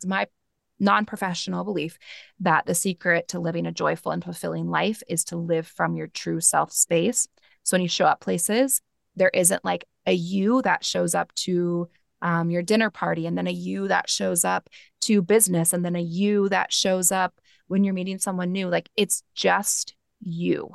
it's 0.00 0.06
my 0.06 0.26
non 0.78 1.04
professional 1.04 1.62
belief 1.62 1.98
that 2.40 2.64
the 2.64 2.74
secret 2.74 3.28
to 3.28 3.38
living 3.38 3.66
a 3.66 3.72
joyful 3.72 4.12
and 4.12 4.24
fulfilling 4.24 4.70
life 4.70 5.02
is 5.06 5.24
to 5.24 5.36
live 5.36 5.66
from 5.66 5.94
your 5.94 6.06
true 6.06 6.40
self 6.40 6.72
space. 6.72 7.28
So 7.62 7.74
when 7.74 7.82
you 7.82 7.88
show 7.88 8.06
up 8.06 8.20
places, 8.20 8.80
there 9.14 9.30
isn't 9.34 9.62
like 9.62 9.84
a 10.06 10.12
you 10.12 10.62
that 10.62 10.82
shows 10.84 11.14
up 11.14 11.34
to 11.34 11.90
um, 12.22 12.50
your 12.50 12.62
dinner 12.62 12.88
party, 12.88 13.26
and 13.26 13.36
then 13.36 13.46
a 13.46 13.52
you 13.52 13.88
that 13.88 14.08
shows 14.08 14.42
up 14.44 14.70
to 15.02 15.20
business, 15.20 15.74
and 15.74 15.84
then 15.84 15.96
a 15.96 16.00
you 16.00 16.48
that 16.48 16.72
shows 16.72 17.12
up 17.12 17.38
when 17.68 17.84
you're 17.84 17.94
meeting 17.94 18.18
someone 18.18 18.50
new. 18.50 18.68
Like 18.68 18.88
it's 18.96 19.22
just 19.34 19.94
you. 20.20 20.70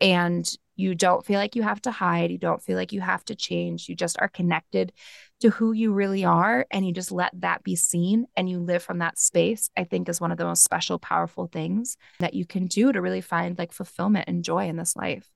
And 0.00 0.48
you 0.80 0.94
don't 0.94 1.24
feel 1.24 1.38
like 1.38 1.54
you 1.54 1.62
have 1.62 1.82
to 1.82 1.90
hide. 1.90 2.30
You 2.30 2.38
don't 2.38 2.62
feel 2.62 2.76
like 2.76 2.92
you 2.92 3.00
have 3.00 3.24
to 3.26 3.34
change. 3.34 3.88
You 3.88 3.94
just 3.94 4.18
are 4.18 4.28
connected 4.28 4.92
to 5.40 5.50
who 5.50 5.72
you 5.72 5.92
really 5.92 6.24
are 6.24 6.66
and 6.70 6.86
you 6.86 6.92
just 6.92 7.12
let 7.12 7.32
that 7.40 7.62
be 7.62 7.76
seen 7.76 8.26
and 8.36 8.48
you 8.48 8.58
live 8.58 8.82
from 8.82 8.98
that 8.98 9.18
space. 9.18 9.70
I 9.76 9.84
think 9.84 10.08
is 10.08 10.20
one 10.20 10.32
of 10.32 10.38
the 10.38 10.44
most 10.44 10.64
special, 10.64 10.98
powerful 10.98 11.46
things 11.46 11.96
that 12.18 12.34
you 12.34 12.46
can 12.46 12.66
do 12.66 12.92
to 12.92 13.00
really 13.00 13.20
find 13.20 13.58
like 13.58 13.72
fulfillment 13.72 14.24
and 14.28 14.42
joy 14.42 14.68
in 14.68 14.76
this 14.76 14.96
life. 14.96 15.28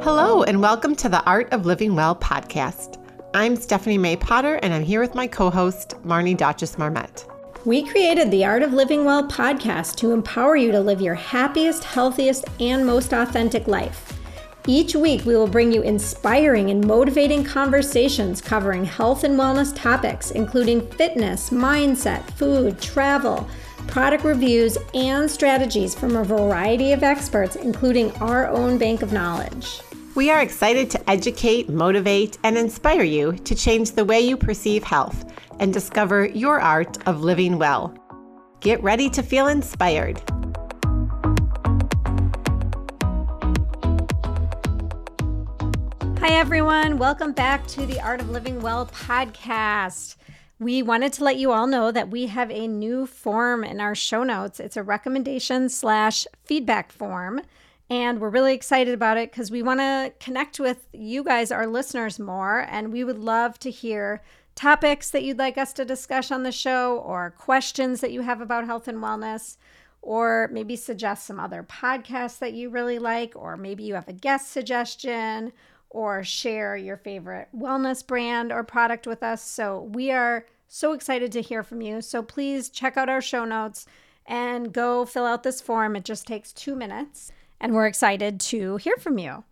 Hello, 0.00 0.42
and 0.44 0.62
welcome 0.62 0.94
to 0.96 1.08
the 1.08 1.22
Art 1.24 1.52
of 1.52 1.66
Living 1.66 1.94
Well 1.94 2.14
podcast. 2.14 3.04
I'm 3.34 3.56
Stephanie 3.56 3.98
May 3.98 4.16
Potter, 4.16 4.54
and 4.62 4.72
I'm 4.72 4.84
here 4.84 5.00
with 5.00 5.14
my 5.14 5.26
co 5.26 5.50
host, 5.50 5.90
Marnie 6.04 6.36
Dotches 6.36 6.78
Marmette. 6.78 7.27
We 7.64 7.82
created 7.82 8.30
the 8.30 8.44
Art 8.44 8.62
of 8.62 8.72
Living 8.72 9.04
Well 9.04 9.26
podcast 9.26 9.96
to 9.96 10.12
empower 10.12 10.54
you 10.54 10.70
to 10.70 10.78
live 10.78 11.00
your 11.00 11.16
happiest, 11.16 11.82
healthiest, 11.82 12.44
and 12.60 12.86
most 12.86 13.12
authentic 13.12 13.66
life. 13.66 14.16
Each 14.68 14.94
week, 14.94 15.24
we 15.24 15.34
will 15.34 15.48
bring 15.48 15.72
you 15.72 15.82
inspiring 15.82 16.70
and 16.70 16.86
motivating 16.86 17.42
conversations 17.42 18.40
covering 18.40 18.84
health 18.84 19.24
and 19.24 19.36
wellness 19.36 19.74
topics, 19.74 20.30
including 20.30 20.88
fitness, 20.92 21.50
mindset, 21.50 22.22
food, 22.34 22.80
travel, 22.80 23.48
product 23.88 24.22
reviews, 24.22 24.78
and 24.94 25.28
strategies 25.28 25.96
from 25.96 26.14
a 26.14 26.24
variety 26.24 26.92
of 26.92 27.02
experts, 27.02 27.56
including 27.56 28.12
our 28.18 28.46
own 28.46 28.78
bank 28.78 29.02
of 29.02 29.12
knowledge. 29.12 29.80
We 30.14 30.30
are 30.30 30.42
excited 30.42 30.90
to 30.90 31.10
educate, 31.10 31.68
motivate, 31.68 32.38
and 32.44 32.56
inspire 32.56 33.02
you 33.02 33.32
to 33.32 33.54
change 33.56 33.92
the 33.92 34.04
way 34.04 34.20
you 34.20 34.36
perceive 34.36 34.84
health 34.84 35.24
and 35.60 35.72
discover 35.72 36.26
your 36.26 36.60
art 36.60 36.96
of 37.06 37.22
living 37.22 37.58
well. 37.58 37.94
Get 38.60 38.82
ready 38.82 39.08
to 39.10 39.22
feel 39.22 39.46
inspired. 39.46 40.20
Hi, 46.20 46.34
everyone. 46.34 46.98
Welcome 46.98 47.32
back 47.32 47.66
to 47.68 47.86
the 47.86 48.00
Art 48.00 48.20
of 48.20 48.30
Living 48.30 48.60
Well 48.60 48.86
podcast. 48.86 50.16
We 50.58 50.82
wanted 50.82 51.12
to 51.14 51.24
let 51.24 51.36
you 51.36 51.52
all 51.52 51.68
know 51.68 51.92
that 51.92 52.10
we 52.10 52.26
have 52.26 52.50
a 52.50 52.66
new 52.66 53.06
form 53.06 53.62
in 53.62 53.80
our 53.80 53.94
show 53.94 54.24
notes. 54.24 54.58
It's 54.58 54.76
a 54.76 54.82
recommendation 54.82 55.68
slash 55.68 56.26
feedback 56.44 56.90
form. 56.90 57.40
And 57.88 58.20
we're 58.20 58.28
really 58.28 58.54
excited 58.54 58.92
about 58.92 59.16
it 59.16 59.30
because 59.30 59.50
we 59.50 59.62
want 59.62 59.80
to 59.80 60.12
connect 60.20 60.60
with 60.60 60.88
you 60.92 61.24
guys, 61.24 61.50
our 61.50 61.66
listeners, 61.66 62.18
more. 62.18 62.66
And 62.68 62.92
we 62.92 63.04
would 63.04 63.18
love 63.18 63.58
to 63.60 63.70
hear 63.70 64.20
topics 64.58 65.10
that 65.10 65.22
you'd 65.22 65.38
like 65.38 65.56
us 65.56 65.72
to 65.72 65.84
discuss 65.84 66.32
on 66.32 66.42
the 66.42 66.50
show, 66.50 66.98
or 66.98 67.30
questions 67.38 68.00
that 68.00 68.10
you 68.10 68.22
have 68.22 68.40
about 68.40 68.66
health 68.66 68.88
and 68.88 68.98
wellness, 68.98 69.56
or 70.02 70.50
maybe 70.52 70.74
suggest 70.74 71.24
some 71.24 71.38
other 71.38 71.62
podcasts 71.62 72.40
that 72.40 72.54
you 72.54 72.68
really 72.68 72.98
like, 72.98 73.34
or 73.36 73.56
maybe 73.56 73.84
you 73.84 73.94
have 73.94 74.08
a 74.08 74.12
guest 74.12 74.50
suggestion, 74.50 75.52
or 75.90 76.24
share 76.24 76.76
your 76.76 76.96
favorite 76.96 77.46
wellness 77.56 78.04
brand 78.04 78.50
or 78.50 78.64
product 78.64 79.06
with 79.06 79.22
us. 79.22 79.42
So 79.42 79.82
we 79.92 80.10
are 80.10 80.44
so 80.66 80.92
excited 80.92 81.30
to 81.32 81.40
hear 81.40 81.62
from 81.62 81.80
you. 81.80 82.02
So 82.02 82.20
please 82.20 82.68
check 82.68 82.96
out 82.96 83.08
our 83.08 83.22
show 83.22 83.44
notes 83.44 83.86
and 84.26 84.72
go 84.72 85.04
fill 85.04 85.24
out 85.24 85.44
this 85.44 85.60
form. 85.60 85.94
It 85.94 86.04
just 86.04 86.26
takes 86.26 86.52
two 86.52 86.74
minutes, 86.74 87.30
and 87.60 87.74
we're 87.74 87.86
excited 87.86 88.40
to 88.40 88.76
hear 88.78 88.96
from 88.96 89.18
you. 89.18 89.44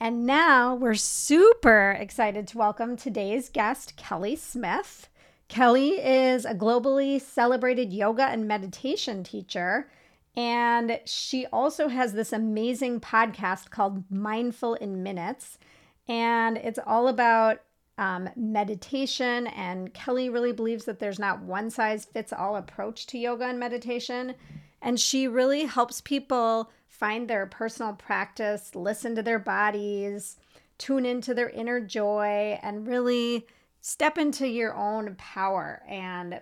And 0.00 0.26
now 0.26 0.74
we're 0.74 0.94
super 0.94 1.92
excited 1.92 2.48
to 2.48 2.58
welcome 2.58 2.96
today's 2.96 3.48
guest, 3.48 3.96
Kelly 3.96 4.34
Smith. 4.36 5.08
Kelly 5.48 5.92
is 6.04 6.44
a 6.44 6.54
globally 6.54 7.20
celebrated 7.20 7.92
yoga 7.92 8.24
and 8.24 8.48
meditation 8.48 9.22
teacher. 9.22 9.88
And 10.36 11.00
she 11.04 11.46
also 11.46 11.88
has 11.88 12.12
this 12.12 12.32
amazing 12.32 13.00
podcast 13.00 13.70
called 13.70 14.10
Mindful 14.10 14.74
in 14.74 15.02
Minutes. 15.02 15.58
And 16.08 16.56
it's 16.56 16.80
all 16.84 17.06
about 17.06 17.60
um, 17.96 18.28
meditation. 18.34 19.46
And 19.46 19.94
Kelly 19.94 20.28
really 20.28 20.52
believes 20.52 20.86
that 20.86 20.98
there's 20.98 21.20
not 21.20 21.42
one 21.42 21.70
size 21.70 22.04
fits 22.04 22.32
all 22.32 22.56
approach 22.56 23.06
to 23.06 23.18
yoga 23.18 23.44
and 23.44 23.60
meditation. 23.60 24.34
And 24.82 24.98
she 24.98 25.28
really 25.28 25.64
helps 25.66 26.00
people 26.00 26.70
find 26.98 27.28
their 27.28 27.46
personal 27.46 27.92
practice, 27.92 28.74
listen 28.74 29.16
to 29.16 29.22
their 29.22 29.40
bodies, 29.40 30.36
tune 30.78 31.04
into 31.04 31.34
their 31.34 31.50
inner 31.50 31.80
joy, 31.80 32.58
and 32.62 32.86
really 32.86 33.46
step 33.80 34.16
into 34.16 34.46
your 34.46 34.74
own 34.74 35.16
power. 35.16 35.82
And 35.88 36.40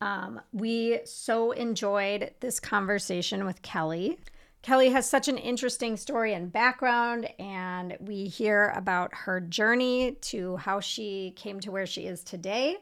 um, 0.00 0.40
we 0.52 0.98
so 1.04 1.52
enjoyed 1.52 2.32
this 2.40 2.58
conversation 2.58 3.44
with 3.44 3.62
Kelly. 3.62 4.18
Kelly 4.62 4.90
has 4.90 5.08
such 5.08 5.28
an 5.28 5.38
interesting 5.38 5.96
story 5.96 6.34
and 6.34 6.52
background, 6.52 7.28
and 7.38 7.96
we 8.00 8.24
hear 8.24 8.72
about 8.74 9.14
her 9.14 9.40
journey 9.40 10.16
to 10.22 10.56
how 10.56 10.80
she 10.80 11.32
came 11.36 11.60
to 11.60 11.70
where 11.70 11.86
she 11.86 12.02
is 12.02 12.24
today. 12.24 12.78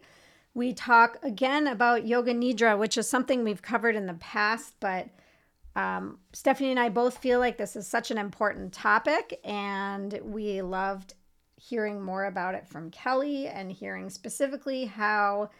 We 0.55 0.73
talk 0.73 1.19
again 1.23 1.67
about 1.67 2.07
Yoga 2.07 2.33
Nidra, 2.33 2.79
which 2.79 2.97
is 2.97 3.07
something 3.07 3.45
we've 3.45 3.61
covered 3.61 3.97
in 3.97 4.07
the 4.07 4.15
past, 4.15 4.75
but 4.81 5.11
um, 5.77 6.19
Stephanie 6.33 6.71
and 6.71 6.81
I 6.81 6.89
both 6.89 7.19
feel 7.19 7.41
like 7.41 7.59
this 7.59 7.77
is 7.77 7.87
such 7.87 8.11
an 8.11 8.19
important 8.19 8.73
topic, 8.73 9.41
and 9.45 10.19
we 10.23 10.63
loved 10.63 11.15
hearing 11.57 12.03
more 12.03 12.25
about 12.25 12.55
it 12.55 12.69
from 12.69 12.91
Kelly 12.91 13.49
and 13.49 13.73
hearing 13.73 14.11
specifically 14.11 14.85
how 14.85 15.51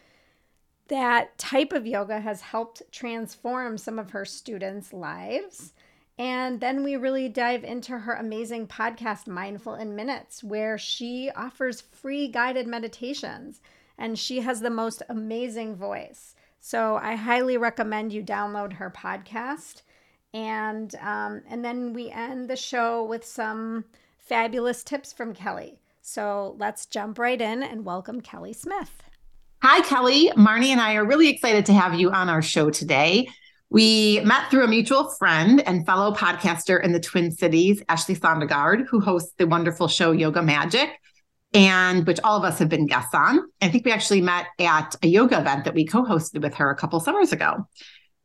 that 0.89 1.37
type 1.39 1.73
of 1.73 1.87
yoga 1.87 2.21
has 2.21 2.43
helped 2.43 2.83
transform 2.93 3.79
some 3.79 3.99
of 3.99 4.11
her 4.11 4.25
students' 4.25 4.93
lives. 4.93 5.73
And 6.19 6.61
then 6.61 6.85
we 6.85 6.97
really 6.97 7.29
dive 7.29 7.65
into 7.65 7.99
her 7.99 8.13
amazing 8.13 8.69
podcast, 8.69 9.27
Mindful 9.27 9.75
in 9.75 9.97
Minutes, 9.97 10.45
where 10.45 10.79
she 10.79 11.31
offers 11.35 11.81
free 11.81 12.29
guided 12.29 12.67
meditations 12.67 13.61
and 13.99 14.19
she 14.19 14.41
has 14.41 14.61
the 14.61 14.71
most 14.71 15.03
amazing 15.09 15.75
voice. 15.75 16.35
So 16.61 16.97
I 16.97 17.17
highly 17.17 17.57
recommend 17.57 18.13
you 18.13 18.23
download 18.23 18.75
her 18.75 18.91
podcast 18.91 19.83
and 20.35 20.95
um, 21.01 21.43
and 21.49 21.65
then 21.65 21.95
we 21.95 22.11
end 22.11 22.51
the 22.51 22.57
show 22.57 23.05
with 23.05 23.25
some 23.25 23.85
fabulous 24.19 24.83
tips 24.83 25.13
from 25.13 25.33
Kelly. 25.33 25.79
So 26.03 26.57
let's 26.59 26.85
jump 26.85 27.19
right 27.19 27.41
in 27.41 27.63
and 27.63 27.85
welcome 27.85 28.21
Kelly 28.21 28.53
Smith. 28.53 29.03
Hi, 29.63 29.81
Kelly. 29.81 30.31
Marnie 30.37 30.67
and 30.67 30.81
I 30.81 30.97
are 30.97 31.07
really 31.07 31.31
excited 31.31 31.65
to 31.67 31.73
have 31.73 31.95
you 31.95 32.11
on 32.11 32.29
our 32.29 32.43
show 32.43 32.69
today. 32.69 33.29
We 33.71 34.21
met 34.21 34.51
through 34.51 34.65
a 34.65 34.69
mutual 34.69 35.09
friend 35.19 35.63
and 35.67 35.87
fellow 35.87 36.13
podcaster 36.13 36.83
in 36.83 36.93
the 36.93 37.01
Twin 37.01 37.31
Cities, 37.31 37.83
Ashley 37.89 38.15
Sondegard, 38.15 38.87
who 38.89 39.01
hosts 39.01 39.33
the 39.39 39.47
wonderful 39.47 39.89
show 39.89 40.13
Yoga 40.13 40.43
Magic, 40.43 40.91
and 41.55 42.07
which 42.07 42.21
all 42.23 42.37
of 42.37 42.45
us 42.45 42.59
have 42.59 42.69
been 42.69 42.87
guests 42.87 43.15
on. 43.15 43.41
I 43.63 43.69
think 43.69 43.87
we 43.87 43.93
actually 43.93 44.21
met 44.21 44.47
at 44.59 44.97
a 45.03 45.07
yoga 45.07 45.41
event 45.41 45.65
that 45.65 45.75
we 45.75 45.87
co-hosted 45.87 46.43
with 46.43 46.55
her 46.55 46.71
a 46.71 46.77
couple 46.77 47.01
summers 47.01 47.33
ago. 47.33 47.67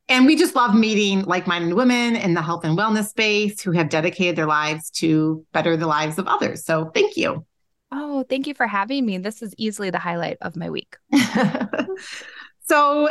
And 0.10 0.26
we 0.26 0.36
just 0.36 0.56
love 0.56 0.74
meeting 0.74 1.22
like 1.22 1.46
minded 1.46 1.76
women 1.76 2.16
in 2.16 2.34
the 2.34 2.42
health 2.42 2.66
and 2.66 2.78
wellness 2.78 3.10
space 3.10 3.62
who 3.62 3.72
have 3.72 3.90
dedicated 3.90 4.36
their 4.36 4.48
lives 4.48 4.90
to 4.96 5.46
better 5.54 5.78
the 5.78 5.86
lives 5.86 6.18
of 6.18 6.28
others. 6.28 6.66
So 6.66 6.90
thank 6.96 7.16
you. 7.16 7.46
Oh, 7.92 8.26
thank 8.28 8.48
you 8.48 8.56
for 8.56 8.68
having 8.68 9.06
me. 9.06 9.20
This 9.20 9.42
is 9.44 9.54
easily 9.58 9.92
the 9.92 10.00
highlight 10.00 10.38
of 10.42 10.56
my 10.56 10.70
week. 10.70 10.98
so, 12.68 13.10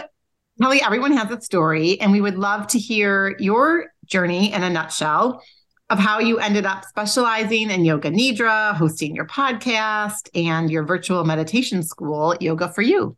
Kelly, 0.61 0.83
everyone 0.83 1.13
has 1.13 1.31
a 1.31 1.41
story, 1.41 2.01
and 2.01 2.13
we 2.13 2.21
would 2.21 2.37
love 2.37 2.67
to 2.69 2.79
hear 2.79 3.37
your 3.39 3.87
journey 4.07 4.53
in 4.53 4.63
a 4.63 4.71
nutshell 4.71 5.43
of 5.91 5.99
how 5.99 6.19
you 6.19 6.39
ended 6.39 6.67
up 6.67 6.85
specializing 6.85 7.71
in 7.71 7.85
yoga 7.85 8.11
nidra, 8.11 8.75
hosting 8.75 9.15
your 9.17 9.27
podcast, 9.27 10.29
and 10.35 10.71
your 10.71 10.85
virtual 10.85 11.25
meditation 11.25 11.83
school, 11.83 12.37
Yoga 12.41 12.73
for 12.73 12.83
You. 12.83 13.17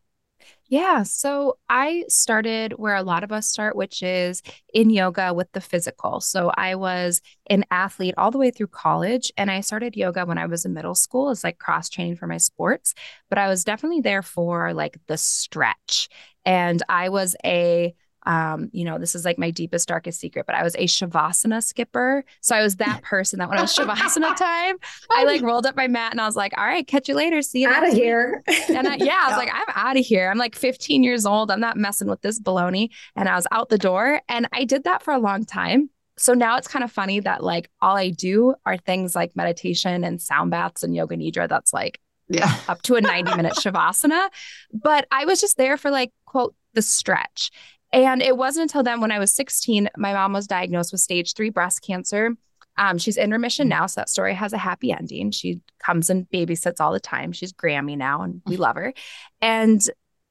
Yeah. 0.71 1.03
So 1.03 1.59
I 1.69 2.05
started 2.07 2.75
where 2.75 2.95
a 2.95 3.03
lot 3.03 3.25
of 3.25 3.33
us 3.33 3.49
start, 3.49 3.75
which 3.75 4.05
is 4.05 4.41
in 4.73 4.89
yoga 4.89 5.35
with 5.35 5.51
the 5.51 5.61
physical. 5.61 6.21
So 6.21 6.53
I 6.57 6.77
was 6.77 7.21
an 7.49 7.65
athlete 7.73 8.15
all 8.17 8.31
the 8.31 8.39
way 8.39 8.53
through 8.53 8.69
college, 8.69 9.33
and 9.37 9.51
I 9.51 9.63
started 9.63 9.97
yoga 9.97 10.25
when 10.25 10.39
I 10.39 10.47
was 10.47 10.65
in 10.65 10.73
middle 10.73 10.95
school 10.95 11.31
as 11.31 11.43
like 11.43 11.59
cross 11.59 11.89
training 11.89 12.17
for 12.17 12.29
my 12.29 12.37
sports. 12.37 12.95
But 13.29 13.39
I 13.39 13.49
was 13.49 13.65
definitely 13.65 14.01
there 14.01 14.23
for 14.23 14.73
like 14.73 14.97
the 15.09 15.19
stretch. 15.19 16.09
And 16.45 16.81
I 16.89 17.09
was 17.09 17.35
a 17.45 17.93
um, 18.27 18.69
you 18.73 18.85
know, 18.85 18.99
this 18.99 19.15
is 19.15 19.25
like 19.25 19.39
my 19.39 19.51
deepest, 19.51 19.89
darkest 19.89 20.21
secret, 20.21 20.47
but 20.47 20.55
I 20.55 20.63
was 20.63 20.75
a 20.77 20.85
Shavasana 20.85 21.63
skipper. 21.63 22.25
So 22.41 22.55
I 22.55 22.63
was 22.63 22.77
that 22.77 23.03
person 23.03 23.39
that 23.39 23.49
when 23.49 23.59
it 23.59 23.63
was 23.63 23.75
Shavasana 23.75 24.37
time, 24.37 24.77
I 25.11 25.25
like 25.25 25.43
rolled 25.43 25.67
up 25.67 25.77
my 25.77 25.89
mat 25.89 26.13
and 26.13 26.21
I 26.21 26.27
was 26.27 26.37
like, 26.37 26.53
all 26.57 26.65
right, 26.65 26.87
catch 26.87 27.09
you 27.09 27.15
later. 27.15 27.43
See 27.43 27.63
you 27.63 27.69
out 27.69 27.87
of 27.87 27.95
here. 27.95 28.43
And 28.69 28.87
I, 28.87 28.97
yeah, 28.97 29.21
I 29.23 29.29
was 29.29 29.37
like, 29.45 29.51
I'm 29.53 29.65
out 29.75 29.97
of 29.97 30.05
here. 30.05 30.31
I'm 30.31 30.39
like 30.39 30.55
15 30.55 31.03
years 31.03 31.25
old. 31.25 31.51
I'm 31.51 31.61
not 31.61 31.77
messing 31.77 32.09
with 32.09 32.21
this 32.23 32.41
baloney. 32.41 32.91
And 33.17 33.29
I 33.29 33.37
was 33.37 33.47
out 33.51 33.69
the 33.69 33.79
door. 33.79 34.21
And 34.29 34.49
I 34.53 34.65
did 34.65 34.85
that 34.85 35.03
for 35.03 35.13
a 35.13 35.19
long 35.19 35.45
time. 35.45 35.91
So 36.19 36.35
now 36.35 36.59
it's 36.59 36.69
kind 36.69 36.85
of 36.85 36.93
funny 36.93 37.21
that 37.21 37.43
like 37.43 37.71
all 37.81 37.97
I 37.97 38.11
do 38.11 38.55
are 38.67 38.77
things 38.77 39.15
like 39.15 39.35
meditation 39.35 40.05
and 40.05 40.21
sound 40.21 40.51
baths 40.51 40.83
and 40.83 40.95
yoga 40.95 41.17
nidra. 41.17 41.49
That's 41.49 41.73
like 41.73 41.99
yeah. 42.29 42.59
up 42.69 42.83
to 42.83 42.97
a 42.97 43.01
90 43.01 43.35
minute 43.37 43.55
shavasana. 43.55 44.29
But 44.73 45.07
I 45.11 45.25
was 45.25 45.41
just 45.41 45.57
there 45.57 45.79
for 45.79 45.91
like, 45.91 46.13
quote, 46.27 46.55
the 46.75 46.83
stretch. 46.83 47.51
And 47.93 48.23
it 48.23 48.37
wasn't 48.37 48.71
until 48.71 48.83
then, 48.83 49.01
when 49.01 49.11
I 49.11 49.19
was 49.19 49.35
16, 49.35 49.89
my 49.97 50.13
mom 50.13 50.33
was 50.33 50.47
diagnosed 50.47 50.93
with 50.93 51.01
stage 51.01 51.35
three 51.35 51.51
breast 51.51 51.83
cancer. 51.83 52.37
Um, 52.77 52.99
she's 52.99 53.17
in 53.17 53.31
remission 53.31 53.69
now, 53.69 53.87
so 53.87 54.01
that 54.01 54.09
story 54.09 54.35
has 54.35 54.53
a 54.53 54.59
happy 54.59 54.93
ending. 54.93 55.33
She 55.33 55.61
comes 55.85 56.09
and 56.09 56.29
babysits 56.31 56.81
all 56.81 56.93
the 56.93 57.01
time. 57.01 57.33
She's 57.33 57.53
Grammy 57.53 57.97
now, 57.97 58.23
and 58.23 58.43
we 58.47 58.57
love 58.57 58.77
her. 58.77 58.95
And 59.41 59.83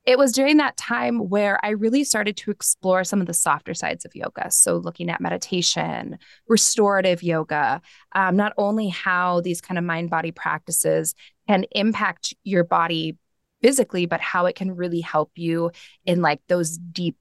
it 0.06 0.18
was 0.18 0.32
during 0.32 0.58
that 0.58 0.78
time 0.78 1.30
where 1.30 1.64
I 1.64 1.72
really 1.72 2.04
started 2.04 2.38
to 2.38 2.52
explore 2.52 3.04
some 3.04 3.22
of 3.22 3.28
the 3.28 3.34
softer 3.34 3.74
sides 3.74 4.06
of 4.06 4.16
yoga. 4.16 4.50
So, 4.50 4.78
looking 4.78 5.10
at 5.10 5.22
meditation, 5.22 6.18
restorative 6.48 7.22
yoga, 7.22 7.82
um, 8.14 8.36
not 8.36 8.54
only 8.58 8.88
how 8.88 9.42
these 9.42 9.62
kind 9.62 9.78
of 9.78 9.84
mind 9.84 10.10
body 10.10 10.32
practices 10.32 11.14
can 11.48 11.66
impact 11.72 12.34
your 12.44 12.64
body 12.64 13.18
physically, 13.62 14.06
but 14.06 14.22
how 14.22 14.46
it 14.46 14.56
can 14.56 14.76
really 14.76 15.02
help 15.02 15.32
you 15.36 15.72
in 16.06 16.22
like 16.22 16.40
those 16.48 16.78
deep 16.78 17.18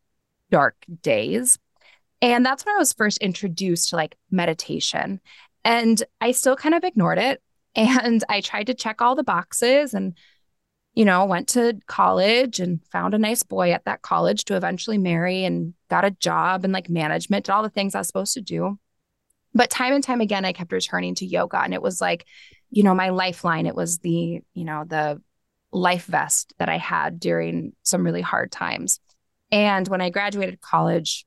dark 0.51 0.77
days. 1.03 1.59
And 2.21 2.45
that's 2.45 2.65
when 2.65 2.75
I 2.75 2.79
was 2.79 2.93
first 2.93 3.19
introduced 3.19 3.91
to 3.91 3.97
like 3.97 4.17
meditation. 4.31 5.21
And 5.65 6.03
I 6.21 6.33
still 6.33 6.57
kind 6.57 6.75
of 6.75 6.85
ignored 6.85 7.19
it. 7.19 7.43
And 7.77 8.25
I 8.29 8.41
tried 8.41 8.67
to 8.69 8.75
check 8.75 9.01
all 9.01 9.15
the 9.15 9.23
boxes 9.23 9.95
and, 9.95 10.17
you 10.95 11.05
know, 11.05 11.27
went 11.27 11.49
to 11.51 11.79
college 11.87 12.59
and 12.59 12.81
found 12.91 13.15
a 13.15 13.19
nice 13.19 13.45
boy 13.45 13.71
at 13.71 13.85
that 13.85 14.03
college 14.03 14.47
to 14.47 14.57
eventually 14.57 14.99
marry 14.99 15.45
and 15.45 15.75
got 15.89 16.05
a 16.05 16.11
job 16.11 16.65
and 16.65 16.73
like 16.73 16.91
management, 16.91 17.45
did 17.45 17.53
all 17.53 17.63
the 17.63 17.71
things 17.71 17.95
I 17.95 17.99
was 17.99 18.09
supposed 18.09 18.35
to 18.35 18.41
do. 18.41 18.79
But 19.55 19.71
time 19.71 19.93
and 19.93 20.03
time 20.03 20.21
again, 20.21 20.45
I 20.45 20.53
kept 20.53 20.73
returning 20.73 21.15
to 21.17 21.27
yoga. 21.27 21.61
And 21.61 21.73
it 21.73 21.83
was 21.83 22.01
like, 22.01 22.27
you 22.71 22.83
know, 22.83 22.95
my 22.95 23.11
lifeline. 23.11 23.67
It 23.67 23.77
was 23.77 23.99
the, 23.99 24.41
you 24.55 24.65
know, 24.65 24.85
the 24.87 25.23
life 25.73 26.07
vest 26.07 26.55
that 26.59 26.69
I 26.69 26.79
had 26.79 27.21
during 27.21 27.73
some 27.83 28.03
really 28.03 28.23
hard 28.23 28.51
times. 28.51 29.01
And 29.51 29.89
when 29.89 30.01
I 30.01 30.11
graduated 30.11 30.61
college, 30.61 31.27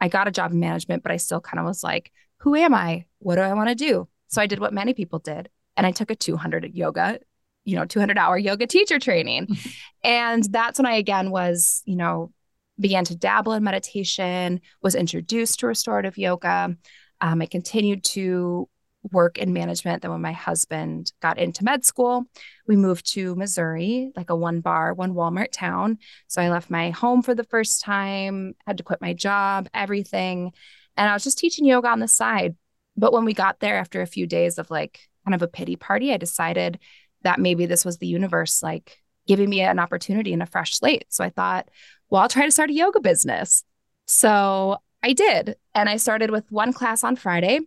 I 0.00 0.08
got 0.08 0.28
a 0.28 0.32
job 0.32 0.52
in 0.52 0.60
management, 0.60 1.02
but 1.02 1.12
I 1.12 1.16
still 1.16 1.40
kind 1.40 1.58
of 1.58 1.66
was 1.66 1.82
like, 1.82 2.12
who 2.38 2.54
am 2.54 2.74
I? 2.74 3.06
What 3.18 3.36
do 3.36 3.40
I 3.40 3.54
want 3.54 3.70
to 3.70 3.74
do? 3.74 4.08
So 4.28 4.42
I 4.42 4.46
did 4.46 4.58
what 4.58 4.74
many 4.74 4.94
people 4.94 5.18
did. 5.18 5.48
And 5.76 5.86
I 5.86 5.90
took 5.90 6.10
a 6.10 6.16
200 6.16 6.74
yoga, 6.74 7.20
you 7.64 7.76
know, 7.76 7.84
200 7.84 8.18
hour 8.18 8.36
yoga 8.36 8.66
teacher 8.66 8.98
training. 8.98 9.48
and 10.04 10.44
that's 10.44 10.78
when 10.78 10.86
I 10.86 10.96
again 10.96 11.30
was, 11.30 11.82
you 11.86 11.96
know, 11.96 12.32
began 12.78 13.04
to 13.06 13.16
dabble 13.16 13.52
in 13.52 13.64
meditation, 13.64 14.60
was 14.82 14.94
introduced 14.94 15.60
to 15.60 15.66
restorative 15.66 16.18
yoga. 16.18 16.76
Um, 17.20 17.42
I 17.42 17.46
continued 17.46 18.04
to 18.04 18.68
work 19.12 19.38
in 19.38 19.52
management. 19.52 20.02
Then 20.02 20.10
when 20.10 20.20
my 20.20 20.32
husband 20.32 21.12
got 21.20 21.38
into 21.38 21.64
med 21.64 21.84
school, 21.84 22.24
we 22.66 22.76
moved 22.76 23.12
to 23.12 23.34
Missouri, 23.34 24.12
like 24.16 24.30
a 24.30 24.36
one 24.36 24.60
bar, 24.60 24.94
one 24.94 25.14
Walmart 25.14 25.52
town. 25.52 25.98
So 26.28 26.42
I 26.42 26.50
left 26.50 26.70
my 26.70 26.90
home 26.90 27.22
for 27.22 27.34
the 27.34 27.44
first 27.44 27.82
time, 27.82 28.54
had 28.66 28.78
to 28.78 28.84
quit 28.84 29.00
my 29.00 29.12
job, 29.12 29.68
everything. 29.74 30.52
And 30.96 31.08
I 31.08 31.12
was 31.12 31.24
just 31.24 31.38
teaching 31.38 31.64
yoga 31.64 31.88
on 31.88 32.00
the 32.00 32.08
side. 32.08 32.56
But 32.96 33.12
when 33.12 33.24
we 33.24 33.34
got 33.34 33.60
there 33.60 33.78
after 33.78 34.00
a 34.00 34.06
few 34.06 34.26
days 34.26 34.58
of 34.58 34.70
like 34.70 35.00
kind 35.24 35.34
of 35.34 35.42
a 35.42 35.48
pity 35.48 35.76
party, 35.76 36.12
I 36.12 36.16
decided 36.16 36.78
that 37.22 37.40
maybe 37.40 37.66
this 37.66 37.84
was 37.84 37.98
the 37.98 38.06
universe 38.06 38.62
like 38.62 38.98
giving 39.26 39.50
me 39.50 39.60
an 39.60 39.78
opportunity 39.78 40.32
and 40.32 40.42
a 40.42 40.46
fresh 40.46 40.74
slate. 40.74 41.04
So 41.08 41.24
I 41.24 41.30
thought, 41.30 41.68
well, 42.08 42.22
I'll 42.22 42.28
try 42.28 42.44
to 42.44 42.50
start 42.50 42.70
a 42.70 42.74
yoga 42.74 43.00
business. 43.00 43.64
So 44.06 44.78
I 45.02 45.12
did. 45.12 45.56
And 45.74 45.88
I 45.88 45.96
started 45.96 46.30
with 46.30 46.50
one 46.50 46.72
class 46.72 47.04
on 47.04 47.16
Friday 47.16 47.60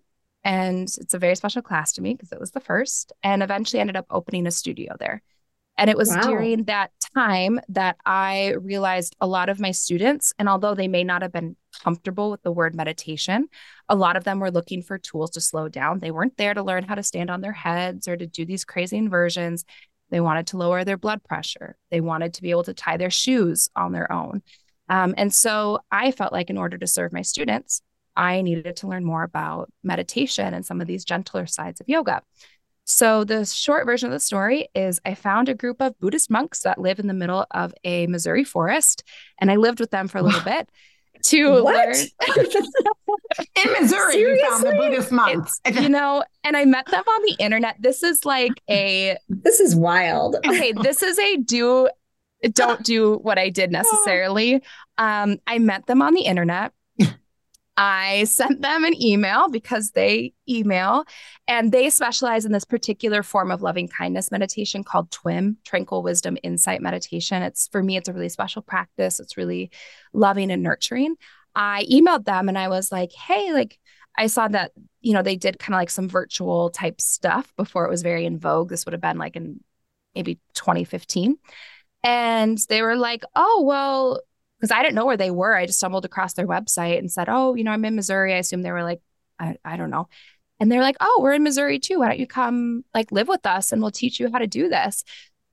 and 0.50 0.92
it's 1.00 1.14
a 1.14 1.20
very 1.20 1.36
special 1.36 1.62
class 1.62 1.92
to 1.94 2.02
me 2.02 2.16
because 2.16 2.32
it 2.32 2.40
was 2.40 2.50
the 2.50 2.60
first, 2.60 3.14
and 3.22 3.44
eventually 3.44 3.80
ended 3.80 3.96
up 3.96 4.08
opening 4.10 4.48
a 4.48 4.52
studio 4.52 4.96
there. 5.00 5.22
And 5.78 5.92
it 5.92 5.96
was 5.96 6.10
wow. 6.10 6.22
during 6.22 6.64
that 6.64 6.90
time 7.16 7.60
that 7.70 7.98
I 8.04 8.56
realized 8.60 9.16
a 9.22 9.28
lot 9.28 9.50
of 9.50 9.60
my 9.60 9.70
students, 9.70 10.34
and 10.40 10.50
although 10.50 10.74
they 10.74 10.88
may 10.88 11.04
not 11.04 11.22
have 11.22 11.32
been 11.32 11.56
comfortable 11.84 12.32
with 12.32 12.42
the 12.42 12.52
word 12.52 12.74
meditation, 12.74 13.48
a 13.90 13.96
lot 13.96 14.18
of 14.18 14.24
them 14.24 14.40
were 14.40 14.50
looking 14.50 14.82
for 14.82 14.98
tools 14.98 15.30
to 15.32 15.42
slow 15.42 15.70
down. 15.70 16.00
They 16.00 16.10
weren't 16.10 16.36
there 16.38 16.56
to 16.56 16.64
learn 16.64 16.84
how 16.84 16.96
to 16.96 17.04
stand 17.04 17.30
on 17.30 17.42
their 17.42 17.54
heads 17.54 18.08
or 18.08 18.18
to 18.18 18.26
do 18.26 18.44
these 18.44 18.66
crazy 18.66 18.98
inversions. 18.98 19.66
They 20.10 20.20
wanted 20.20 20.48
to 20.48 20.58
lower 20.58 20.84
their 20.84 20.98
blood 20.98 21.24
pressure. 21.24 21.78
They 21.92 22.02
wanted 22.02 22.34
to 22.34 22.42
be 22.42 22.50
able 22.50 22.64
to 22.64 22.74
tie 22.74 22.98
their 22.98 23.12
shoes 23.12 23.70
on 23.76 23.92
their 23.92 24.12
own. 24.12 24.42
Um, 24.90 25.14
and 25.16 25.32
so 25.32 25.82
I 25.92 26.10
felt 26.10 26.34
like 26.34 26.50
in 26.50 26.58
order 26.58 26.80
to 26.80 26.88
serve 26.88 27.14
my 27.14 27.22
students, 27.22 27.84
I 28.20 28.42
needed 28.42 28.76
to 28.76 28.88
learn 28.88 29.06
more 29.06 29.24
about 29.24 29.72
meditation 29.82 30.54
and 30.54 30.66
some 30.66 30.82
of 30.82 30.88
these 30.88 31.06
gentler 31.06 31.48
sides 31.48 31.80
of 31.80 31.88
yoga. 31.88 32.22
So, 32.84 33.24
the 33.24 33.46
short 33.46 33.86
version 33.86 34.08
of 34.08 34.14
the 34.14 34.20
story 34.20 34.68
is 34.76 35.00
I 35.06 35.14
found 35.14 35.48
a 35.48 35.54
group 35.54 35.82
of 35.82 35.98
Buddhist 36.00 36.30
monks 36.30 36.64
that 36.64 36.82
live 36.82 37.00
in 37.00 37.08
the 37.08 37.14
middle 37.14 37.46
of 37.52 37.74
a 37.86 38.08
Missouri 38.08 38.44
forest, 38.44 39.04
and 39.40 39.50
I 39.50 39.56
lived 39.56 39.80
with 39.80 39.92
them 39.92 40.10
for 40.10 40.18
a 40.18 40.22
little 40.22 40.42
bit 40.42 40.70
to 41.26 41.64
what? 41.64 41.76
learn. 41.76 41.96
in 43.56 43.74
Missouri, 43.80 44.14
Seriously? 44.14 44.20
you 44.22 44.50
found 44.50 44.64
the 44.64 44.72
Buddhist 44.72 45.12
monks. 45.12 45.62
It's, 45.64 45.80
you 45.80 45.88
know, 45.88 46.24
and 46.44 46.58
I 46.58 46.66
met 46.66 46.88
them 46.88 47.04
on 47.08 47.22
the 47.24 47.36
internet. 47.40 47.78
This 47.80 48.04
is 48.04 48.26
like 48.26 48.54
a. 48.70 49.18
This 49.30 49.62
is 49.62 49.76
wild. 49.76 50.36
Okay, 50.46 50.74
this 50.74 51.04
is 51.04 51.18
a 51.18 51.38
do. 51.38 51.90
Don't 52.52 52.84
do 52.84 53.16
what 53.18 53.38
I 53.38 53.50
did 53.50 53.72
necessarily. 53.80 54.62
Um, 54.98 55.38
I 55.48 55.60
met 55.60 55.86
them 55.86 56.02
on 56.02 56.14
the 56.14 56.22
internet. 56.22 56.74
I 57.82 58.26
sent 58.26 58.62
them 58.62 58.84
an 58.84 59.02
email 59.02 59.48
because 59.48 59.92
they 59.92 60.34
email 60.50 61.06
and 61.48 61.72
they 61.72 61.90
specialize 61.90 62.44
in 62.44 62.52
this 62.52 62.66
particular 62.66 63.24
form 63.24 63.52
of 63.52 63.62
loving 63.62 63.88
kindness 63.88 64.32
meditation 64.32 64.84
called 64.84 65.10
TWIM, 65.12 65.56
Tranquil 65.64 66.04
Wisdom 66.04 66.38
Insight 66.44 66.82
Meditation. 66.82 67.42
It's 67.42 67.70
for 67.70 67.82
me, 67.82 67.96
it's 67.96 68.10
a 68.10 68.14
really 68.14 68.28
special 68.28 68.62
practice. 68.62 69.22
It's 69.22 69.38
really 69.38 69.72
loving 70.12 70.52
and 70.52 70.62
nurturing. 70.62 71.16
I 71.56 71.86
emailed 71.90 72.26
them 72.26 72.50
and 72.50 72.58
I 72.58 72.68
was 72.68 72.92
like, 72.92 73.14
hey, 73.14 73.54
like, 73.54 73.80
I 74.18 74.28
saw 74.28 74.50
that, 74.50 74.74
you 75.00 75.14
know, 75.14 75.22
they 75.22 75.38
did 75.38 75.58
kind 75.58 75.74
of 75.74 75.80
like 75.80 75.90
some 75.90 76.10
virtual 76.10 76.72
type 76.72 77.00
stuff 77.00 77.54
before 77.56 77.86
it 77.86 77.90
was 77.90 78.02
very 78.02 78.26
in 78.26 78.40
vogue. 78.40 78.70
This 78.70 78.86
would 78.86 78.92
have 78.92 79.02
been 79.02 79.18
like 79.18 79.38
in 79.38 79.64
maybe 80.16 80.36
2015. 80.54 81.38
And 82.04 82.58
they 82.68 82.82
were 82.82 82.98
like, 82.98 83.24
oh, 83.38 83.64
well, 83.66 84.20
because 84.60 84.72
I 84.72 84.82
didn't 84.82 84.96
know 84.96 85.06
where 85.06 85.18
they 85.18 85.32
were. 85.32 85.56
I 85.56 85.66
just 85.66 85.80
stumbled 85.80 86.06
across 86.06 86.34
their 86.34 86.48
website 86.48 87.00
and 87.00 87.12
said, 87.12 87.30
Oh, 87.30 87.56
you 87.56 87.64
know, 87.64 87.72
I'm 87.72 87.86
in 87.86 87.96
Missouri. 87.96 88.34
I 88.34 88.38
assume 88.38 88.62
they 88.62 88.72
were 88.72 88.84
like, 88.84 89.02
I, 89.40 89.58
I 89.64 89.78
don't 89.78 89.90
know. 89.90 90.08
And 90.60 90.72
they're 90.72 90.82
like, 90.82 90.98
Oh, 91.00 91.20
we're 91.22 91.34
in 91.34 91.44
Missouri 91.44 91.80
too. 91.80 92.00
Why 92.00 92.10
don't 92.10 92.20
you 92.20 92.28
come 92.28 92.84
like 92.94 93.12
live 93.12 93.28
with 93.28 93.46
us 93.46 93.72
and 93.72 93.82
we'll 93.82 93.92
teach 93.92 94.20
you 94.20 94.30
how 94.32 94.40
to 94.40 94.48
do 94.48 94.70
this? 94.70 95.04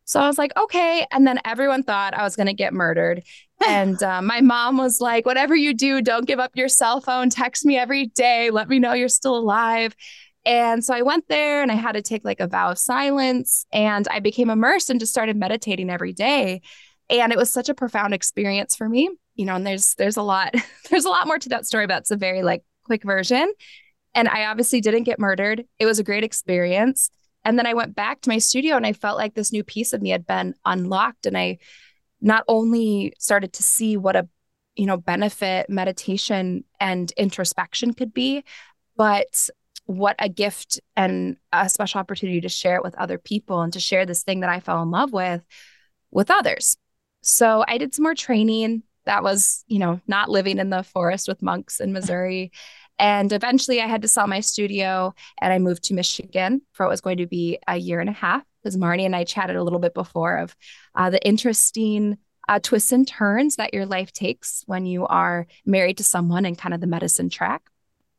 So 0.06 0.20
I 0.20 0.28
was 0.28 0.38
like, 0.38 0.52
okay. 0.56 1.04
And 1.10 1.26
then 1.26 1.40
everyone 1.44 1.82
thought 1.82 2.14
I 2.14 2.22
was 2.22 2.36
going 2.36 2.46
to 2.46 2.54
get 2.54 2.72
murdered. 2.72 3.24
and 3.66 4.00
uh, 4.02 4.22
my 4.22 4.40
mom 4.40 4.76
was 4.76 5.00
like, 5.00 5.26
whatever 5.26 5.56
you 5.56 5.74
do, 5.74 6.00
don't 6.00 6.26
give 6.26 6.38
up 6.38 6.52
your 6.54 6.68
cell 6.68 7.00
phone. 7.00 7.28
Text 7.28 7.64
me 7.64 7.76
every 7.76 8.06
day. 8.06 8.50
Let 8.50 8.68
me 8.68 8.78
know 8.78 8.92
you're 8.92 9.08
still 9.08 9.36
alive. 9.36 9.96
And 10.44 10.84
so 10.84 10.94
I 10.94 11.02
went 11.02 11.26
there 11.28 11.60
and 11.60 11.72
I 11.72 11.74
had 11.74 11.92
to 11.92 12.02
take 12.02 12.24
like 12.24 12.38
a 12.38 12.46
vow 12.46 12.70
of 12.70 12.78
silence 12.78 13.66
and 13.72 14.06
I 14.06 14.20
became 14.20 14.48
immersed 14.48 14.90
and 14.90 15.00
just 15.00 15.12
started 15.12 15.36
meditating 15.36 15.90
every 15.90 16.12
day 16.12 16.62
and 17.08 17.32
it 17.32 17.38
was 17.38 17.50
such 17.50 17.68
a 17.68 17.74
profound 17.74 18.14
experience 18.14 18.74
for 18.76 18.88
me 18.88 19.10
you 19.36 19.44
know 19.44 19.54
and 19.54 19.66
there's 19.66 19.94
there's 19.94 20.16
a 20.16 20.22
lot 20.22 20.54
there's 20.90 21.04
a 21.04 21.10
lot 21.10 21.26
more 21.26 21.38
to 21.38 21.48
that 21.48 21.66
story 21.66 21.86
but 21.86 21.98
it's 21.98 22.10
a 22.10 22.16
very 22.16 22.42
like 22.42 22.64
quick 22.86 23.04
version. 23.04 23.52
And 24.14 24.28
i 24.28 24.46
obviously 24.46 24.80
didn't 24.80 25.04
get 25.04 25.18
murdered. 25.18 25.64
It 25.78 25.86
was 25.86 25.98
a 25.98 26.04
great 26.04 26.24
experience. 26.24 27.10
And 27.44 27.58
then 27.58 27.66
i 27.66 27.74
went 27.74 27.94
back 27.94 28.22
to 28.22 28.30
my 28.30 28.38
studio 28.38 28.76
and 28.76 28.86
i 28.86 28.92
felt 28.92 29.18
like 29.18 29.34
this 29.34 29.52
new 29.52 29.62
piece 29.62 29.92
of 29.92 30.00
me 30.00 30.10
had 30.10 30.26
been 30.26 30.54
unlocked. 30.64 31.26
And 31.26 31.36
i 31.36 31.58
not 32.20 32.44
only 32.48 33.12
started 33.18 33.52
to 33.54 33.62
see 33.62 33.96
what 33.96 34.16
a 34.16 34.28
you 34.74 34.86
know 34.86 34.96
benefit 34.96 35.68
meditation 35.68 36.64
and 36.80 37.12
introspection 37.12 37.92
could 37.92 38.12
be 38.14 38.44
but 38.96 39.48
what 39.84 40.16
a 40.18 40.28
gift 40.28 40.80
and 40.96 41.36
a 41.52 41.68
special 41.68 42.00
opportunity 42.00 42.40
to 42.40 42.48
share 42.48 42.76
it 42.76 42.82
with 42.82 42.94
other 42.96 43.18
people 43.18 43.62
and 43.62 43.72
to 43.72 43.80
share 43.80 44.04
this 44.04 44.24
thing 44.24 44.40
that 44.40 44.50
I 44.50 44.58
fell 44.58 44.82
in 44.82 44.90
love 44.90 45.12
with 45.12 45.44
with 46.10 46.28
others. 46.28 46.76
So 47.26 47.64
I 47.66 47.78
did 47.78 47.92
some 47.92 48.04
more 48.04 48.14
training. 48.14 48.84
That 49.04 49.24
was, 49.24 49.64
you 49.66 49.80
know, 49.80 50.00
not 50.06 50.28
living 50.28 50.58
in 50.58 50.70
the 50.70 50.84
forest 50.84 51.26
with 51.26 51.42
monks 51.42 51.80
in 51.80 51.92
Missouri. 51.92 52.52
And 53.00 53.32
eventually 53.32 53.80
I 53.82 53.88
had 53.88 54.02
to 54.02 54.08
sell 54.08 54.28
my 54.28 54.38
studio 54.38 55.12
and 55.40 55.52
I 55.52 55.58
moved 55.58 55.82
to 55.84 55.94
Michigan 55.94 56.62
for 56.72 56.86
what 56.86 56.90
was 56.90 57.00
going 57.00 57.18
to 57.18 57.26
be 57.26 57.58
a 57.66 57.76
year 57.76 57.98
and 57.98 58.08
a 58.08 58.12
half. 58.12 58.44
Because 58.62 58.76
Marnie 58.76 59.04
and 59.06 59.14
I 59.14 59.24
chatted 59.24 59.56
a 59.56 59.62
little 59.64 59.80
bit 59.80 59.92
before 59.92 60.38
of 60.38 60.56
uh, 60.94 61.10
the 61.10 61.24
interesting 61.26 62.18
uh, 62.48 62.60
twists 62.62 62.92
and 62.92 63.06
turns 63.06 63.56
that 63.56 63.74
your 63.74 63.86
life 63.86 64.12
takes 64.12 64.62
when 64.66 64.86
you 64.86 65.04
are 65.06 65.48
married 65.64 65.98
to 65.98 66.04
someone 66.04 66.44
and 66.46 66.56
kind 66.56 66.74
of 66.74 66.80
the 66.80 66.86
medicine 66.86 67.28
track. 67.28 67.62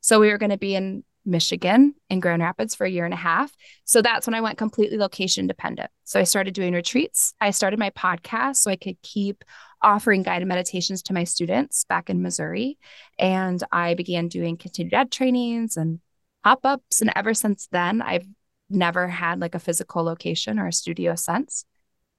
So 0.01 0.19
we 0.19 0.29
were 0.29 0.37
going 0.37 0.51
to 0.51 0.57
be 0.57 0.75
in 0.75 1.05
Michigan 1.27 1.93
in 2.09 2.19
Grand 2.19 2.41
Rapids 2.41 2.73
for 2.73 2.85
a 2.85 2.89
year 2.89 3.05
and 3.05 3.13
a 3.13 3.17
half. 3.17 3.53
So 3.83 4.01
that's 4.01 4.25
when 4.25 4.33
I 4.33 4.41
went 4.41 4.57
completely 4.57 4.97
location 4.97 5.45
dependent. 5.45 5.91
So 6.05 6.19
I 6.19 6.23
started 6.23 6.53
doing 6.53 6.73
retreats. 6.73 7.33
I 7.41 7.51
started 7.51 7.77
my 7.77 7.89
podcast 7.91 8.57
so 8.57 8.71
I 8.71 8.77
could 8.77 9.01
keep 9.01 9.43
offering 9.81 10.23
guided 10.23 10.47
meditations 10.47 11.03
to 11.03 11.13
my 11.13 11.25
students 11.25 11.83
back 11.83 12.09
in 12.09 12.21
Missouri. 12.21 12.77
And 13.19 13.61
I 13.71 13.93
began 13.93 14.29
doing 14.29 14.57
continued 14.57 14.93
ed 14.93 15.11
trainings 15.11 15.77
and 15.77 15.99
pop 16.43 16.61
ups. 16.63 17.01
And 17.01 17.11
ever 17.15 17.33
since 17.33 17.67
then, 17.71 18.01
I've 18.01 18.25
never 18.69 19.07
had 19.07 19.39
like 19.39 19.53
a 19.53 19.59
physical 19.59 20.03
location 20.03 20.59
or 20.59 20.67
a 20.67 20.73
studio 20.73 21.15
sense. 21.15 21.65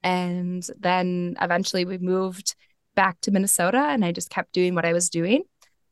And 0.03 0.65
then 0.79 1.37
eventually 1.41 1.85
we 1.85 1.99
moved 1.99 2.55
back 2.95 3.21
to 3.23 3.31
Minnesota 3.31 3.79
and 3.79 4.05
I 4.05 4.13
just 4.13 4.31
kept 4.31 4.53
doing 4.53 4.75
what 4.75 4.85
I 4.85 4.93
was 4.93 5.11
doing. 5.11 5.43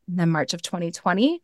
And 0.08 0.18
then 0.18 0.30
March 0.30 0.54
of 0.54 0.62
2020, 0.62 1.40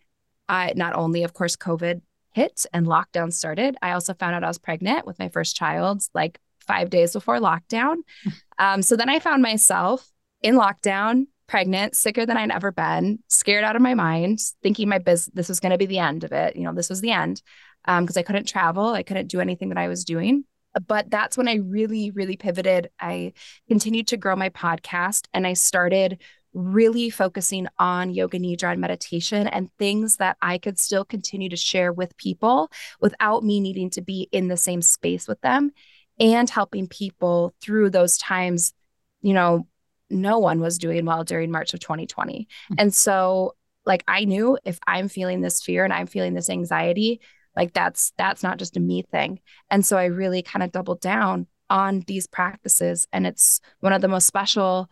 I 0.52 0.74
not 0.76 0.94
only, 0.94 1.22
of 1.22 1.32
course, 1.32 1.56
COVID 1.56 2.02
hit 2.32 2.66
and 2.72 2.86
lockdown 2.86 3.32
started, 3.32 3.76
I 3.80 3.92
also 3.92 4.12
found 4.12 4.34
out 4.34 4.44
I 4.44 4.48
was 4.48 4.58
pregnant 4.58 5.06
with 5.06 5.18
my 5.18 5.30
first 5.30 5.56
child 5.56 6.02
like 6.14 6.38
five 6.60 6.90
days 6.90 7.14
before 7.14 7.38
lockdown. 7.38 7.96
Um, 8.58 8.82
so 8.82 8.94
then 8.94 9.08
I 9.08 9.18
found 9.18 9.42
myself 9.42 10.08
in 10.40 10.54
lockdown, 10.54 11.24
pregnant, 11.48 11.96
sicker 11.96 12.24
than 12.26 12.36
I'd 12.36 12.52
ever 12.52 12.70
been, 12.70 13.18
scared 13.26 13.64
out 13.64 13.74
of 13.74 13.82
my 13.82 13.94
mind, 13.94 14.38
thinking 14.62 14.88
my 14.88 14.98
business 14.98 15.34
this 15.34 15.48
was 15.48 15.58
going 15.58 15.72
to 15.72 15.78
be 15.78 15.86
the 15.86 15.98
end 15.98 16.22
of 16.22 16.30
it. 16.30 16.54
You 16.54 16.62
know, 16.62 16.72
this 16.72 16.90
was 16.90 17.00
the 17.00 17.10
end 17.10 17.42
because 17.84 18.16
um, 18.16 18.20
I 18.20 18.22
couldn't 18.22 18.46
travel, 18.46 18.90
I 18.90 19.02
couldn't 19.02 19.28
do 19.28 19.40
anything 19.40 19.70
that 19.70 19.78
I 19.78 19.88
was 19.88 20.04
doing. 20.04 20.44
But 20.86 21.10
that's 21.10 21.36
when 21.36 21.48
I 21.48 21.54
really, 21.54 22.12
really 22.12 22.36
pivoted. 22.36 22.90
I 23.00 23.32
continued 23.66 24.06
to 24.08 24.16
grow 24.16 24.36
my 24.36 24.50
podcast 24.50 25.26
and 25.34 25.44
I 25.44 25.54
started 25.54 26.20
really 26.54 27.10
focusing 27.10 27.66
on 27.78 28.10
yoga 28.10 28.38
nidra 28.38 28.72
and 28.72 28.80
meditation 28.80 29.46
and 29.46 29.70
things 29.78 30.18
that 30.18 30.36
I 30.42 30.58
could 30.58 30.78
still 30.78 31.04
continue 31.04 31.48
to 31.48 31.56
share 31.56 31.92
with 31.92 32.16
people 32.16 32.70
without 33.00 33.42
me 33.42 33.60
needing 33.60 33.90
to 33.90 34.02
be 34.02 34.28
in 34.32 34.48
the 34.48 34.56
same 34.56 34.82
space 34.82 35.26
with 35.26 35.40
them 35.40 35.72
and 36.20 36.48
helping 36.48 36.88
people 36.88 37.54
through 37.60 37.90
those 37.90 38.18
times, 38.18 38.74
you 39.22 39.32
know, 39.32 39.66
no 40.10 40.38
one 40.38 40.60
was 40.60 40.78
doing 40.78 41.06
well 41.06 41.24
during 41.24 41.50
March 41.50 41.72
of 41.72 41.80
2020. 41.80 42.40
Mm-hmm. 42.42 42.74
And 42.78 42.94
so 42.94 43.54
like 43.86 44.04
I 44.06 44.24
knew 44.24 44.58
if 44.64 44.78
I'm 44.86 45.08
feeling 45.08 45.40
this 45.40 45.62
fear 45.62 45.84
and 45.84 45.92
I'm 45.92 46.06
feeling 46.06 46.34
this 46.34 46.50
anxiety, 46.50 47.20
like 47.56 47.72
that's 47.72 48.12
that's 48.16 48.42
not 48.42 48.58
just 48.58 48.76
a 48.76 48.80
me 48.80 49.02
thing. 49.02 49.40
And 49.70 49.84
so 49.84 49.96
I 49.96 50.06
really 50.06 50.42
kind 50.42 50.62
of 50.62 50.72
doubled 50.72 51.00
down 51.00 51.46
on 51.70 52.00
these 52.06 52.26
practices 52.26 53.06
and 53.12 53.26
it's 53.26 53.60
one 53.80 53.92
of 53.94 54.02
the 54.02 54.08
most 54.08 54.26
special 54.26 54.90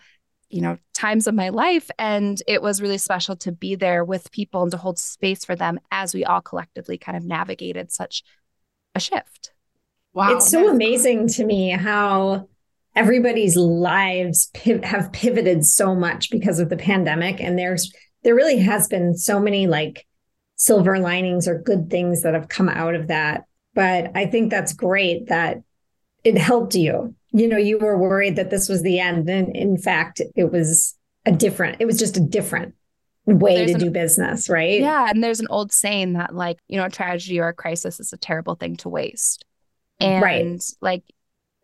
you 0.51 0.61
know 0.61 0.77
times 0.93 1.27
of 1.27 1.35
my 1.35 1.49
life 1.49 1.91
and 1.99 2.43
it 2.47 2.61
was 2.61 2.83
really 2.83 2.99
special 2.99 3.37
to 3.37 3.53
be 3.53 3.75
there 3.75 4.05
with 4.05 4.31
people 4.33 4.63
and 4.63 4.71
to 4.71 4.77
hold 4.77 4.99
space 4.99 5.45
for 5.45 5.57
them 5.57 5.81
as 5.91 6.13
we 6.13 6.25
all 6.25 6.41
collectively 6.41 6.99
kind 6.99 7.17
of 7.17 7.25
navigated 7.25 7.91
such 7.91 8.23
a 8.95 9.01
shift. 9.01 9.53
Wow. 10.13 10.37
It's 10.37 10.51
so 10.51 10.69
amazing 10.69 11.29
to 11.29 11.45
me 11.45 11.71
how 11.71 12.49
everybody's 12.97 13.57
lives 13.57 14.51
piv- 14.53 14.85
have 14.85 15.13
pivoted 15.13 15.65
so 15.65 15.95
much 15.95 16.31
because 16.31 16.59
of 16.59 16.69
the 16.69 16.77
pandemic 16.77 17.41
and 17.41 17.59
there's 17.59 17.93
there 18.23 18.35
really 18.35 18.59
has 18.59 18.89
been 18.89 19.17
so 19.17 19.41
many 19.41 19.67
like 19.67 20.07
silver 20.57 20.99
linings 20.99 21.49
or 21.49 21.63
good 21.63 21.89
things 21.89 22.23
that 22.23 22.35
have 22.35 22.49
come 22.49 22.69
out 22.69 22.95
of 22.95 23.07
that. 23.07 23.45
But 23.73 24.11
i 24.17 24.27
think 24.27 24.51
that's 24.51 24.73
great 24.73 25.29
that 25.29 25.63
it 26.25 26.37
helped 26.37 26.75
you 26.75 27.15
you 27.33 27.49
know 27.49 27.57
you 27.57 27.79
were 27.79 27.97
worried 27.97 28.37
that 28.37 28.51
this 28.51 28.69
was 28.69 28.83
the 28.83 28.99
end 28.99 29.29
and 29.29 29.55
in 29.55 29.77
fact 29.77 30.21
it 30.37 30.51
was 30.51 30.97
a 31.27 31.33
different 31.33 31.77
it 31.81 31.87
was 31.87 31.99
just 31.99 32.17
a 32.17 32.21
different 32.21 32.75
way 33.27 33.55
there's 33.55 33.71
to 33.71 33.75
an, 33.75 33.81
do 33.81 33.91
business 33.91 34.49
right? 34.49 34.81
Yeah 34.81 35.09
and 35.09 35.23
there's 35.23 35.41
an 35.41 35.47
old 35.51 35.73
saying 35.73 36.15
that 36.15 36.35
like 36.35 36.59
you 36.69 36.77
know 36.77 36.87
a 36.87 36.91
tragedy 36.91 37.39
or 37.41 37.49
a 37.49 37.55
crisis 37.55 38.01
is 38.01 38.13
a 38.13 38.17
terrible 38.17 38.55
thing 38.55 38.77
to 38.77 38.89
waste. 38.89 39.45
And 40.01 40.23
right. 40.23 40.63
like 40.81 41.05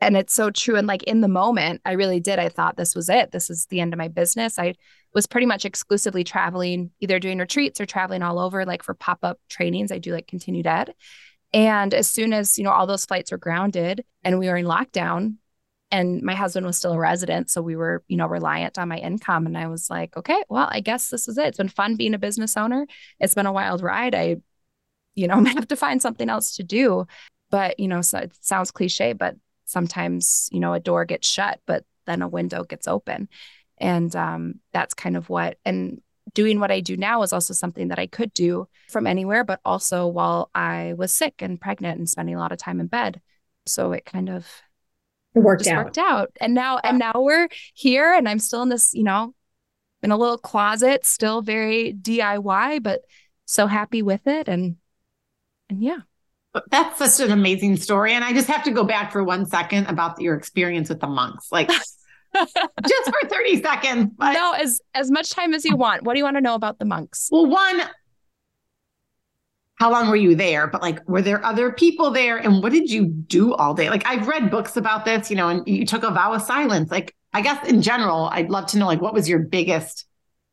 and 0.01 0.17
it's 0.17 0.35
so 0.35 0.51
true 0.51 0.77
and 0.77 0.87
like 0.87 1.03
in 1.05 1.23
the 1.23 1.29
moment 1.29 1.81
i 1.87 1.93
really 1.93 2.21
did 2.21 2.39
i 2.39 2.51
thought 2.51 2.77
this 2.77 2.95
was 2.95 3.09
it 3.09 3.33
this 3.33 3.49
is 3.49 3.65
the 3.67 3.81
end 3.81 3.95
of 3.95 3.99
my 3.99 4.09
business. 4.09 4.59
I 4.59 4.75
was 5.15 5.27
pretty 5.27 5.47
much 5.47 5.65
exclusively 5.65 6.23
traveling 6.23 6.91
either 7.01 7.19
doing 7.19 7.39
retreats 7.39 7.81
or 7.81 7.87
traveling 7.87 8.23
all 8.23 8.39
over 8.39 8.67
like 8.67 8.83
for 8.83 8.93
pop-up 8.93 9.41
trainings. 9.49 9.91
I 9.91 9.99
do 9.99 10.13
like 10.13 10.27
continued 10.27 10.67
ed. 10.67 10.93
And 11.55 11.95
as 11.95 12.07
soon 12.07 12.35
as 12.35 12.59
you 12.59 12.65
know 12.65 12.71
all 12.71 12.87
those 12.87 13.07
flights 13.07 13.33
were 13.33 13.39
grounded 13.39 14.05
and 14.23 14.39
we 14.39 14.49
were 14.49 14.59
in 14.59 14.67
lockdown 14.67 15.37
and 15.91 16.23
my 16.23 16.35
husband 16.35 16.67
was 16.67 16.77
still 16.77 16.93
a 16.93 16.99
resident 16.99 17.51
so 17.51 17.63
we 17.63 17.77
were 17.77 18.03
you 18.09 18.17
know 18.17 18.27
reliant 18.27 18.79
on 18.79 18.89
my 18.89 18.99
income 18.99 19.47
and 19.47 19.57
i 19.57 19.67
was 19.67 19.89
like 19.89 20.17
okay 20.17 20.43
well 20.49 20.69
i 20.71 20.81
guess 20.81 21.11
this 21.11 21.29
is 21.29 21.39
it. 21.39 21.47
It's 21.47 21.59
been 21.59 21.69
fun 21.69 21.97
being 21.97 22.15
a 22.15 22.19
business 22.19 22.57
owner. 22.57 22.87
It's 23.21 23.35
been 23.35 23.47
a 23.47 23.53
wild 23.53 23.83
ride. 23.83 24.15
I 24.15 24.37
you 25.15 25.29
know 25.29 25.43
have 25.45 25.69
to 25.69 25.77
find 25.77 26.01
something 26.03 26.29
else 26.29 26.57
to 26.57 26.63
do. 26.63 27.07
But 27.51 27.79
you 27.79 27.89
know 27.89 28.03
so 28.03 28.19
it 28.19 28.33
sounds 28.41 28.71
cliche 28.71 29.13
but 29.13 29.37
sometimes 29.65 30.49
you 30.53 30.61
know 30.61 30.73
a 30.73 30.81
door 30.81 31.05
gets 31.05 31.29
shut 31.29 31.61
but 31.67 31.85
then 32.07 32.23
a 32.23 32.29
window 32.29 32.65
gets 32.65 32.89
open. 32.89 33.29
And 33.79 34.15
um, 34.17 34.61
that's 34.73 34.95
kind 34.95 35.17
of 35.17 35.29
what 35.29 35.59
and 35.65 36.01
doing 36.35 36.59
what 36.59 36.73
i 36.73 36.81
do 36.81 36.97
now 36.97 37.23
is 37.23 37.33
also 37.33 37.55
something 37.55 37.89
that 37.89 38.01
i 38.01 38.07
could 38.07 38.33
do 38.35 38.67
from 38.91 39.07
anywhere 39.07 39.45
but 39.45 39.61
also 39.65 40.09
while 40.09 40.51
i 40.55 40.93
was 40.99 41.13
sick 41.13 41.35
and 41.41 41.61
pregnant 41.61 41.99
and 41.99 42.11
spending 42.11 42.35
a 42.35 42.39
lot 42.39 42.53
of 42.53 42.59
time 42.59 42.81
in 42.81 42.89
bed. 42.89 43.21
So 43.67 43.93
it 43.93 44.05
kind 44.05 44.29
of 44.29 44.47
it 45.37 45.41
worked 45.41 45.67
out 45.67 45.85
worked 45.85 45.99
out 45.99 46.31
and 46.41 46.55
now 46.55 46.79
and 46.79 46.99
now 46.99 47.13
we're 47.15 47.49
here 47.75 48.13
and 48.13 48.29
i'm 48.29 48.39
still 48.39 48.63
in 48.63 48.69
this 48.69 48.93
you 48.95 49.05
know 49.05 49.35
in 50.03 50.11
a 50.11 50.17
little 50.17 50.39
closet 50.39 51.07
still 51.07 51.43
very 51.43 51.93
diy 51.93 52.83
but 52.83 53.03
so 53.45 53.67
happy 53.67 54.03
with 54.03 54.27
it 54.27 54.49
and 54.49 54.77
and 55.69 55.83
yeah 55.83 55.99
that's 56.71 56.99
such 56.99 57.27
an 57.27 57.33
amazing 57.33 57.77
story. 57.77 58.13
And 58.13 58.25
I 58.25 58.33
just 58.33 58.49
have 58.49 58.63
to 58.65 58.71
go 58.71 58.85
back 58.85 59.13
for 59.13 59.23
one 59.23 59.47
second 59.47 59.87
about 59.87 60.21
your 60.21 60.35
experience 60.35 60.89
with 60.89 61.01
the 61.01 61.07
monks. 61.07 61.51
Like 61.53 61.69
just 62.35 63.05
for 63.05 63.29
30 63.29 63.63
seconds. 63.63 64.13
But... 64.17 64.33
No, 64.33 64.53
as 64.53 64.81
as 64.95 65.11
much 65.11 65.31
time 65.31 65.55
as 65.55 65.65
you 65.65 65.77
want. 65.77 66.03
What 66.03 66.15
do 66.15 66.19
you 66.19 66.25
want 66.25 66.37
to 66.37 66.41
know 66.41 66.55
about 66.55 66.79
the 66.79 66.85
monks? 66.85 67.29
Well, 67.31 67.47
one, 67.47 67.83
how 69.77 69.91
long 69.91 70.09
were 70.09 70.17
you 70.17 70.35
there? 70.35 70.67
But 70.67 70.83
like, 70.83 71.07
were 71.09 71.23
there 71.23 71.45
other 71.45 71.71
people 71.71 72.11
there? 72.11 72.39
And 72.39 72.63
what 72.63 72.73
did 72.73 72.91
you 72.91 73.07
do 73.07 73.55
all 73.55 73.75
day? 73.75 73.91
Like, 73.91 74.07
I've 74.07 74.27
read 74.27 74.51
books 74.51 74.77
about 74.77 75.05
this, 75.05 75.31
you 75.31 75.37
know, 75.37 75.49
and 75.49 75.67
you 75.67 75.85
took 75.87 76.03
a 76.03 76.11
vow 76.11 76.33
of 76.33 76.43
silence. 76.43 76.91
Like, 76.91 77.15
I 77.33 77.43
guess 77.43 77.67
in 77.69 77.83
general, 77.83 78.31
I'd 78.33 78.51
love 78.51 78.67
to 78.69 78.79
know 78.79 78.87
like 78.87 79.03
what 79.03 79.13
was 79.13 79.29
your 79.29 79.41
biggest 79.41 80.07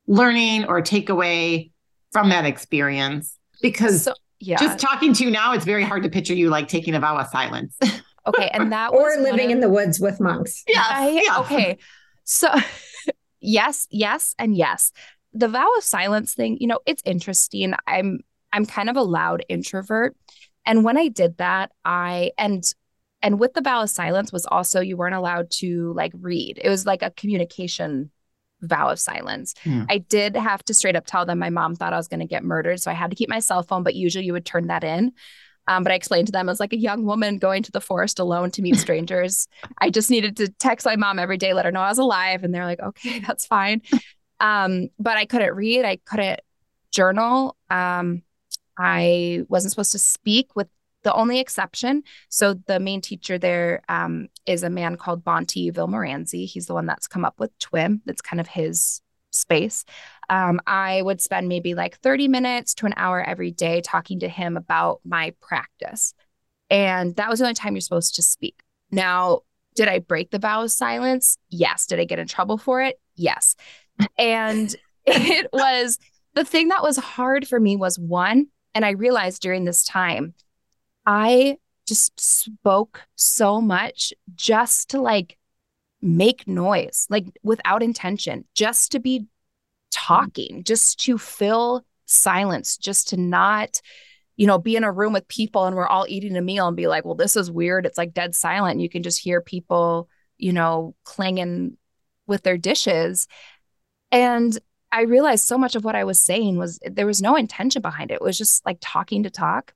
learning 0.08 0.66
or 0.66 0.82
takeaway 0.82 1.72
from 2.12 2.30
that 2.30 2.46
experience? 2.46 3.38
Because 3.62 4.04
so, 4.04 4.14
yeah. 4.40 4.58
Just 4.58 4.80
talking 4.80 5.14
to 5.14 5.24
you 5.24 5.32
now, 5.32 5.54
it's 5.54 5.64
very 5.64 5.84
hard 5.84 6.04
to 6.04 6.10
picture 6.10 6.34
you 6.34 6.50
like 6.50 6.68
taking 6.68 6.96
a 6.96 7.00
vow 7.00 7.18
of 7.18 7.28
silence. 7.28 7.78
Okay. 8.26 8.50
And 8.54 8.72
that 8.72 8.94
or 8.94 9.18
living 9.18 9.48
of, 9.48 9.52
in 9.52 9.60
the 9.60 9.68
woods 9.68 10.00
with 10.00 10.22
monks. 10.22 10.64
Yeah. 10.66 11.10
yeah. 11.10 11.40
Okay. 11.40 11.78
So 12.24 12.48
yes, 13.42 13.86
yes, 13.92 14.34
and 14.40 14.56
yes. 14.56 14.94
The 15.34 15.50
vow 15.50 15.70
of 15.78 15.84
silence 15.84 16.34
thing, 16.34 16.58
you 16.62 16.68
know, 16.68 16.80
it's 16.86 17.02
interesting. 17.06 17.74
I'm 17.86 18.22
I'm 18.54 18.66
kind 18.66 18.90
of 18.90 18.96
a 18.96 19.02
loud 19.02 19.44
introvert. 19.50 20.16
And 20.66 20.84
when 20.86 20.98
I 20.98 21.10
did 21.10 21.38
that, 21.38 21.72
I 21.84 22.32
and 22.38 22.64
and 23.22 23.40
with 23.40 23.54
the 23.54 23.62
vow 23.62 23.84
of 23.84 23.90
silence 23.90 24.32
was 24.32 24.46
also 24.46 24.80
you 24.80 24.96
weren't 24.96 25.16
allowed 25.16 25.50
to 25.60 25.94
like 25.94 26.12
read. 26.20 26.60
It 26.64 26.70
was 26.70 26.86
like 26.86 27.02
a 27.02 27.12
communication 27.12 28.12
vow 28.62 28.90
of 28.90 29.00
silence. 29.00 29.56
Hmm. 29.64 29.84
I 29.90 29.98
did 29.98 30.36
have 30.36 30.64
to 30.66 30.74
straight 30.74 30.96
up 30.96 31.06
tell 31.06 31.26
them 31.26 31.40
my 31.40 31.50
mom 31.50 31.76
thought 31.76 31.94
I 31.94 31.98
was 31.98 32.08
going 32.08 32.22
to 32.22 32.26
get 32.26 32.44
murdered. 32.44 32.82
So 32.82 32.92
I 32.92 32.94
had 32.94 33.10
to 33.10 33.16
keep 33.16 33.30
my 33.30 33.40
cell 33.40 33.64
phone, 33.64 33.84
but 33.84 33.96
usually 33.96 34.26
you 34.26 34.34
would 34.34 34.46
turn 34.46 34.68
that 34.68 34.84
in. 34.84 35.14
Um, 35.68 35.84
but 35.84 35.92
I 35.92 35.96
explained 35.96 36.28
to 36.28 36.32
them 36.34 36.50
as 36.50 36.60
like 36.60 36.74
a 36.74 36.78
young 36.78 37.06
woman 37.06 37.38
going 37.38 37.64
to 37.64 37.72
the 37.72 37.82
forest 37.82 38.20
alone 38.20 38.52
to 38.52 38.62
meet 38.62 38.76
strangers. 38.78 39.48
I 39.80 39.90
just 39.90 40.10
needed 40.10 40.38
to 40.38 40.50
text 40.60 40.86
my 40.86 40.96
mom 40.96 41.20
every 41.20 41.38
day, 41.38 41.54
let 41.54 41.66
her 41.66 41.72
know 41.72 41.82
I 41.82 41.90
was 41.90 41.98
alive. 41.98 42.44
And 42.44 42.54
they're 42.54 42.66
like, 42.66 42.82
okay, 42.82 43.20
that's 43.28 43.46
fine. 43.46 43.82
Um, 44.40 44.90
but 45.00 45.16
I 45.16 45.24
couldn't 45.24 45.56
read, 45.56 45.86
I 45.86 46.00
couldn't 46.06 46.42
journal. 46.92 47.56
Um, 47.70 48.24
I 48.78 49.44
wasn't 49.50 49.72
supposed 49.72 49.92
to 49.94 50.00
speak 50.00 50.56
with 50.56 50.68
the 51.04 51.14
only 51.14 51.40
exception. 51.40 52.04
So 52.30 52.54
the 52.54 52.80
main 52.80 53.02
teacher 53.02 53.38
there 53.38 53.82
um, 53.90 54.30
is 54.46 54.64
a 54.64 54.70
man 54.70 54.96
called 54.96 55.24
Bhante 55.24 55.72
Vimalaramsi. 55.72 56.48
He's 56.48 56.66
the 56.66 56.74
one 56.74 56.86
that's 56.86 57.08
come 57.08 57.26
up 57.26 57.40
with 57.40 57.58
TWIM. 57.60 58.02
That's 58.06 58.22
kind 58.22 58.40
of 58.40 58.48
his 58.48 59.02
space. 59.32 59.84
Um, 60.30 60.60
I 60.66 61.02
would 61.02 61.22
spend 61.22 61.50
maybe 61.50 61.76
like 61.76 62.00
30 62.00 62.28
minutes 62.28 62.74
to 62.76 62.86
an 62.86 62.94
hour 62.96 63.22
every 63.22 63.52
day 63.52 63.82
talking 63.82 64.20
to 64.20 64.30
him 64.30 64.58
about 64.58 65.02
my 65.04 65.34
practice. 65.42 66.14
And 66.70 67.16
that 67.18 67.30
was 67.30 67.40
the 67.40 67.46
only 67.46 67.56
time 67.56 67.74
you're 67.74 67.82
supposed 67.82 68.16
to 68.16 68.22
speak. 68.22 68.62
Now, 68.92 69.42
did 69.76 69.88
I 69.88 70.00
break 70.00 70.32
the 70.32 70.40
vow 70.40 70.64
of 70.64 70.72
silence? 70.72 71.38
Yes. 71.50 71.88
Did 71.88 72.00
I 72.00 72.06
get 72.06 72.20
in 72.20 72.28
trouble 72.28 72.58
for 72.58 72.82
it? 72.82 73.00
Yes. 73.16 73.56
And 74.18 74.74
it 75.06 75.50
was 75.52 75.98
the 76.36 76.46
thing 76.46 76.70
that 76.70 76.84
was 76.84 76.98
hard 76.98 77.48
for 77.48 77.60
me 77.60 77.76
was 77.76 78.00
one, 78.00 78.48
and 78.76 78.86
I 78.86 78.92
realized 78.92 79.42
during 79.42 79.66
this 79.66 79.84
time 79.84 80.34
I 81.06 81.58
just 81.86 82.20
spoke 82.20 83.02
so 83.16 83.60
much 83.60 84.14
just 84.36 84.90
to 84.92 85.02
like 85.02 85.38
make 86.02 86.48
noise, 86.48 87.08
like 87.10 87.26
without 87.44 87.84
intention, 87.84 88.46
just 88.54 88.92
to 88.92 89.00
be 89.00 89.28
talking, 89.92 90.64
just 90.64 91.00
to 91.02 91.18
fill 91.18 91.86
silence, 92.06 92.78
just 92.78 93.10
to 93.10 93.18
not, 93.18 93.82
you 94.36 94.48
know, 94.48 94.58
be 94.58 94.76
in 94.76 94.84
a 94.84 94.92
room 94.92 95.14
with 95.14 95.28
people 95.28 95.66
and 95.66 95.76
we're 95.76 95.88
all 95.88 96.06
eating 96.08 96.36
a 96.36 96.42
meal 96.42 96.68
and 96.68 96.78
be 96.78 96.88
like, 96.88 97.06
well, 97.06 97.16
this 97.16 97.36
is 97.36 97.52
weird. 97.52 97.86
It's 97.86 97.98
like 97.98 98.14
dead 98.14 98.36
silent. 98.36 98.80
You 98.80 98.90
can 98.90 99.04
just 99.04 99.20
hear 99.20 99.42
people, 99.42 100.10
you 100.38 100.54
know, 100.54 100.96
clanging 101.04 101.78
with 102.28 102.44
their 102.44 102.58
dishes. 102.58 103.28
And 104.12 104.58
I 104.94 105.02
realized 105.02 105.48
so 105.48 105.58
much 105.58 105.76
of 105.76 105.84
what 105.84 105.96
I 105.96 106.04
was 106.04 106.22
saying 106.22 106.60
was 106.60 106.80
there 106.86 107.08
was 107.08 107.20
no 107.20 107.36
intention 107.36 107.82
behind 107.82 108.12
it. 108.12 108.16
It 108.16 108.22
was 108.22 108.38
just 108.38 108.64
like 108.64 108.78
talking 108.80 109.24
to 109.24 109.32
talk. 109.32 109.74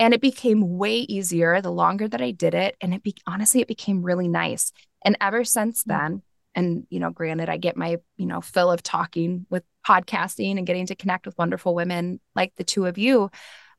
And 0.00 0.12
it 0.12 0.20
became 0.20 0.76
way 0.76 0.96
easier 0.96 1.60
the 1.60 1.70
longer 1.70 2.08
that 2.08 2.20
I 2.20 2.32
did 2.32 2.54
it. 2.54 2.76
And 2.80 2.92
it 2.92 3.04
be 3.04 3.14
honestly, 3.24 3.60
it 3.60 3.68
became 3.68 4.02
really 4.02 4.26
nice. 4.26 4.72
And 5.04 5.16
ever 5.20 5.44
since 5.44 5.84
mm. 5.84 5.86
then, 5.86 6.22
and 6.56 6.88
you 6.90 6.98
know, 6.98 7.10
granted, 7.10 7.48
I 7.48 7.56
get 7.56 7.76
my, 7.76 7.98
you 8.16 8.26
know, 8.26 8.40
fill 8.40 8.72
of 8.72 8.82
talking 8.82 9.46
with 9.48 9.62
podcasting 9.86 10.58
and 10.58 10.66
getting 10.66 10.86
to 10.86 10.96
connect 10.96 11.26
with 11.26 11.38
wonderful 11.38 11.72
women 11.72 12.18
like 12.34 12.52
the 12.56 12.64
two 12.64 12.86
of 12.86 12.98
you. 12.98 13.30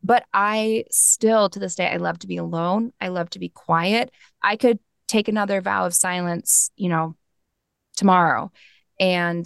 But 0.02 0.24
I 0.34 0.86
still, 0.92 1.50
to 1.50 1.60
this 1.60 1.76
day, 1.76 1.88
I 1.88 1.98
love 1.98 2.20
to 2.20 2.28
be 2.28 2.38
alone. 2.38 2.94
I 3.02 3.10
love 3.10 3.30
to 3.32 3.40
be 3.40 3.50
quiet. 3.50 4.12
I 4.42 4.56
could 4.56 4.80
take 5.10 5.28
another 5.28 5.60
vow 5.60 5.86
of 5.86 5.94
silence, 5.94 6.72
you 6.78 6.88
know, 6.88 7.18
tomorrow 7.98 8.50
and 8.98 9.46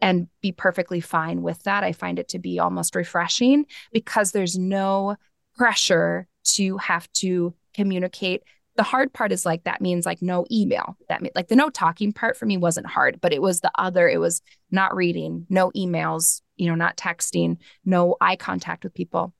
and 0.00 0.28
be 0.42 0.52
perfectly 0.52 1.00
fine 1.00 1.42
with 1.42 1.62
that. 1.62 1.84
I 1.84 1.92
find 1.92 2.18
it 2.18 2.28
to 2.28 2.38
be 2.38 2.58
almost 2.58 2.94
refreshing 2.94 3.66
because 3.92 4.32
there's 4.32 4.58
no 4.58 5.16
pressure 5.56 6.26
to 6.44 6.76
have 6.78 7.10
to 7.14 7.54
communicate. 7.74 8.42
The 8.76 8.82
hard 8.82 9.12
part 9.12 9.32
is 9.32 9.46
like 9.46 9.64
that 9.64 9.80
means 9.80 10.04
like 10.04 10.20
no 10.20 10.44
email. 10.52 10.96
That 11.08 11.22
mean, 11.22 11.32
like 11.34 11.48
the 11.48 11.56
no 11.56 11.70
talking 11.70 12.12
part 12.12 12.36
for 12.36 12.44
me 12.44 12.58
wasn't 12.58 12.86
hard, 12.86 13.20
but 13.20 13.32
it 13.32 13.40
was 13.40 13.60
the 13.60 13.70
other. 13.76 14.08
It 14.08 14.18
was 14.20 14.42
not 14.70 14.94
reading, 14.94 15.46
no 15.48 15.70
emails, 15.70 16.42
you 16.56 16.68
know, 16.68 16.74
not 16.74 16.96
texting, 16.96 17.56
no 17.84 18.16
eye 18.20 18.36
contact 18.36 18.84
with 18.84 18.94
people. 18.94 19.32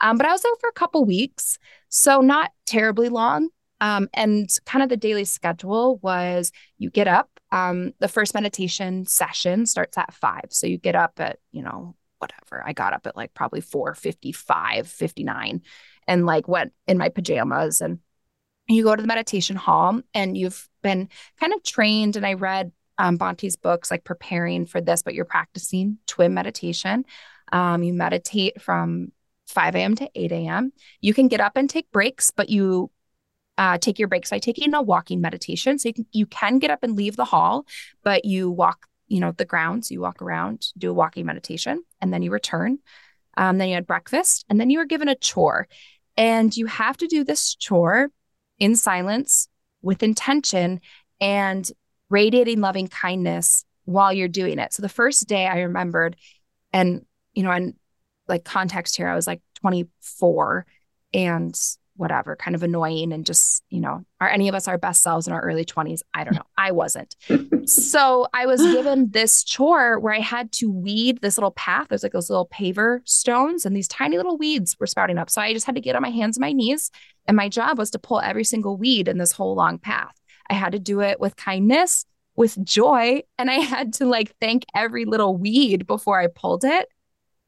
Um, 0.00 0.16
but 0.16 0.26
I 0.26 0.32
was 0.32 0.42
there 0.42 0.52
for 0.60 0.68
a 0.68 0.72
couple 0.72 1.04
weeks, 1.04 1.58
so 1.88 2.20
not 2.20 2.50
terribly 2.66 3.08
long. 3.08 3.48
Um, 3.80 4.08
and 4.12 4.48
kind 4.66 4.82
of 4.82 4.88
the 4.88 4.96
daily 4.96 5.24
schedule 5.24 5.98
was 6.02 6.52
you 6.78 6.90
get 6.90 7.08
up. 7.08 7.29
Um, 7.52 7.92
the 7.98 8.08
first 8.08 8.34
meditation 8.34 9.06
session 9.06 9.66
starts 9.66 9.98
at 9.98 10.14
five, 10.14 10.46
so 10.50 10.66
you 10.66 10.78
get 10.78 10.94
up 10.94 11.18
at 11.18 11.38
you 11.52 11.62
know 11.62 11.94
whatever. 12.18 12.62
I 12.64 12.72
got 12.72 12.92
up 12.92 13.06
at 13.06 13.16
like 13.16 13.34
probably 13.34 13.60
4:55, 13.60 14.86
59 14.86 15.62
and 16.06 16.26
like 16.26 16.48
went 16.48 16.72
in 16.86 16.98
my 16.98 17.08
pajamas 17.08 17.80
and 17.80 17.98
you 18.68 18.84
go 18.84 18.94
to 18.94 19.02
the 19.02 19.08
meditation 19.08 19.56
hall 19.56 20.00
and 20.14 20.36
you've 20.36 20.68
been 20.82 21.08
kind 21.38 21.52
of 21.52 21.62
trained 21.62 22.16
and 22.16 22.26
I 22.26 22.34
read 22.34 22.72
um, 22.98 23.16
Bhante's 23.16 23.56
books 23.56 23.90
like 23.90 24.04
preparing 24.04 24.66
for 24.66 24.80
this, 24.80 25.02
but 25.02 25.14
you're 25.14 25.24
practicing 25.24 25.98
TWIM 26.06 26.32
meditation. 26.32 27.04
Um, 27.52 27.82
you 27.82 27.94
meditate 27.94 28.60
from 28.60 29.12
5 29.48 29.74
a.m. 29.74 29.94
to 29.96 30.10
8 30.14 30.32
a.m. 30.32 30.72
You 31.00 31.14
can 31.14 31.28
get 31.28 31.40
up 31.40 31.56
and 31.56 31.68
take 31.68 31.90
breaks, 31.90 32.30
but 32.30 32.50
you 32.50 32.90
uh, 33.60 33.78
take 33.78 34.00
your 34.00 34.08
breaks 34.08 34.30
by 34.30 34.40
taking 34.40 34.74
a 34.74 34.82
walking 34.82 35.20
meditation. 35.20 35.78
So 35.78 35.90
you 35.90 35.94
can, 35.94 36.06
you 36.10 36.26
can 36.26 36.58
get 36.58 36.72
up 36.72 36.82
and 36.82 36.96
leave 36.96 37.14
the 37.14 37.24
hall, 37.24 37.64
but 38.02 38.24
you 38.24 38.50
walk 38.50 38.86
you 39.10 39.18
know, 39.18 39.32
the 39.32 39.44
grounds. 39.44 39.90
You 39.90 40.00
walk 40.00 40.22
around, 40.22 40.68
do 40.78 40.90
a 40.90 40.94
walking 40.94 41.26
meditation, 41.26 41.82
and 42.00 42.14
then 42.14 42.22
you 42.22 42.30
return. 42.30 42.78
Um, 43.36 43.58
then 43.58 43.68
you 43.68 43.74
had 43.74 43.86
breakfast, 43.86 44.46
and 44.48 44.58
then 44.58 44.70
you 44.70 44.78
were 44.78 44.86
given 44.86 45.08
a 45.08 45.16
chore. 45.16 45.68
And 46.16 46.56
you 46.56 46.66
have 46.66 46.96
to 46.98 47.06
do 47.06 47.24
this 47.24 47.54
chore 47.56 48.10
in 48.58 48.76
silence 48.76 49.48
with 49.82 50.02
intention 50.02 50.80
and 51.20 51.70
radiating 52.08 52.60
loving 52.60 52.88
kindness 52.88 53.64
while 53.84 54.12
you're 54.12 54.28
doing 54.28 54.58
it. 54.58 54.72
So 54.72 54.82
the 54.82 54.88
first 54.88 55.26
day 55.26 55.46
I 55.46 55.60
remembered, 55.62 56.16
and, 56.72 57.04
you 57.34 57.42
know, 57.42 57.50
and 57.50 57.74
like 58.28 58.44
context 58.44 58.96
here, 58.96 59.08
I 59.08 59.16
was 59.16 59.26
like 59.26 59.42
24 59.56 60.66
and 61.12 61.60
whatever, 62.00 62.34
kind 62.34 62.54
of 62.54 62.62
annoying 62.62 63.12
and 63.12 63.26
just, 63.26 63.62
you 63.68 63.78
know, 63.78 64.02
are 64.20 64.28
any 64.28 64.48
of 64.48 64.54
us 64.54 64.66
our 64.66 64.78
best 64.78 65.02
selves 65.02 65.26
in 65.26 65.32
our 65.32 65.40
early 65.42 65.64
20s? 65.64 66.00
I 66.14 66.24
don't 66.24 66.34
know. 66.34 66.46
I 66.56 66.72
wasn't. 66.72 67.14
so 67.68 68.26
I 68.32 68.46
was 68.46 68.60
given 68.60 69.10
this 69.10 69.44
chore 69.44 70.00
where 70.00 70.14
I 70.14 70.20
had 70.20 70.50
to 70.52 70.72
weed 70.72 71.20
this 71.20 71.36
little 71.36 71.50
path. 71.52 71.88
There's 71.88 72.02
like 72.02 72.12
those 72.12 72.30
little 72.30 72.48
paver 72.48 73.00
stones 73.04 73.66
and 73.66 73.76
these 73.76 73.86
tiny 73.86 74.16
little 74.16 74.38
weeds 74.38 74.76
were 74.80 74.86
sprouting 74.86 75.18
up. 75.18 75.30
So 75.30 75.40
I 75.42 75.52
just 75.52 75.66
had 75.66 75.74
to 75.74 75.80
get 75.80 75.94
on 75.94 76.02
my 76.02 76.10
hands 76.10 76.36
and 76.36 76.42
my 76.42 76.52
knees. 76.52 76.90
And 77.26 77.36
my 77.36 77.48
job 77.48 77.78
was 77.78 77.90
to 77.90 77.98
pull 77.98 78.20
every 78.20 78.44
single 78.44 78.76
weed 78.76 79.06
in 79.06 79.18
this 79.18 79.32
whole 79.32 79.54
long 79.54 79.78
path. 79.78 80.14
I 80.48 80.54
had 80.54 80.72
to 80.72 80.78
do 80.78 81.00
it 81.00 81.20
with 81.20 81.36
kindness, 81.36 82.06
with 82.34 82.62
joy. 82.64 83.22
And 83.38 83.50
I 83.50 83.54
had 83.54 83.92
to 83.94 84.06
like 84.06 84.34
thank 84.40 84.64
every 84.74 85.04
little 85.04 85.36
weed 85.36 85.86
before 85.86 86.18
I 86.18 86.26
pulled 86.26 86.64
it. 86.64 86.88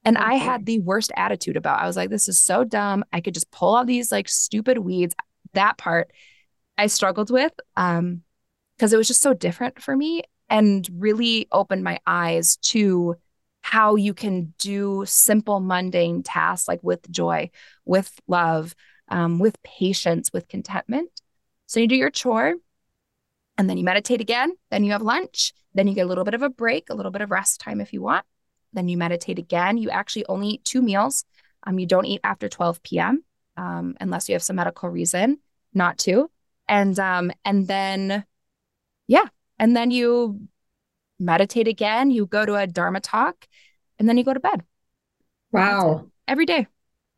And 0.05 0.17
okay. 0.17 0.27
I 0.27 0.35
had 0.35 0.67
the 0.67 0.81
worst 0.81 1.13
attitude 1.17 1.57
about. 1.57 1.81
I 1.81 1.87
was 1.87 1.97
like, 1.97 2.11
this 2.11 2.29
is 2.29 2.41
so 2.41 2.65
dumb. 2.65 3.05
I 3.13 3.21
could 3.21 3.35
just 3.35 3.51
pull 3.51 3.77
all 3.77 3.85
these 3.85 4.11
like 4.11 4.29
stupid 4.29 4.79
weeds. 4.79 5.15
That 5.55 5.79
part 5.79 6.11
I 6.79 6.87
struggled 6.87 7.31
with 7.31 7.53
um 7.77 8.23
because 8.77 8.93
it 8.93 8.97
was 8.97 9.07
just 9.07 9.23
so 9.23 9.35
different 9.35 9.81
for 9.81 9.97
me 9.97 10.23
and 10.49 10.89
really 10.99 11.47
opened 11.53 11.85
my 11.85 12.01
eyes 12.07 12.57
to 12.57 13.17
how 13.61 13.95
you 13.95 14.13
can 14.13 14.53
do 14.59 15.05
simple 15.07 15.61
mundane 15.61 16.23
tasks 16.23 16.67
like 16.67 16.81
with 16.83 17.09
joy, 17.11 17.49
with 17.85 18.13
love, 18.27 18.75
um, 19.09 19.39
with 19.39 19.63
patience, 19.63 20.33
with 20.33 20.49
contentment. 20.49 21.11
So 21.67 21.79
you 21.79 21.87
do 21.87 21.95
your 21.95 22.11
chore 22.11 22.55
and 23.57 23.71
then 23.71 23.79
you 23.79 23.85
meditate 23.85 24.21
again, 24.21 24.53
then 24.71 24.83
you 24.83 24.93
have 24.93 25.03
lunch, 25.03 25.53
then 25.75 25.87
you 25.87 25.95
get 25.95 26.07
a 26.07 26.09
little 26.09 26.25
bit 26.25 26.35
of 26.35 26.43
a 26.43 26.51
break, 26.51 26.91
a 26.91 26.95
little 26.95 27.13
bit 27.13 27.23
of 27.23 27.31
rest 27.31 27.61
time 27.61 27.81
if 27.81 27.93
you 27.93 28.03
want 28.03 28.25
then 28.73 28.89
you 28.89 28.97
meditate 28.97 29.39
again. 29.39 29.77
You 29.77 29.91
actually 29.91 30.27
only 30.27 30.49
eat 30.49 30.65
two 30.65 30.83
meals. 30.83 31.25
Um, 31.65 31.79
you 31.79 31.87
don't 31.87 32.07
eat 32.07 32.21
after 32.25 32.49
12 32.49 32.83
p.m. 32.83 33.25
Um, 33.57 33.97
unless 34.01 34.29
you 34.29 34.35
have 34.35 34.43
some 34.43 34.57
medical 34.57 34.89
reason 34.89 35.39
not 35.75 35.99
to. 35.99 36.31
And 36.69 36.99
um, 36.99 37.33
and 37.45 37.67
then, 37.67 38.25
yeah, 39.07 39.27
and 39.59 39.77
then 39.77 39.91
you 39.91 40.49
meditate 41.19 41.69
again. 41.69 42.11
You 42.11 42.27
go 42.27 42.47
to 42.47 42.55
a 42.55 42.67
Dharma 42.67 43.01
talk, 43.01 43.47
and 43.99 44.09
then 44.09 44.17
you 44.17 44.25
go 44.25 44.33
to 44.33 44.41
bed. 44.41 44.63
Wow! 45.51 46.07
Every 46.27 46.47
day. 46.47 46.67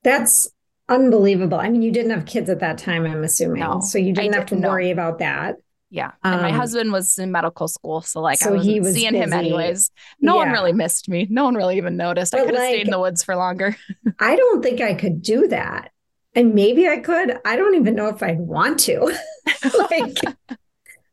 That's 0.03 0.51
unbelievable. 0.89 1.59
I 1.59 1.69
mean, 1.69 1.83
you 1.83 1.93
didn't 1.93 2.11
have 2.11 2.27
kids 2.27 2.51
at 2.51 2.61
that 2.61 2.79
time, 2.79 3.07
I'm 3.07 3.25
assuming, 3.25 3.61
no, 3.61 3.81
so 3.81 3.99
you 3.99 4.13
didn't 4.13 4.35
I 4.35 4.39
have 4.39 4.47
to 4.47 4.57
worry 4.57 4.91
about 4.91 5.19
that. 5.19 5.57
Yeah. 5.95 6.11
And 6.25 6.35
um, 6.35 6.43
my 6.43 6.51
husband 6.51 6.91
was 6.91 7.21
in 7.21 7.31
medical 7.31 7.69
school. 7.69 8.03
So 8.03 8.21
like 8.21 8.41
so 8.41 8.51
I 8.51 8.53
was 8.55 8.65
seeing 8.65 8.83
busy. 8.83 9.07
him 9.07 9.33
anyways. 9.33 9.93
No 10.21 10.35
yeah. 10.35 10.39
one 10.41 10.51
really 10.51 10.73
missed 10.73 11.09
me. 11.09 11.29
No 11.31 11.45
one 11.45 11.55
really 11.55 11.77
even 11.77 11.97
noticed. 11.97 12.33
But 12.33 12.41
I 12.41 12.45
could 12.47 12.55
have 12.57 12.65
like, 12.65 12.75
stayed 12.75 12.87
in 12.87 12.91
the 12.91 12.99
woods 12.99 13.23
for 13.23 13.37
longer. 13.37 13.77
I 14.19 14.35
don't 14.35 14.61
think 14.61 14.81
I 14.81 14.95
could 14.95 15.23
do 15.23 15.47
that. 15.49 15.93
And 16.35 16.53
maybe 16.53 16.89
I 16.89 16.99
could. 16.99 17.39
I 17.45 17.55
don't 17.55 17.77
even 17.77 17.95
know 17.95 18.09
if 18.09 18.25
I'd 18.25 18.41
want 18.41 18.81
to. 18.81 19.17
like 19.79 20.19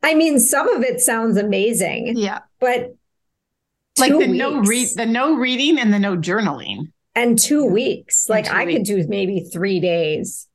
I 0.02 0.14
mean, 0.16 0.40
some 0.40 0.68
of 0.68 0.82
it 0.82 1.00
sounds 1.00 1.36
amazing. 1.36 2.16
Yeah. 2.16 2.40
But 2.58 2.96
like 4.00 4.10
the 4.10 4.18
weeks, 4.18 4.32
no 4.32 4.62
read 4.62 4.88
the 4.96 5.06
no 5.06 5.36
reading 5.36 5.78
and 5.78 5.94
the 5.94 6.00
no 6.00 6.16
journaling. 6.16 6.90
And 7.14 7.38
two 7.38 7.64
weeks. 7.64 8.28
Like 8.28 8.46
two 8.46 8.50
I 8.52 8.64
weeks. 8.64 8.78
could 8.78 8.86
do 8.86 9.06
maybe 9.06 9.48
three 9.52 9.78
days. 9.78 10.48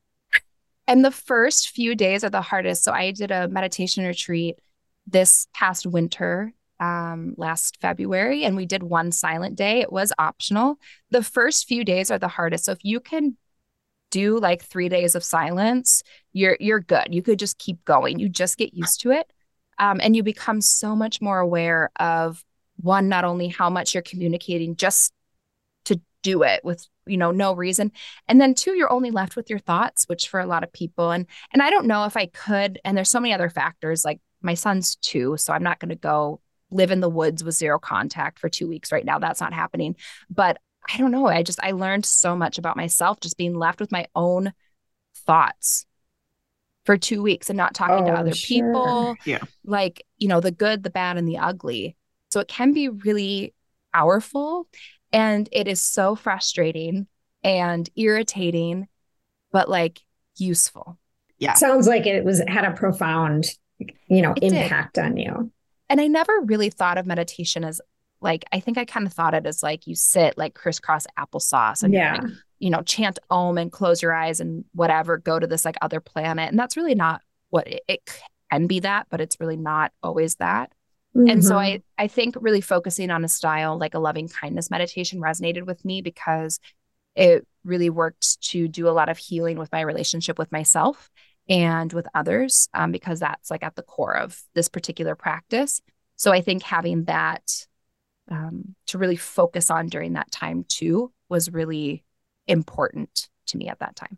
And 0.88 1.04
the 1.04 1.12
first 1.12 1.70
few 1.70 1.96
days 1.96 2.24
are 2.24 2.30
the 2.30 2.42
hardest. 2.42 2.84
So 2.84 2.94
I 2.94 3.12
did 3.12 3.32
a 3.32 3.48
meditation 3.48 4.06
retreat 4.06 4.60
this 5.06 5.48
past 5.54 5.86
winter, 5.86 6.54
um, 6.80 7.34
last 7.38 7.78
February, 7.82 8.44
and 8.44 8.56
we 8.56 8.66
did 8.66 8.84
one 8.84 9.12
silent 9.12 9.56
day. 9.56 9.82
It 9.82 9.92
was 9.92 10.14
optional. 10.18 10.80
The 11.12 11.24
first 11.24 11.68
few 11.68 11.84
days 11.84 12.12
are 12.12 12.20
the 12.20 12.28
hardest. 12.28 12.66
So 12.66 12.72
if 12.72 12.80
you 12.84 13.00
can 13.00 13.38
do 14.12 14.40
like 14.40 14.64
three 14.64 14.88
days 14.90 15.16
of 15.16 15.24
silence, 15.24 16.04
you're 16.32 16.58
you're 16.60 16.80
good. 16.80 17.08
You 17.14 17.22
could 17.22 17.40
just 17.40 17.58
keep 17.58 17.84
going. 17.84 18.20
You 18.20 18.30
just 18.30 18.58
get 18.58 18.74
used 18.74 19.02
to 19.02 19.12
it. 19.12 19.32
Um, 19.80 20.00
and 20.02 20.16
you 20.16 20.24
become 20.24 20.62
so 20.62 20.96
much 20.96 21.22
more 21.22 21.40
aware 21.40 21.92
of 22.00 22.44
one, 22.78 23.10
not 23.10 23.26
only 23.26 23.48
how 23.48 23.70
much 23.70 23.94
you're 23.94 24.04
communicating 24.04 24.76
just 24.76 25.14
to 25.86 26.00
do 26.24 26.44
it 26.44 26.64
with 26.64 26.88
you 27.08 27.18
know 27.18 27.32
no 27.32 27.54
reason. 27.54 27.92
And 28.28 28.40
then 28.40 28.54
two 28.54 28.76
you're 28.76 28.92
only 28.92 29.12
left 29.12 29.36
with 29.36 29.50
your 29.50 29.60
thoughts 29.60 30.06
which 30.08 30.30
for 30.30 30.40
a 30.40 30.46
lot 30.46 30.64
of 30.64 30.72
people 30.72 31.12
and 31.12 31.26
and 31.54 31.62
i 31.62 31.70
don't 31.70 31.88
know 31.88 32.06
if 32.06 32.18
i 32.18 32.26
could 32.26 32.80
and 32.84 32.98
there's 32.98 33.10
so 33.10 33.20
many 33.20 33.34
other 33.34 33.50
factors 33.50 34.06
like 34.06 34.20
my 34.42 34.54
son's 34.54 34.96
two 34.98 35.38
so 35.38 35.54
i'm 35.54 35.64
not 35.64 35.80
going 35.80 35.90
to 35.90 35.96
go 35.96 36.42
live 36.70 36.92
in 36.92 37.00
the 37.00 37.10
woods 37.10 37.44
with 37.44 37.56
zero 37.56 37.80
contact 37.80 38.40
for 38.40 38.50
two 38.50 38.68
weeks 38.68 38.92
right 38.92 39.06
now 39.06 39.20
that's 39.20 39.42
not 39.42 39.54
happening. 39.54 39.96
But 40.30 40.58
i 40.90 40.98
don't 40.98 41.12
know 41.12 41.28
i 41.28 41.44
just 41.44 41.60
i 41.62 41.72
learned 41.72 42.06
so 42.06 42.36
much 42.36 42.58
about 42.58 42.78
myself 42.78 43.20
just 43.20 43.38
being 43.38 43.56
left 43.56 43.82
with 43.82 43.92
my 43.92 44.08
own 44.16 44.54
thoughts 45.26 45.86
for 46.86 46.98
two 46.98 47.22
weeks 47.22 47.50
and 47.50 47.58
not 47.58 47.74
talking 47.74 48.06
oh, 48.06 48.08
to 48.08 48.18
other 48.18 48.34
sure. 48.34 48.48
people 48.48 49.16
yeah. 49.26 49.40
Like 49.66 50.04
you 50.18 50.30
know 50.30 50.40
the 50.40 50.52
good 50.52 50.84
the 50.84 50.90
bad 50.90 51.18
and 51.18 51.28
the 51.28 51.38
ugly. 51.38 51.98
So 52.30 52.40
it 52.40 52.48
can 52.48 52.74
be 52.74 52.90
really 52.90 53.54
powerful 53.94 54.68
and 55.12 55.48
it 55.52 55.68
is 55.68 55.82
so 55.82 56.16
frustrating 56.16 57.08
and 57.44 57.90
irritating, 57.96 58.88
but 59.52 59.70
like 59.70 60.02
useful. 60.38 60.98
Yeah. 61.40 61.54
Sounds 61.54 61.88
like 61.88 62.06
it 62.06 62.26
was 62.26 62.42
had 62.48 62.66
a 62.66 62.72
profound, 62.72 63.48
you 64.08 64.22
know, 64.22 64.34
it 64.36 64.52
impact 64.52 64.96
did. 64.96 65.06
on 65.06 65.18
you. 65.18 65.52
and 65.90 66.02
I 66.02 66.08
never 66.08 66.34
really 66.44 66.70
thought 66.70 66.98
of 66.98 67.06
meditation 67.06 67.64
as 67.64 67.80
like 68.20 68.44
I 68.52 68.60
think 68.60 68.78
I 68.78 68.86
kind 68.86 69.06
of 69.06 69.14
thought 69.14 69.36
it 69.36 69.46
as 69.46 69.62
like 69.62 69.86
you 69.86 69.94
sit 69.96 70.38
like 70.38 70.56
crisscross 70.56 71.06
applesauce 71.18 71.84
and 71.84 71.94
yeah. 71.94 72.18
Like, 72.22 72.32
you 72.60 72.72
know, 72.72 72.82
chant 72.82 73.20
om 73.30 73.60
and 73.60 73.72
close 73.72 74.02
your 74.02 74.14
eyes 74.14 74.40
and 74.40 74.66
whatever, 74.74 75.18
go 75.18 75.38
to 75.38 75.46
this 75.46 75.64
like 75.64 75.78
other 75.82 76.00
planet. 76.00 76.50
And 76.50 76.58
that's 76.58 76.76
really 76.76 76.96
not 76.96 77.22
what 77.52 77.68
it, 77.68 77.84
it 77.88 78.22
can 78.52 78.66
be 78.66 78.80
that, 78.80 79.06
but 79.12 79.22
it's 79.22 79.40
really 79.40 79.58
not 79.58 79.92
always 80.02 80.36
that. 80.38 80.72
Mm-hmm. 81.18 81.30
And 81.30 81.44
so 81.44 81.56
mm-hmm. 81.56 81.82
I 82.00 82.04
I 82.04 82.08
think 82.08 82.36
really 82.40 82.62
focusing 82.62 83.10
on 83.10 83.26
a 83.26 83.28
style 83.28 83.78
like 83.78 83.96
a 83.96 84.00
loving 84.00 84.28
kindness 84.28 84.70
meditation 84.70 85.20
resonated 85.20 85.66
with 85.66 85.84
me 85.84 86.02
because 86.02 86.60
it 87.16 87.48
really 87.64 87.90
worked 87.90 88.42
to 88.42 88.68
do 88.68 88.88
a 88.88 88.92
lot 88.92 89.10
of 89.10 89.18
healing 89.18 89.58
with 89.58 89.72
my 89.72 89.82
relationship 89.82 90.38
with 90.38 90.52
myself 90.52 91.10
and 91.50 91.92
with 91.92 92.08
others 92.14 92.70
um, 92.74 92.92
because 92.92 93.20
that's 93.20 93.50
like 93.50 93.64
at 93.64 93.76
the 93.76 93.82
core 93.82 94.16
of 94.16 94.40
this 94.54 94.70
particular 94.70 95.16
practice. 95.16 95.82
So 96.16 96.32
I 96.32 96.42
think 96.42 96.62
having 96.62 97.06
that 97.06 97.44
um, 98.30 98.76
to 98.88 98.98
really 98.98 99.16
focus 99.16 99.72
on 99.72 99.88
during 99.88 100.14
that 100.14 100.32
time 100.32 100.66
too 100.68 101.12
was 101.30 101.52
really 101.52 102.04
important 102.48 103.30
to 103.48 103.58
me 103.58 103.70
at 103.70 103.80
that 103.80 103.96
time. 103.96 104.18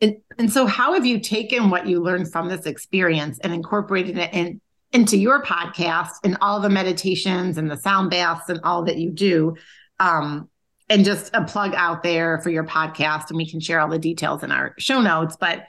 And, 0.00 0.16
and 0.36 0.52
so, 0.52 0.66
how 0.66 0.94
have 0.94 1.06
you 1.06 1.20
taken 1.20 1.70
what 1.70 1.86
you 1.86 2.02
learned 2.02 2.32
from 2.32 2.48
this 2.48 2.66
experience 2.66 3.38
and 3.38 3.52
incorporated 3.52 4.18
it 4.18 4.34
in, 4.34 4.60
into 4.92 5.16
your 5.16 5.42
podcast 5.42 6.10
and 6.24 6.36
all 6.40 6.60
the 6.60 6.68
meditations 6.68 7.58
and 7.58 7.70
the 7.70 7.76
sound 7.76 8.10
baths 8.10 8.48
and 8.48 8.60
all 8.62 8.84
that 8.84 8.98
you 8.98 9.10
do? 9.10 9.56
Um, 10.00 10.48
and 10.88 11.04
just 11.04 11.30
a 11.34 11.44
plug 11.44 11.74
out 11.74 12.02
there 12.02 12.40
for 12.42 12.50
your 12.50 12.64
podcast, 12.64 13.28
and 13.28 13.36
we 13.36 13.48
can 13.48 13.60
share 13.60 13.80
all 13.80 13.88
the 13.88 13.98
details 13.98 14.42
in 14.42 14.52
our 14.52 14.74
show 14.78 15.00
notes. 15.00 15.36
But 15.40 15.64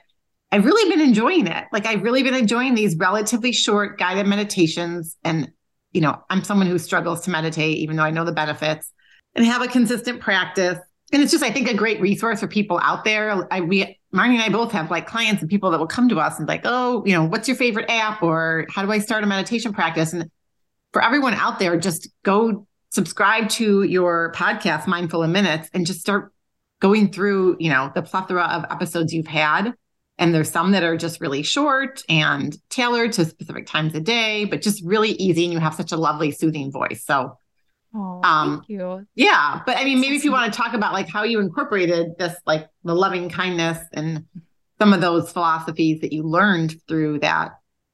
I've 0.52 0.64
really 0.64 0.90
been 0.90 1.00
enjoying 1.00 1.46
it. 1.46 1.64
Like, 1.72 1.86
I've 1.86 2.02
really 2.02 2.22
been 2.22 2.34
enjoying 2.34 2.74
these 2.74 2.96
relatively 2.96 3.50
short 3.50 3.98
guided 3.98 4.26
meditations. 4.26 5.16
And, 5.24 5.50
you 5.92 6.00
know, 6.00 6.22
I'm 6.30 6.44
someone 6.44 6.66
who 6.66 6.78
struggles 6.78 7.22
to 7.22 7.30
meditate, 7.30 7.78
even 7.78 7.96
though 7.96 8.02
I 8.02 8.10
know 8.10 8.24
the 8.24 8.32
benefits 8.32 8.92
and 9.34 9.44
have 9.46 9.62
a 9.62 9.66
consistent 9.66 10.20
practice. 10.20 10.78
And 11.12 11.22
it's 11.22 11.32
just, 11.32 11.42
I 11.42 11.50
think, 11.50 11.68
a 11.68 11.74
great 11.74 12.00
resource 12.00 12.40
for 12.40 12.46
people 12.46 12.78
out 12.82 13.04
there. 13.04 13.46
I, 13.52 13.62
we, 13.62 13.98
Marnie 14.14 14.34
and 14.34 14.42
I 14.42 14.48
both 14.48 14.70
have 14.72 14.90
like 14.92 15.06
clients 15.06 15.42
and 15.42 15.50
people 15.50 15.72
that 15.72 15.78
will 15.80 15.88
come 15.88 16.08
to 16.08 16.20
us 16.20 16.38
and 16.38 16.46
like, 16.46 16.60
oh, 16.64 17.02
you 17.04 17.12
know, 17.12 17.24
what's 17.24 17.48
your 17.48 17.56
favorite 17.56 17.90
app 17.90 18.22
or 18.22 18.64
how 18.70 18.84
do 18.84 18.92
I 18.92 19.00
start 19.00 19.24
a 19.24 19.26
meditation 19.26 19.72
practice? 19.72 20.12
And 20.12 20.30
for 20.92 21.02
everyone 21.02 21.34
out 21.34 21.58
there, 21.58 21.76
just 21.76 22.08
go 22.22 22.66
subscribe 22.90 23.48
to 23.50 23.82
your 23.82 24.32
podcast, 24.36 24.86
Mindful 24.86 25.24
in 25.24 25.32
Minutes, 25.32 25.68
and 25.74 25.84
just 25.84 25.98
start 25.98 26.32
going 26.80 27.10
through, 27.10 27.56
you 27.58 27.68
know, 27.70 27.90
the 27.92 28.02
plethora 28.02 28.44
of 28.44 28.64
episodes 28.70 29.12
you've 29.12 29.26
had. 29.26 29.74
And 30.16 30.32
there's 30.32 30.50
some 30.50 30.70
that 30.70 30.84
are 30.84 30.96
just 30.96 31.20
really 31.20 31.42
short 31.42 32.04
and 32.08 32.56
tailored 32.70 33.12
to 33.14 33.24
specific 33.24 33.66
times 33.66 33.96
of 33.96 34.04
day, 34.04 34.44
but 34.44 34.62
just 34.62 34.84
really 34.84 35.10
easy. 35.12 35.42
And 35.42 35.52
you 35.52 35.58
have 35.58 35.74
such 35.74 35.90
a 35.90 35.96
lovely, 35.96 36.30
soothing 36.30 36.70
voice. 36.70 37.04
So 37.04 37.36
Oh, 37.94 38.20
um, 38.24 38.58
thank 38.58 38.68
you. 38.68 39.06
Yeah, 39.14 39.62
but 39.64 39.76
I 39.76 39.84
mean, 39.84 40.00
maybe 40.00 40.16
if 40.16 40.24
you 40.24 40.32
want 40.32 40.52
to 40.52 40.56
talk 40.56 40.74
about 40.74 40.92
like 40.92 41.08
how 41.08 41.22
you 41.22 41.40
incorporated 41.40 42.18
this, 42.18 42.34
like 42.44 42.68
the 42.82 42.94
loving 42.94 43.28
kindness 43.28 43.78
and 43.92 44.24
some 44.80 44.92
of 44.92 45.00
those 45.00 45.30
philosophies 45.30 46.00
that 46.00 46.12
you 46.12 46.24
learned 46.24 46.74
through 46.88 47.20
that 47.20 47.52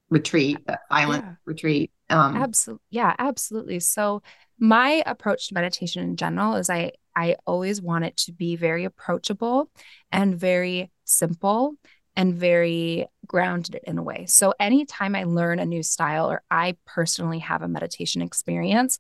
retreat, 0.09 0.59
that 0.67 0.81
silent 0.91 1.25
yeah. 1.25 1.35
retreat. 1.45 1.93
Um, 2.09 2.37
absolutely, 2.37 2.83
yeah, 2.91 3.15
absolutely. 3.19 3.81
So 3.81 4.23
my 4.59 5.03
approach 5.07 5.49
to 5.49 5.55
meditation 5.55 6.03
in 6.03 6.17
general 6.17 6.57
is 6.57 6.71
I 6.71 6.93
I 7.15 7.37
always 7.47 7.83
want 7.83 8.05
it 8.05 8.17
to 8.19 8.33
be 8.33 8.57
very 8.57 8.85
approachable 8.85 9.71
and 10.11 10.39
very 10.39 10.91
simple 11.05 11.75
and 12.17 12.35
very 12.35 13.07
grounded 13.27 13.81
in 13.85 13.99
a 13.99 14.03
way. 14.03 14.27
So 14.27 14.55
anytime 14.59 15.15
I 15.15 15.25
learn 15.25 15.59
a 15.59 15.67
new 15.67 15.83
style 15.83 16.31
or 16.31 16.43
I 16.51 16.77
personally 16.87 17.41
have 17.41 17.63
a 17.63 17.69
meditation 17.69 18.23
experience, 18.23 18.99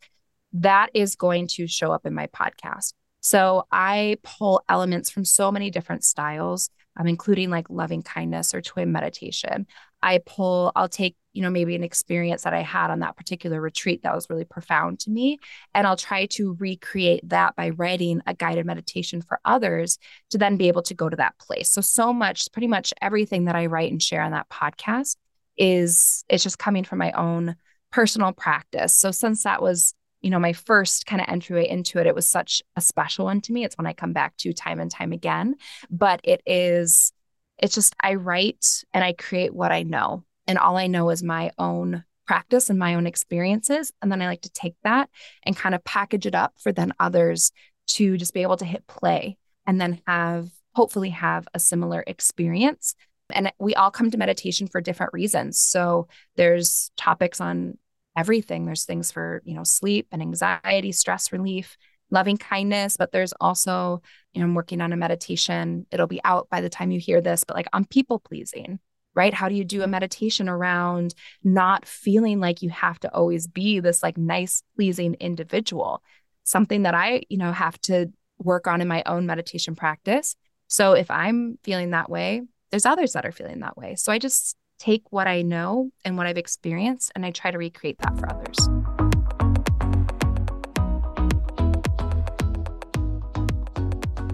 that 0.53 0.91
is 0.95 1.17
going 1.17 1.47
to 1.49 1.67
show 1.67 1.93
up 1.93 2.07
in 2.07 2.15
my 2.15 2.27
podcast. 2.29 2.95
So 3.21 3.67
I 3.71 4.17
pull 4.23 4.63
elements 4.69 5.11
from 5.11 5.25
so 5.25 5.53
many 5.53 5.71
different 5.71 6.05
styles, 6.05 6.71
um, 6.99 7.07
including 7.07 7.51
like 7.51 7.69
loving 7.69 8.03
kindness 8.03 8.55
or 8.55 8.63
TWIM 8.63 8.89
meditation. 8.89 9.67
I 10.03 10.21
pull, 10.25 10.73
I'll 10.75 10.89
take, 10.89 11.17
you 11.35 11.43
know, 11.43 11.51
maybe 11.51 11.75
an 11.75 11.85
experience 11.85 12.43
that 12.43 12.55
I 12.55 12.63
had 12.63 12.91
on 12.91 13.01
that 13.01 13.17
particular 13.17 13.61
retreat 13.61 14.03
that 14.03 14.15
was 14.15 14.31
really 14.31 14.47
profound 14.47 15.01
to 15.01 15.11
me. 15.11 15.39
And 15.75 15.87
I'll 15.87 15.97
try 15.97 16.27
to 16.27 16.57
recreate 16.59 17.29
that 17.29 17.55
by 17.55 17.71
writing 17.71 18.23
a 18.27 18.33
guided 18.33 18.65
meditation 18.65 19.21
for 19.21 19.39
others 19.45 19.99
to 20.31 20.39
then 20.39 20.57
be 20.57 20.69
able 20.69 20.83
to 20.83 20.95
go 20.95 21.11
to 21.11 21.17
that 21.17 21.39
place. 21.39 21.71
So, 21.71 21.83
so 21.83 22.15
much, 22.15 22.51
pretty 22.53 22.69
much 22.69 22.95
everything 23.03 23.45
that 23.45 23.57
I 23.57 23.67
write 23.67 23.93
and 23.93 24.03
share 24.03 24.23
on 24.23 24.33
that 24.33 24.49
podcast 24.49 25.17
is, 25.59 26.25
it's 26.31 26.43
just 26.43 26.59
coming 26.59 26.85
from 26.85 26.99
my 26.99 27.13
own 27.13 27.57
personal 27.93 28.33
practice. 28.33 28.97
So, 28.97 29.11
since 29.11 29.43
that 29.43 29.61
was 29.61 29.95
you 30.21 30.31
know, 30.31 30.39
my 30.39 30.53
first 30.53 31.07
kind 31.07 31.21
of 31.21 31.29
entryway 31.29 31.69
into 31.69 31.99
it, 31.99 32.07
it 32.07 32.15
was 32.15 32.29
such 32.29 32.63
a 32.77 32.81
special 32.81 33.27
one 33.27 33.41
to 33.43 33.53
me. 33.53 33.65
It's 33.65 33.79
one 33.79 33.87
I 33.87 33.93
come 33.93 34.13
back 34.13 34.37
to 34.39 34.53
time 34.53 34.81
and 34.81 34.91
time 34.91 35.13
again. 35.13 35.57
But 35.91 36.21
it 36.25 36.43
is, 36.47 37.13
it's 37.59 37.75
just 37.75 37.95
I 38.01 38.15
write 38.15 38.85
and 38.93 39.03
I 39.03 39.13
create 39.13 39.55
what 39.55 39.73
I 39.73 39.83
know. 39.83 40.25
And 40.47 40.59
all 40.59 40.77
I 40.77 40.89
know 40.89 41.11
is 41.11 41.23
my 41.23 41.53
own 41.59 42.05
practice 42.27 42.71
and 42.71 42.79
my 42.79 42.95
own 42.95 43.07
experiences. 43.07 43.93
And 44.01 44.11
then 44.11 44.23
I 44.23 44.27
like 44.27 44.43
to 44.43 44.53
take 44.53 44.77
that 44.85 45.09
and 45.45 45.57
kind 45.57 45.75
of 45.75 45.85
package 45.85 46.27
it 46.27 46.35
up 46.35 46.55
for 46.59 46.71
then 46.71 46.93
others 47.01 47.53
to 47.89 48.17
just 48.17 48.35
be 48.35 48.43
able 48.43 48.57
to 48.59 48.65
hit 48.65 48.87
play 48.87 49.37
and 49.67 49.81
then 49.81 50.01
have 50.07 50.49
hopefully 50.75 51.11
have 51.11 51.49
a 51.55 51.59
similar 51.59 52.05
experience. 52.07 52.95
And 53.33 53.53
we 53.59 53.75
all 53.75 53.91
come 53.91 54.11
to 54.11 54.19
meditation 54.19 54.69
for 54.69 54.81
different 54.81 55.13
reasons. 55.13 55.61
So 55.61 56.09
there's 56.37 56.91
topics 56.97 57.41
on 57.41 57.79
everything. 58.21 58.67
There's 58.67 58.85
things 58.85 59.11
for, 59.11 59.41
you 59.45 59.55
know, 59.55 59.65
sleep 59.65 60.09
and 60.13 60.21
anxiety, 60.21 60.93
stress 60.93 61.33
relief, 61.33 61.79
loving 62.11 62.37
kindness, 62.37 62.97
but 62.99 63.13
there's 63.13 63.33
also, 63.41 64.03
you 64.35 64.41
know, 64.41 64.47
I'm 64.47 64.55
working 64.55 64.83
on 64.83 64.93
a 64.93 64.97
meditation. 64.97 65.87
It'll 65.91 66.07
be 66.07 66.21
out 66.23 66.49
by 66.51 66.61
the 66.61 66.69
time 66.69 66.91
you 66.91 67.01
hear 67.01 67.23
this, 67.23 67.45
but 67.45 67.57
like 67.57 67.69
on 67.73 67.87
people 67.87 68.19
pleasing, 68.19 68.79
right? 69.15 69.33
How 69.33 69.49
do 69.49 69.55
you 69.55 69.65
do 69.65 69.83
a 69.83 69.87
meditation 69.87 70.49
around 70.49 71.15
not 71.43 71.87
feeling 71.87 72.41
like 72.41 72.61
you 72.61 72.69
have 72.69 73.01
to 73.01 73.15
always 73.15 73.47
be 73.47 73.81
this 73.81 74.03
like 74.03 74.19
nice, 74.19 74.63
pleasing 74.77 75.15
individual? 75.15 76.03
Something 76.45 76.83
that 76.83 76.95
I, 76.95 77.23
you 77.31 77.39
know, 77.39 77.53
have 77.53 77.81
to 77.83 78.13
work 78.39 78.67
on 78.67 78.83
in 78.83 78.89
my 78.89 79.03
own 79.07 79.25
meditation 79.25 79.75
practice. 79.75 80.37
So 80.67 80.93
if 80.93 81.11
I'm 81.11 81.59
feeling 81.65 81.91
that 81.91 82.11
way, 82.11 82.43
there's 82.71 82.87
others 82.87 83.13
that 83.15 83.25
are 83.27 83.33
feeling 83.33 83.61
that 83.61 83.77
way. 83.77 83.97
So 83.97 84.13
I 84.13 84.19
just 84.19 84.57
take 84.81 85.05
what 85.11 85.29
I 85.29 85.43
know 85.43 85.91
and 86.05 86.17
what 86.17 86.27
I've 86.27 86.39
experienced 86.39 87.13
and 87.15 87.25
I 87.25 87.31
try 87.31 87.51
to 87.51 87.59
recreate 87.59 87.99
that 87.99 88.19
for 88.19 88.33
others. 88.33 88.57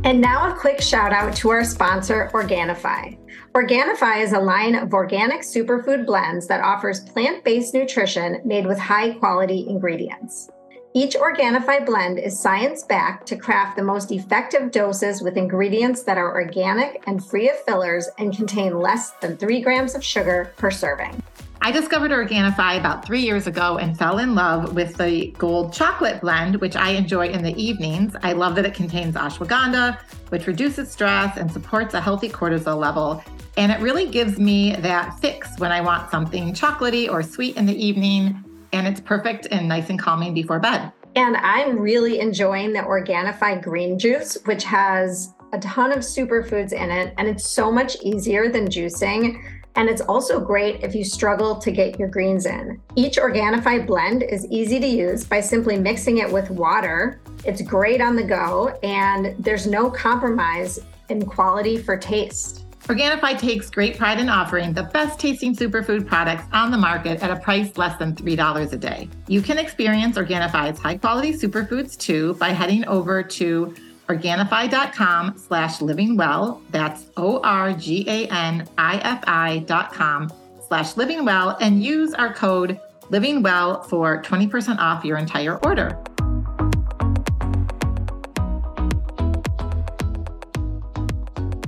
And 0.04 0.20
now 0.20 0.52
a 0.52 0.54
quick 0.54 0.80
shout 0.80 1.12
out 1.12 1.35
to 1.38 1.50
our 1.50 1.64
sponsor, 1.64 2.30
Organifi. 2.32 3.18
Organifi 3.54 4.22
is 4.22 4.32
a 4.32 4.38
line 4.38 4.76
of 4.76 4.94
organic 4.94 5.40
superfood 5.40 6.06
blends 6.06 6.46
that 6.46 6.62
offers 6.62 7.00
plant 7.00 7.42
based 7.42 7.74
nutrition 7.74 8.40
made 8.44 8.66
with 8.66 8.78
high 8.78 9.14
quality 9.14 9.66
ingredients. 9.68 10.48
Each 10.96 11.14
Organifi 11.14 11.85
blend 11.85 12.18
is 12.18 12.40
science 12.40 12.82
backed 12.82 13.26
to 13.26 13.37
craft 13.37 13.76
the 13.76 13.82
most 13.82 14.11
effective 14.11 14.70
doses 14.70 15.20
with 15.20 15.37
ingredients 15.37 16.04
that 16.04 16.16
are 16.16 16.35
organic 16.35 17.04
and 17.06 17.22
free 17.22 17.50
of 17.50 17.56
fillers 17.64 18.09
and 18.16 18.35
contain 18.35 18.80
less 18.80 19.11
than 19.20 19.37
three 19.37 19.61
grams 19.61 19.94
of 19.94 20.02
sugar 20.02 20.54
per 20.56 20.70
serving. 20.70 21.22
I 21.61 21.70
discovered 21.70 22.12
Organifi 22.12 22.80
about 22.80 23.04
three 23.04 23.20
years 23.20 23.46
ago 23.46 23.76
and 23.76 23.94
fell 23.98 24.20
in 24.20 24.35
love 24.35 24.74
with 24.74 24.96
the 24.96 25.32
gold 25.32 25.74
chocolate 25.74 26.22
blend, 26.22 26.62
which 26.62 26.76
I 26.76 26.92
enjoy 26.92 27.28
in 27.28 27.42
the 27.42 27.54
evenings. 27.62 28.16
I 28.22 28.32
love 28.32 28.54
that 28.54 28.64
it 28.64 28.72
contains 28.72 29.16
ashwagandha, 29.16 29.98
which 30.30 30.46
reduces 30.46 30.90
stress 30.90 31.37
and 31.37 31.52
supports 31.52 31.92
a 31.92 32.00
healthy 32.00 32.30
cortisol 32.30 32.78
level. 32.78 33.22
And 33.59 33.70
it 33.70 33.80
really 33.80 34.06
gives 34.06 34.38
me 34.38 34.74
that 34.76 35.18
fix 35.20 35.59
when 35.59 35.72
I 35.72 35.82
want 35.82 36.11
something 36.11 36.54
chocolatey 36.54 37.11
or 37.11 37.22
sweet 37.22 37.59
in 37.59 37.66
the 37.66 37.76
evening 37.76 38.42
and 38.72 38.87
it's 38.87 39.00
perfect 39.00 39.46
and 39.50 39.68
nice 39.68 39.90
and 39.90 39.98
calming 39.98 40.35
before 40.35 40.59
bed. 40.59 40.92
And 41.14 41.37
I'm 41.38 41.79
really 41.79 42.20
enjoying 42.20 42.72
the 42.72 42.81
Organifi 42.81 43.62
green 43.62 43.98
juice, 43.98 44.37
which 44.44 44.64
has 44.64 45.33
a 45.52 45.59
ton 45.61 45.92
of 45.92 46.00
superfoods 46.00 46.72
in 46.72 46.90
it, 46.90 47.14
and 47.16 47.26
it's 47.26 47.48
so 47.48 47.72
much 47.72 47.96
easier 48.02 48.50
than 48.50 48.68
juicing. 48.68 49.42
And 49.76 49.88
it's 49.88 50.02
also 50.02 50.40
great 50.40 50.83
if 50.83 50.94
you 50.94 51.05
struggle 51.05 51.57
to 51.57 51.70
get 51.70 51.98
your 51.98 52.09
greens 52.09 52.46
in. 52.46 52.81
Each 52.96 53.16
Organifi 53.16 53.87
blend 53.87 54.22
is 54.22 54.46
easy 54.46 54.81
to 54.81 54.87
use 54.87 55.24
by 55.24 55.40
simply 55.40 55.79
mixing 55.79 56.18
it 56.18 56.31
with 56.31 56.50
water. 56.50 57.20
It's 57.44 57.62
great 57.62 58.00
on 58.00 58.16
the 58.16 58.24
go, 58.24 58.68
and 58.83 59.37
there's 59.42 59.66
no 59.66 59.90
compromise 59.90 60.81
in 61.09 61.24
quality 61.24 61.79
for 61.79 61.96
taste. 61.96 62.65
Organifi 62.87 63.37
takes 63.37 63.68
great 63.68 63.99
pride 63.99 64.20
in 64.20 64.29
offering 64.29 64.72
the 64.72 64.85
best 64.85 65.18
tasting 65.18 65.57
superfood 65.57 66.07
products 66.07 66.44
on 66.53 66.70
the 66.70 66.79
market 66.79 67.20
at 67.20 67.33
a 67.33 67.40
price 67.40 67.77
less 67.77 67.99
than 67.99 68.14
$3 68.14 68.72
a 68.72 68.77
day. 68.77 69.09
You 69.27 69.42
can 69.42 69.59
experience 69.59 70.16
Organifi's 70.16 70.79
high 70.79 70.96
quality 70.96 71.33
superfoods 71.33 71.99
too 71.99 72.35
by 72.35 72.51
heading 72.51 72.87
over 72.87 73.25
to 73.25 73.75
Organifi.com 74.09 75.37
slash 75.37 75.81
living 75.81 76.16
well. 76.16 76.62
That's 76.70 77.07
O 77.16 77.40
R 77.42 77.72
G 77.72 78.05
A 78.09 78.29
N 78.29 78.68
I 78.79 78.99
F 78.99 79.25
I 79.27 79.64
dot 79.66 79.92
com 79.92 80.33
slash 80.68 80.96
living 80.96 81.25
well 81.25 81.57
and 81.61 81.83
use 81.83 82.14
our 82.14 82.33
code 82.33 82.81
Living 83.11 83.42
Well 83.42 83.83
for 83.83 84.22
20% 84.22 84.79
off 84.79 85.05
your 85.05 85.16
entire 85.16 85.59
order. 85.64 85.99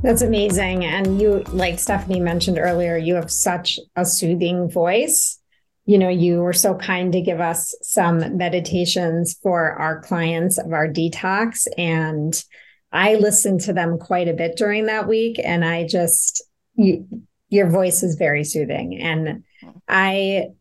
That's 0.09 0.23
amazing. 0.23 0.87
And 0.87 1.21
you, 1.21 1.41
like 1.53 1.79
Stephanie 1.79 2.19
mentioned 2.19 2.59
earlier, 2.59 2.97
you 2.97 3.17
have 3.17 3.31
such 3.31 3.79
a 3.95 4.07
soothing 4.07 4.71
voice. 4.71 5.39
You 5.85 5.99
know, 5.99 6.09
you 6.09 6.39
were 6.39 6.55
so 6.55 6.77
kind 6.77 7.13
to 7.13 7.21
give 7.21 7.41
us 7.41 7.75
some 7.83 8.39
meditations 8.39 9.39
for 9.43 9.73
our 9.73 10.01
clients 10.01 10.57
of 10.57 10.73
our 10.73 10.89
detox. 10.89 11.67
And 11.77 12.43
I 12.91 13.17
listened 13.17 13.61
to 13.65 13.75
them 13.75 13.99
quite 13.99 14.29
a 14.29 14.33
bit 14.33 14.57
during 14.57 14.87
that 14.87 15.07
week. 15.07 15.39
And 15.45 15.63
I 15.63 15.87
just, 15.87 16.43
you, 16.75 17.07
your 17.51 17.69
voice 17.69 18.03
is 18.03 18.15
very 18.15 18.45
soothing. 18.45 18.99
And 19.03 19.45
I 19.87 20.53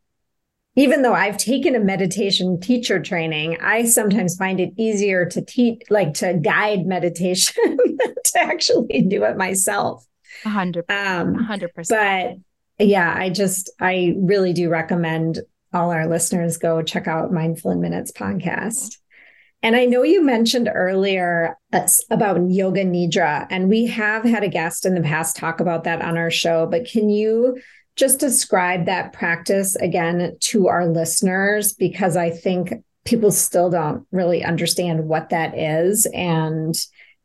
even 0.77 1.01
though 1.01 1.13
I've 1.13 1.37
taken 1.37 1.73
a 1.73 1.79
meditation 1.79 2.59
teacher 2.59 3.01
training, 3.01 3.57
I 3.61 3.85
sometimes 3.85 4.35
find 4.35 4.59
it 4.59 4.73
easier 4.77 5.25
to 5.25 5.41
teach, 5.43 5.81
like 5.89 6.13
to 6.15 6.35
guide 6.35 6.85
meditation 6.85 7.55
to 7.97 8.39
actually 8.39 9.01
do 9.01 9.23
it 9.23 9.37
myself. 9.37 10.05
A 10.45 10.49
hundred, 10.49 10.85
um, 10.89 11.33
hundred 11.33 11.73
percent. 11.73 12.43
But 12.77 12.87
yeah, 12.87 13.11
I 13.17 13.31
just, 13.31 13.71
I 13.81 14.13
really 14.19 14.53
do 14.53 14.69
recommend 14.69 15.39
all 15.73 15.89
our 15.89 16.07
listeners 16.07 16.57
go 16.57 16.83
check 16.83 17.07
out 17.07 17.33
Mindful 17.33 17.71
in 17.71 17.81
Minutes 17.81 18.11
podcast. 18.11 18.97
And 19.63 19.75
I 19.75 19.85
know 19.85 20.03
you 20.03 20.23
mentioned 20.23 20.69
earlier 20.71 21.57
uh, 21.73 21.87
about 22.11 22.51
yoga 22.51 22.85
nidra, 22.85 23.47
and 23.49 23.67
we 23.67 23.87
have 23.87 24.23
had 24.23 24.43
a 24.43 24.47
guest 24.47 24.85
in 24.85 24.93
the 24.93 25.01
past 25.01 25.35
talk 25.35 25.59
about 25.59 25.85
that 25.85 26.03
on 26.03 26.17
our 26.17 26.29
show. 26.29 26.67
But 26.67 26.85
can 26.85 27.09
you 27.09 27.57
just 27.97 28.19
describe 28.19 28.85
that 28.85 29.11
practice 29.11 29.75
again 29.75 30.37
to 30.39 30.67
our 30.67 30.87
listeners 30.87 31.73
because 31.73 32.15
I 32.15 32.29
think 32.29 32.73
people 33.05 33.31
still 33.31 33.69
don't 33.69 34.05
really 34.11 34.43
understand 34.43 35.07
what 35.07 35.29
that 35.29 35.57
is 35.57 36.05
and 36.13 36.75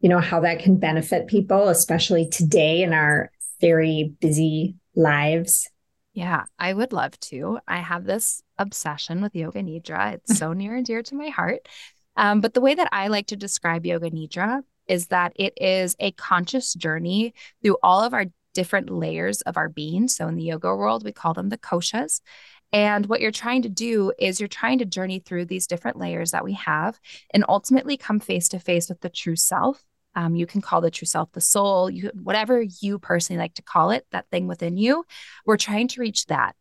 you 0.00 0.08
know 0.08 0.18
how 0.18 0.40
that 0.40 0.60
can 0.60 0.78
benefit 0.78 1.28
people 1.28 1.68
especially 1.68 2.28
today 2.28 2.82
in 2.82 2.92
our 2.92 3.30
very 3.60 4.14
busy 4.20 4.76
lives. 4.96 5.68
Yeah, 6.14 6.44
I 6.58 6.72
would 6.72 6.92
love 6.92 7.18
to. 7.20 7.58
I 7.66 7.78
have 7.78 8.04
this 8.04 8.42
obsession 8.58 9.22
with 9.22 9.34
yoga 9.34 9.62
nidra. 9.62 10.14
It's 10.14 10.38
so 10.38 10.52
near 10.54 10.74
and 10.74 10.84
dear 10.84 11.02
to 11.02 11.14
my 11.14 11.28
heart. 11.28 11.68
Um, 12.16 12.40
but 12.40 12.54
the 12.54 12.60
way 12.60 12.74
that 12.74 12.88
I 12.92 13.08
like 13.08 13.28
to 13.28 13.36
describe 13.36 13.86
yoga 13.86 14.10
nidra 14.10 14.62
is 14.86 15.06
that 15.06 15.32
it 15.36 15.54
is 15.56 15.96
a 16.00 16.10
conscious 16.12 16.74
journey 16.74 17.34
through 17.62 17.78
all 17.82 18.02
of 18.02 18.12
our 18.12 18.26
different 18.54 18.90
layers 18.90 19.40
of 19.42 19.56
our 19.56 19.68
being. 19.68 20.08
So 20.08 20.28
in 20.28 20.36
the 20.36 20.44
yoga 20.44 20.74
world, 20.74 21.04
we 21.04 21.12
call 21.12 21.34
them 21.34 21.48
the 21.48 21.58
koshas. 21.58 22.20
And 22.72 23.06
what 23.06 23.20
you're 23.20 23.30
trying 23.30 23.62
to 23.62 23.68
do 23.68 24.12
is 24.18 24.40
you're 24.40 24.48
trying 24.48 24.78
to 24.78 24.86
journey 24.86 25.18
through 25.18 25.44
these 25.44 25.66
different 25.66 25.98
layers 25.98 26.30
that 26.30 26.44
we 26.44 26.54
have 26.54 26.98
and 27.32 27.44
ultimately 27.48 27.96
come 27.96 28.18
face 28.18 28.48
to 28.48 28.58
face 28.58 28.88
with 28.88 29.00
the 29.00 29.10
true 29.10 29.36
self. 29.36 29.82
Um, 30.14 30.34
you 30.34 30.46
can 30.46 30.60
call 30.60 30.80
the 30.80 30.90
true 30.90 31.06
self 31.06 31.30
the 31.32 31.40
soul, 31.40 31.90
you, 31.90 32.10
whatever 32.22 32.62
you 32.80 32.98
personally 32.98 33.38
like 33.40 33.54
to 33.54 33.62
call 33.62 33.90
it, 33.90 34.06
that 34.12 34.26
thing 34.30 34.46
within 34.46 34.76
you. 34.76 35.04
We're 35.44 35.56
trying 35.58 35.88
to 35.88 36.00
reach 36.00 36.26
that. 36.26 36.54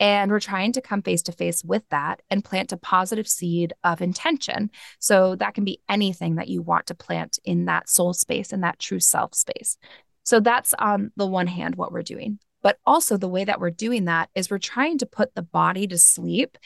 And 0.00 0.32
we're 0.32 0.40
trying 0.40 0.72
to 0.72 0.80
come 0.80 1.02
face 1.02 1.22
to 1.24 1.32
face 1.32 1.62
with 1.62 1.84
that 1.90 2.22
and 2.28 2.44
plant 2.44 2.72
a 2.72 2.76
positive 2.76 3.28
seed 3.28 3.72
of 3.84 4.02
intention. 4.02 4.70
So 4.98 5.36
that 5.36 5.54
can 5.54 5.64
be 5.64 5.80
anything 5.88 6.36
that 6.36 6.48
you 6.48 6.60
want 6.60 6.86
to 6.86 6.96
plant 6.96 7.38
in 7.44 7.66
that 7.66 7.88
soul 7.88 8.12
space, 8.12 8.52
in 8.52 8.62
that 8.62 8.80
true 8.80 8.98
self 8.98 9.34
space. 9.34 9.76
So 10.24 10.40
that's 10.40 10.74
on 10.74 11.12
the 11.16 11.26
one 11.26 11.46
hand 11.46 11.76
what 11.76 11.92
we're 11.92 12.02
doing. 12.02 12.38
But 12.62 12.78
also, 12.86 13.16
the 13.16 13.28
way 13.28 13.44
that 13.44 13.60
we're 13.60 13.70
doing 13.70 14.04
that 14.04 14.30
is 14.34 14.50
we're 14.50 14.58
trying 14.58 14.98
to 14.98 15.06
put 15.06 15.34
the 15.34 15.42
body 15.42 15.86
to 15.88 15.98
sleep 15.98 16.56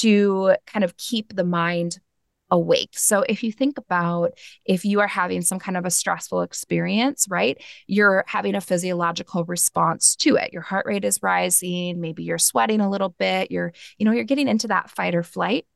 to 0.00 0.56
kind 0.66 0.84
of 0.84 0.96
keep 0.96 1.34
the 1.34 1.44
mind 1.44 1.98
awake. 2.50 2.90
So 2.92 3.24
if 3.28 3.42
you 3.42 3.52
think 3.52 3.78
about 3.78 4.32
if 4.64 4.84
you 4.84 5.00
are 5.00 5.06
having 5.06 5.42
some 5.42 5.58
kind 5.58 5.76
of 5.76 5.84
a 5.84 5.90
stressful 5.90 6.42
experience, 6.42 7.26
right? 7.28 7.62
You're 7.86 8.24
having 8.26 8.54
a 8.54 8.60
physiological 8.60 9.44
response 9.44 10.16
to 10.16 10.36
it. 10.36 10.52
Your 10.52 10.62
heart 10.62 10.86
rate 10.86 11.04
is 11.04 11.22
rising, 11.22 12.00
maybe 12.00 12.22
you're 12.24 12.38
sweating 12.38 12.80
a 12.80 12.90
little 12.90 13.10
bit, 13.10 13.50
you're 13.50 13.72
you 13.98 14.06
know, 14.06 14.12
you're 14.12 14.24
getting 14.24 14.48
into 14.48 14.68
that 14.68 14.90
fight 14.90 15.14
or 15.14 15.22
flight 15.22 15.66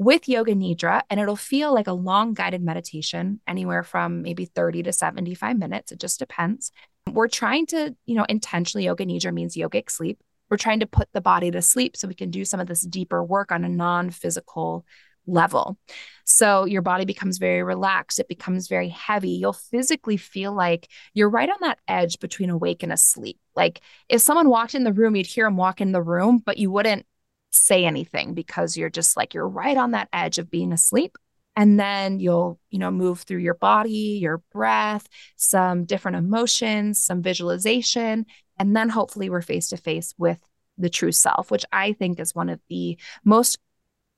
with 0.00 0.30
yoga 0.30 0.54
nidra 0.54 1.02
and 1.10 1.20
it'll 1.20 1.36
feel 1.36 1.74
like 1.74 1.86
a 1.86 1.92
long 1.92 2.32
guided 2.32 2.62
meditation 2.62 3.38
anywhere 3.46 3.82
from 3.82 4.22
maybe 4.22 4.46
30 4.46 4.84
to 4.84 4.94
75 4.94 5.58
minutes. 5.58 5.92
It 5.92 6.00
just 6.00 6.18
depends. 6.18 6.72
We're 7.12 7.28
trying 7.28 7.66
to 7.66 7.94
you 8.06 8.14
know 8.14 8.24
intentionally 8.26 8.86
yoga 8.86 9.04
nidra 9.04 9.32
means 9.32 9.54
yogic 9.54 9.90
sleep. 9.90 10.18
We're 10.48 10.56
trying 10.56 10.80
to 10.80 10.86
put 10.86 11.08
the 11.12 11.20
body 11.20 11.50
to 11.50 11.60
sleep 11.60 11.98
so 11.98 12.08
we 12.08 12.14
can 12.14 12.30
do 12.30 12.46
some 12.46 12.60
of 12.60 12.66
this 12.66 12.80
deeper 12.80 13.22
work 13.22 13.52
on 13.52 13.62
a 13.62 13.68
non-physical 13.68 14.86
level. 15.26 15.76
So 16.24 16.64
your 16.64 16.80
body 16.80 17.04
becomes 17.04 17.36
very 17.36 17.62
relaxed. 17.62 18.18
It 18.18 18.26
becomes 18.26 18.68
very 18.68 18.88
heavy. 18.88 19.32
You'll 19.32 19.52
physically 19.52 20.16
feel 20.16 20.54
like 20.54 20.88
you're 21.12 21.28
right 21.28 21.48
on 21.48 21.58
that 21.60 21.78
edge 21.86 22.18
between 22.20 22.48
awake 22.48 22.82
and 22.82 22.90
asleep. 22.90 23.38
Like 23.54 23.82
if 24.08 24.22
someone 24.22 24.48
walked 24.48 24.74
in 24.74 24.84
the 24.84 24.94
room 24.94 25.14
you'd 25.14 25.26
hear 25.26 25.44
them 25.44 25.58
walk 25.58 25.82
in 25.82 25.92
the 25.92 26.02
room 26.02 26.38
but 26.38 26.56
you 26.56 26.70
wouldn't 26.70 27.04
say 27.50 27.84
anything 27.84 28.34
because 28.34 28.76
you're 28.76 28.90
just 28.90 29.16
like 29.16 29.34
you're 29.34 29.48
right 29.48 29.76
on 29.76 29.92
that 29.92 30.08
edge 30.12 30.38
of 30.38 30.50
being 30.50 30.72
asleep. 30.72 31.16
And 31.56 31.78
then 31.78 32.20
you'll 32.20 32.58
you 32.70 32.78
know 32.78 32.90
move 32.90 33.20
through 33.22 33.40
your 33.40 33.54
body 33.54 34.18
your 34.22 34.38
breath 34.52 35.06
some 35.36 35.84
different 35.84 36.16
emotions 36.16 37.04
some 37.04 37.22
visualization 37.22 38.24
and 38.58 38.74
then 38.74 38.88
hopefully 38.88 39.28
we're 39.28 39.42
face 39.42 39.68
to 39.70 39.76
face 39.76 40.14
with 40.16 40.40
the 40.78 40.88
true 40.88 41.12
self 41.12 41.50
which 41.50 41.64
i 41.72 41.92
think 41.92 42.20
is 42.20 42.34
one 42.34 42.48
of 42.48 42.60
the 42.70 42.96
most 43.24 43.58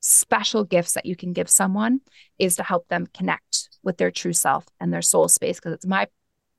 special 0.03 0.65
gifts 0.65 0.93
that 0.93 1.05
you 1.05 1.15
can 1.15 1.33
give 1.33 1.49
someone 1.49 2.01
is 2.37 2.57
to 2.57 2.63
help 2.63 2.87
them 2.89 3.07
connect 3.13 3.69
with 3.83 3.97
their 3.97 4.11
true 4.11 4.33
self 4.33 4.65
and 4.79 4.93
their 4.93 5.01
soul 5.01 5.27
space. 5.27 5.57
Because 5.57 5.73
it's 5.73 5.85
my 5.85 6.07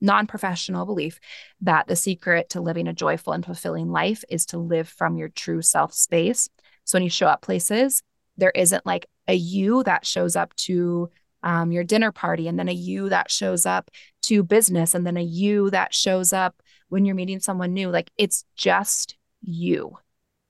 non-professional 0.01 0.87
belief 0.87 1.21
that 1.61 1.87
the 1.87 1.95
secret 1.95 2.51
to 2.51 2.61
living 2.61 2.89
a 2.89 2.93
joyful 2.93 3.33
and 3.33 3.45
fulfilling 3.45 3.91
life 3.91 4.25
is 4.29 4.47
to 4.47 4.59
live 4.59 4.89
from 4.89 5.17
your 5.17 5.29
true 5.29 5.63
self 5.63 5.93
space 5.93 6.49
so 6.85 6.97
when 6.97 7.03
you 7.03 7.11
show 7.11 7.27
up 7.27 7.43
places, 7.43 8.03
there 8.37 8.53
isn't 8.55 8.87
like 8.87 9.07
a 9.29 9.35
you 9.35 9.83
that 9.85 10.07
shows 10.07 10.37
up 10.37 10.55
to 10.57 11.11
um, 11.43 11.73
your 11.73 11.85
dinner 11.85 12.11
party 12.11 12.49
and 12.49 12.59
then 12.59 12.69
a 12.69 12.73
you 12.73 13.11
that 13.11 13.31
shows 13.31 13.67
up 13.67 13.91
to 14.23 14.43
business 14.43 14.95
and 14.95 15.07
then 15.07 15.17
a 15.17 15.23
you 15.23 15.71
that 15.71 15.95
shows 15.95 16.33
up 16.33 16.63
when 16.89 17.05
you're 17.05 17.15
meeting 17.15 17.41
someone 17.41 17.75
new. 17.75 17.91
Like 17.91 18.11
it's 18.17 18.45
just 18.57 19.17
you. 19.43 19.99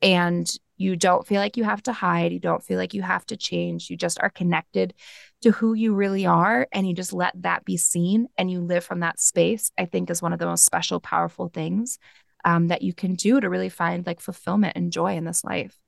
And 0.01 0.51
you 0.77 0.97
don't 0.97 1.27
feel 1.27 1.41
like 1.41 1.57
you 1.57 1.65
have 1.65 1.83
to 1.85 1.93
hide. 1.93 2.33
You 2.33 2.41
don't 2.41 2.63
feel 2.63 2.79
like 2.79 2.95
you 2.95 3.03
have 3.03 3.25
to 3.27 3.37
change. 3.37 3.91
You 3.91 3.97
just 3.97 4.21
are 4.21 4.31
connected 4.31 4.95
to 5.43 5.51
who 5.51 5.75
you 5.75 5.95
really 5.95 6.27
are 6.27 6.67
and 6.73 6.87
you 6.87 6.95
just 6.95 7.13
let 7.13 7.33
that 7.43 7.65
be 7.65 7.77
seen 7.77 8.29
and 8.37 8.51
you 8.51 8.61
live 8.61 8.85
from 8.85 9.01
that 9.01 9.21
space, 9.21 9.71
I 9.79 9.85
think 9.85 10.11
is 10.11 10.23
one 10.23 10.33
of 10.33 10.39
the 10.39 10.47
most 10.47 10.65
special, 10.65 11.01
powerful 11.01 11.49
things 11.49 11.99
um, 12.45 12.69
that 12.69 12.83
you 12.83 12.93
can 12.93 13.15
do 13.15 13.41
to 13.41 13.49
really 13.49 13.69
find 13.69 14.07
like 14.07 14.21
fulfillment 14.21 14.77
and 14.77 14.93
joy 14.93 15.17
in 15.17 15.25
this 15.25 15.45
life. 15.45 15.79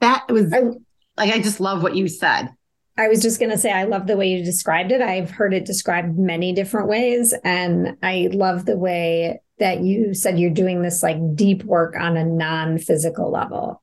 That 0.00 0.30
was 0.30 0.52
I, 0.52 0.60
like, 1.16 1.34
I 1.34 1.40
just 1.40 1.60
love 1.60 1.82
what 1.82 1.96
you 1.96 2.08
said. 2.08 2.48
I 2.98 3.08
was 3.08 3.20
just 3.20 3.38
going 3.38 3.50
to 3.50 3.58
say, 3.58 3.70
I 3.70 3.84
love 3.84 4.06
the 4.06 4.16
way 4.16 4.28
you 4.28 4.44
described 4.44 4.90
it. 4.90 5.02
I've 5.02 5.30
heard 5.30 5.52
it 5.52 5.66
described 5.66 6.18
many 6.18 6.52
different 6.54 6.88
ways. 6.88 7.34
And 7.44 7.96
I 8.02 8.30
love 8.32 8.64
the 8.64 8.78
way 8.78 9.40
that 9.58 9.80
you 9.80 10.14
said 10.14 10.38
you're 10.38 10.50
doing 10.50 10.82
this 10.82 11.02
like 11.02 11.18
deep 11.34 11.62
work 11.64 11.94
on 11.96 12.16
a 12.16 12.24
non 12.24 12.78
physical 12.78 13.30
level. 13.30 13.82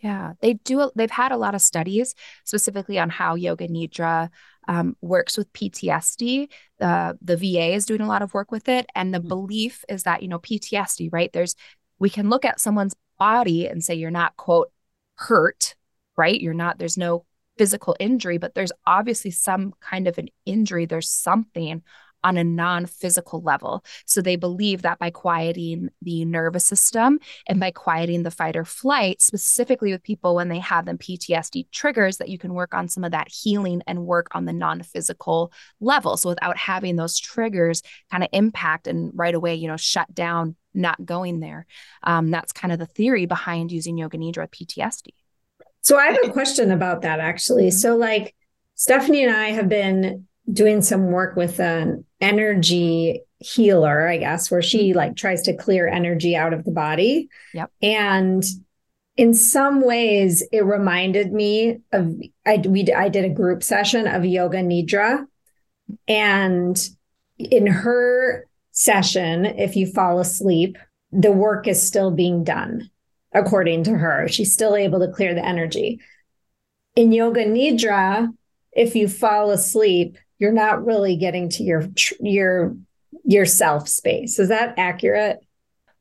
Yeah, 0.00 0.34
they 0.40 0.54
do. 0.54 0.90
They've 0.94 1.10
had 1.10 1.32
a 1.32 1.38
lot 1.38 1.54
of 1.54 1.62
studies 1.62 2.14
specifically 2.44 2.98
on 2.98 3.08
how 3.08 3.34
yoga 3.34 3.66
nidra 3.68 4.28
um, 4.68 4.96
works 5.00 5.38
with 5.38 5.52
PTSD. 5.52 6.48
Uh, 6.80 7.14
the 7.22 7.36
VA 7.36 7.72
is 7.72 7.86
doing 7.86 8.02
a 8.02 8.06
lot 8.06 8.22
of 8.22 8.34
work 8.34 8.50
with 8.50 8.68
it, 8.68 8.86
and 8.94 9.14
the 9.14 9.18
mm-hmm. 9.18 9.28
belief 9.28 9.84
is 9.88 10.02
that 10.02 10.22
you 10.22 10.28
know 10.28 10.38
PTSD, 10.38 11.08
right? 11.12 11.32
There's 11.32 11.54
we 11.98 12.10
can 12.10 12.28
look 12.28 12.44
at 12.44 12.60
someone's 12.60 12.94
body 13.18 13.66
and 13.66 13.82
say 13.82 13.94
you're 13.94 14.10
not 14.10 14.36
quote 14.36 14.70
hurt, 15.16 15.74
right? 16.16 16.40
You're 16.40 16.54
not, 16.54 16.78
there's 16.78 16.96
no 16.96 17.24
physical 17.58 17.96
injury, 17.98 18.38
but 18.38 18.54
there's 18.54 18.72
obviously 18.86 19.30
some 19.30 19.74
kind 19.80 20.08
of 20.08 20.18
an 20.18 20.28
injury. 20.44 20.86
There's 20.86 21.08
something 21.08 21.82
on 22.26 22.36
a 22.36 22.44
non 22.44 22.86
physical 22.86 23.40
level. 23.40 23.84
So 24.04 24.20
they 24.20 24.34
believe 24.34 24.82
that 24.82 24.98
by 24.98 25.10
quieting 25.10 25.90
the 26.02 26.24
nervous 26.24 26.64
system 26.64 27.20
and 27.46 27.60
by 27.60 27.70
quieting 27.70 28.24
the 28.24 28.32
fight 28.32 28.56
or 28.56 28.64
flight, 28.64 29.22
specifically 29.22 29.92
with 29.92 30.02
people 30.02 30.34
when 30.34 30.48
they 30.48 30.58
have 30.58 30.86
them 30.86 30.98
PTSD 30.98 31.70
triggers, 31.70 32.16
that 32.16 32.28
you 32.28 32.36
can 32.36 32.52
work 32.52 32.74
on 32.74 32.88
some 32.88 33.04
of 33.04 33.12
that 33.12 33.28
healing 33.30 33.80
and 33.86 34.06
work 34.06 34.26
on 34.32 34.44
the 34.44 34.52
non 34.52 34.82
physical 34.82 35.52
level. 35.80 36.16
So 36.16 36.30
without 36.30 36.56
having 36.56 36.96
those 36.96 37.18
triggers 37.18 37.82
kind 38.10 38.24
of 38.24 38.28
impact 38.32 38.88
and 38.88 39.12
right 39.14 39.34
away, 39.34 39.54
you 39.54 39.68
know, 39.68 39.76
shut 39.76 40.12
down 40.12 40.56
not 40.76 41.04
going 41.04 41.40
there. 41.40 41.66
Um, 42.02 42.30
that's 42.30 42.52
kind 42.52 42.72
of 42.72 42.78
the 42.78 42.86
theory 42.86 43.26
behind 43.26 43.72
using 43.72 43.98
Yoga 43.98 44.18
Nidra 44.18 44.48
PTSD. 44.48 45.08
So 45.80 45.96
I 45.96 46.06
have 46.06 46.18
a 46.24 46.32
question 46.32 46.70
about 46.70 47.02
that 47.02 47.20
actually. 47.20 47.68
Mm-hmm. 47.68 47.78
So 47.78 47.96
like 47.96 48.34
Stephanie 48.74 49.24
and 49.24 49.34
I 49.34 49.50
have 49.50 49.68
been 49.68 50.26
doing 50.52 50.82
some 50.82 51.06
work 51.06 51.36
with 51.36 51.60
an 51.60 52.04
energy 52.20 53.22
healer, 53.38 54.08
I 54.08 54.18
guess, 54.18 54.50
where 54.50 54.62
she 54.62 54.90
mm-hmm. 54.90 54.96
like 54.96 55.16
tries 55.16 55.42
to 55.42 55.56
clear 55.56 55.88
energy 55.88 56.36
out 56.36 56.52
of 56.52 56.64
the 56.64 56.72
body. 56.72 57.28
Yep. 57.54 57.70
And 57.82 58.44
in 59.16 59.32
some 59.32 59.80
ways 59.80 60.46
it 60.52 60.64
reminded 60.64 61.32
me 61.32 61.78
of 61.92 62.14
I 62.44 62.62
we 62.66 62.92
I 62.92 63.08
did 63.08 63.24
a 63.24 63.30
group 63.30 63.62
session 63.62 64.06
of 64.06 64.24
yoga 64.24 64.58
nidra 64.58 65.24
and 66.06 66.76
in 67.38 67.66
her 67.66 68.45
session 68.76 69.46
if 69.46 69.74
you 69.74 69.86
fall 69.86 70.20
asleep 70.20 70.76
the 71.10 71.32
work 71.32 71.66
is 71.66 71.82
still 71.82 72.10
being 72.10 72.44
done 72.44 72.90
according 73.32 73.84
to 73.84 73.92
her. 73.92 74.28
She's 74.28 74.52
still 74.52 74.76
able 74.76 75.00
to 75.00 75.12
clear 75.12 75.34
the 75.34 75.44
energy. 75.44 76.00
In 76.94 77.10
yoga 77.10 77.44
nidra 77.44 78.28
if 78.72 78.94
you 78.94 79.08
fall 79.08 79.50
asleep 79.50 80.18
you're 80.38 80.52
not 80.52 80.84
really 80.84 81.16
getting 81.16 81.48
to 81.50 81.62
your 81.62 81.88
your 82.20 82.76
your 83.24 83.46
self 83.46 83.88
space. 83.88 84.38
Is 84.38 84.48
that 84.48 84.74
accurate? 84.76 85.38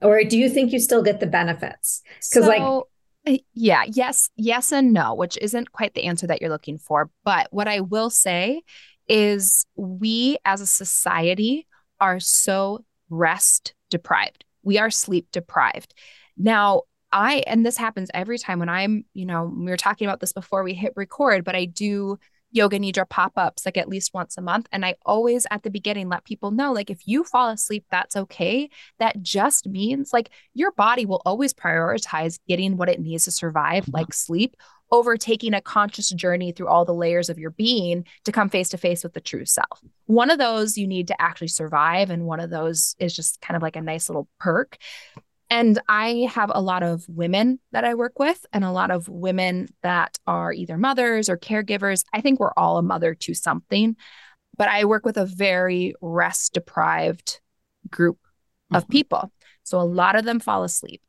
Or 0.01 0.21
do 0.25 0.37
you 0.37 0.49
think 0.49 0.73
you 0.73 0.79
still 0.79 1.01
get 1.01 1.21
the 1.21 1.27
benefits? 1.27 2.01
Because 2.29 2.45
so, 2.45 2.49
like 2.49 3.39
uh, 3.39 3.43
yeah, 3.53 3.85
yes, 3.87 4.29
yes, 4.35 4.73
and 4.73 4.91
no, 4.91 5.15
which 5.15 5.37
isn't 5.41 5.71
quite 5.71 5.93
the 5.93 6.03
answer 6.03 6.27
that 6.27 6.41
you're 6.41 6.49
looking 6.49 6.77
for. 6.77 7.09
But 7.23 7.47
what 7.51 7.69
I 7.69 7.79
will 7.79 8.09
say 8.09 8.63
is 9.07 9.65
we 9.77 10.37
as 10.43 10.59
a 10.59 10.67
society 10.67 11.65
are 12.05 12.19
so 12.19 12.85
rest 13.09 13.73
deprived. 13.89 14.45
We 14.63 14.77
are 14.77 14.91
sleep 14.91 15.27
deprived. 15.31 15.93
Now, 16.37 16.83
I, 17.11 17.43
and 17.47 17.65
this 17.65 17.77
happens 17.77 18.11
every 18.13 18.37
time 18.37 18.59
when 18.59 18.69
I'm, 18.69 19.05
you 19.13 19.25
know, 19.25 19.51
we 19.55 19.71
were 19.71 19.77
talking 19.77 20.07
about 20.07 20.19
this 20.19 20.33
before 20.33 20.63
we 20.63 20.73
hit 20.73 20.93
record, 20.95 21.43
but 21.43 21.55
I 21.55 21.65
do 21.65 22.19
yoga 22.51 22.79
nidra 22.79 23.07
pop-ups 23.09 23.65
like 23.65 23.75
at 23.75 23.89
least 23.89 24.13
once 24.13 24.37
a 24.37 24.41
month 24.41 24.65
and 24.71 24.85
i 24.85 24.95
always 25.05 25.45
at 25.51 25.63
the 25.63 25.69
beginning 25.69 26.07
let 26.07 26.23
people 26.23 26.51
know 26.51 26.71
like 26.71 26.89
if 26.89 27.05
you 27.05 27.23
fall 27.25 27.49
asleep 27.49 27.83
that's 27.91 28.15
okay 28.15 28.69
that 28.97 29.21
just 29.21 29.67
means 29.67 30.13
like 30.13 30.29
your 30.53 30.71
body 30.71 31.05
will 31.05 31.21
always 31.25 31.53
prioritize 31.53 32.39
getting 32.47 32.77
what 32.77 32.87
it 32.87 33.01
needs 33.01 33.25
to 33.25 33.31
survive 33.31 33.83
mm-hmm. 33.83 33.97
like 33.97 34.13
sleep 34.13 34.55
over 34.91 35.17
taking 35.17 35.53
a 35.53 35.61
conscious 35.61 36.09
journey 36.09 36.51
through 36.51 36.67
all 36.67 36.85
the 36.85 36.93
layers 36.93 37.29
of 37.29 37.39
your 37.39 37.51
being 37.51 38.05
to 38.23 38.31
come 38.31 38.49
face 38.49 38.69
to 38.69 38.77
face 38.77 39.03
with 39.03 39.13
the 39.13 39.21
true 39.21 39.45
self. 39.45 39.81
One 40.05 40.29
of 40.29 40.37
those 40.37 40.77
you 40.77 40.87
need 40.87 41.07
to 41.07 41.21
actually 41.21 41.47
survive, 41.47 42.09
and 42.09 42.25
one 42.25 42.39
of 42.39 42.49
those 42.49 42.95
is 42.99 43.15
just 43.15 43.41
kind 43.41 43.55
of 43.55 43.63
like 43.63 43.75
a 43.75 43.81
nice 43.81 44.09
little 44.09 44.27
perk. 44.39 44.77
And 45.49 45.79
I 45.87 46.27
have 46.31 46.51
a 46.53 46.61
lot 46.61 46.83
of 46.83 47.05
women 47.07 47.59
that 47.71 47.83
I 47.83 47.93
work 47.95 48.19
with, 48.19 48.45
and 48.51 48.63
a 48.63 48.71
lot 48.71 48.91
of 48.91 49.07
women 49.07 49.67
that 49.83 50.17
are 50.25 50.51
either 50.51 50.77
mothers 50.77 51.29
or 51.29 51.37
caregivers. 51.37 52.03
I 52.13 52.21
think 52.21 52.39
we're 52.39 52.53
all 52.57 52.77
a 52.77 52.83
mother 52.83 53.13
to 53.15 53.33
something, 53.33 53.95
but 54.57 54.69
I 54.69 54.85
work 54.85 55.05
with 55.05 55.17
a 55.17 55.25
very 55.25 55.93
rest 56.01 56.53
deprived 56.53 57.41
group 57.89 58.17
of 58.71 58.83
mm-hmm. 58.83 58.91
people. 58.91 59.31
So 59.63 59.79
a 59.79 59.83
lot 59.83 60.15
of 60.15 60.25
them 60.25 60.39
fall 60.39 60.63
asleep. 60.63 61.01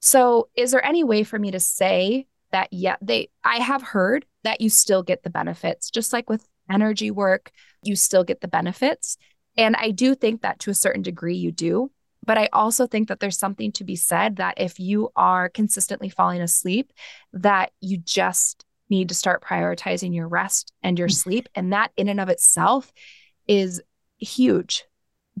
So, 0.00 0.48
is 0.54 0.70
there 0.70 0.84
any 0.84 1.02
way 1.02 1.24
for 1.24 1.38
me 1.38 1.50
to 1.50 1.60
say 1.60 2.26
that, 2.52 2.68
yeah, 2.72 2.96
they, 3.00 3.30
I 3.44 3.56
have 3.56 3.82
heard 3.82 4.24
that 4.44 4.60
you 4.60 4.70
still 4.70 5.02
get 5.02 5.22
the 5.22 5.30
benefits, 5.30 5.90
just 5.90 6.12
like 6.12 6.28
with 6.28 6.46
energy 6.70 7.10
work, 7.10 7.50
you 7.82 7.96
still 7.96 8.24
get 8.24 8.40
the 8.40 8.48
benefits. 8.48 9.16
And 9.56 9.76
I 9.76 9.90
do 9.90 10.14
think 10.14 10.42
that 10.42 10.60
to 10.60 10.70
a 10.70 10.74
certain 10.74 11.02
degree 11.02 11.36
you 11.36 11.52
do. 11.52 11.90
But 12.24 12.38
I 12.38 12.48
also 12.52 12.86
think 12.86 13.08
that 13.08 13.20
there's 13.20 13.38
something 13.38 13.72
to 13.72 13.84
be 13.84 13.96
said 13.96 14.36
that 14.36 14.54
if 14.58 14.78
you 14.78 15.10
are 15.16 15.48
consistently 15.48 16.10
falling 16.10 16.42
asleep, 16.42 16.92
that 17.32 17.72
you 17.80 17.96
just 17.96 18.64
need 18.90 19.08
to 19.08 19.14
start 19.14 19.42
prioritizing 19.42 20.14
your 20.14 20.28
rest 20.28 20.72
and 20.82 20.98
your 20.98 21.08
mm. 21.08 21.14
sleep. 21.14 21.48
And 21.54 21.72
that 21.72 21.90
in 21.96 22.08
and 22.08 22.20
of 22.20 22.28
itself 22.28 22.92
is 23.46 23.80
huge. 24.18 24.84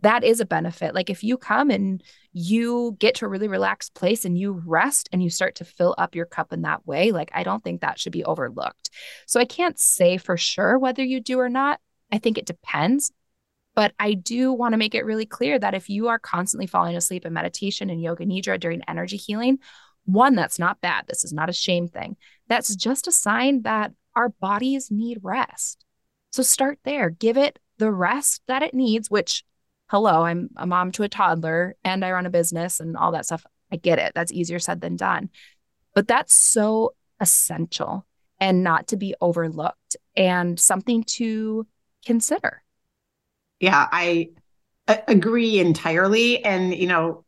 That 0.02 0.22
is 0.24 0.40
a 0.40 0.46
benefit. 0.46 0.94
Like 0.94 1.10
if 1.10 1.24
you 1.24 1.36
come 1.36 1.70
and 1.70 2.02
you 2.32 2.96
get 2.98 3.16
to 3.16 3.24
a 3.24 3.28
really 3.28 3.48
relaxed 3.48 3.94
place 3.94 4.24
and 4.24 4.38
you 4.38 4.62
rest 4.64 5.08
and 5.12 5.22
you 5.22 5.30
start 5.30 5.56
to 5.56 5.64
fill 5.64 5.94
up 5.98 6.14
your 6.14 6.26
cup 6.26 6.52
in 6.52 6.62
that 6.62 6.86
way, 6.86 7.10
like 7.10 7.30
I 7.34 7.42
don't 7.42 7.62
think 7.62 7.80
that 7.80 7.98
should 7.98 8.12
be 8.12 8.24
overlooked. 8.24 8.90
So 9.26 9.40
I 9.40 9.44
can't 9.44 9.78
say 9.78 10.18
for 10.18 10.36
sure 10.36 10.78
whether 10.78 11.02
you 11.02 11.20
do 11.20 11.40
or 11.40 11.48
not. 11.48 11.80
I 12.12 12.18
think 12.18 12.38
it 12.38 12.46
depends. 12.46 13.12
But 13.74 13.92
I 14.00 14.14
do 14.14 14.52
want 14.52 14.72
to 14.72 14.76
make 14.76 14.96
it 14.96 15.04
really 15.04 15.26
clear 15.26 15.56
that 15.56 15.74
if 15.74 15.88
you 15.88 16.08
are 16.08 16.18
constantly 16.18 16.66
falling 16.66 16.96
asleep 16.96 17.24
in 17.24 17.32
meditation 17.32 17.90
and 17.90 18.02
yoga 18.02 18.26
nidra 18.26 18.58
during 18.58 18.82
energy 18.88 19.16
healing, 19.16 19.60
one, 20.04 20.34
that's 20.34 20.58
not 20.58 20.80
bad. 20.80 21.04
This 21.06 21.22
is 21.22 21.32
not 21.32 21.48
a 21.48 21.52
shame 21.52 21.86
thing. 21.86 22.16
That's 22.48 22.74
just 22.74 23.06
a 23.06 23.12
sign 23.12 23.62
that 23.62 23.92
our 24.16 24.30
bodies 24.30 24.90
need 24.90 25.20
rest. 25.22 25.84
So 26.32 26.42
start 26.42 26.80
there. 26.82 27.08
Give 27.08 27.36
it 27.36 27.60
the 27.78 27.92
rest 27.92 28.42
that 28.48 28.64
it 28.64 28.74
needs, 28.74 29.10
which, 29.10 29.44
hello, 29.88 30.22
I'm 30.22 30.50
a 30.56 30.66
mom 30.66 30.92
to 30.92 31.02
a 31.02 31.08
toddler 31.08 31.76
and 31.84 32.04
I 32.04 32.12
run 32.12 32.26
a 32.26 32.30
business 32.30 32.80
and 32.80 32.96
all 32.96 33.12
that 33.12 33.26
stuff. 33.26 33.44
I 33.72 33.76
get 33.76 33.98
it. 33.98 34.12
That's 34.14 34.32
easier 34.32 34.58
said 34.58 34.80
than 34.80 34.96
done. 34.96 35.30
But 35.94 36.08
that's 36.08 36.34
so 36.34 36.94
essential 37.20 38.06
and 38.38 38.62
not 38.62 38.88
to 38.88 38.96
be 38.96 39.14
overlooked 39.20 39.96
and 40.16 40.58
something 40.58 41.04
to 41.04 41.66
consider. 42.04 42.62
Yeah, 43.60 43.88
I 43.90 44.30
agree 44.86 45.58
entirely. 45.58 46.44
And, 46.44 46.74
you 46.74 46.86
know, 46.86 47.24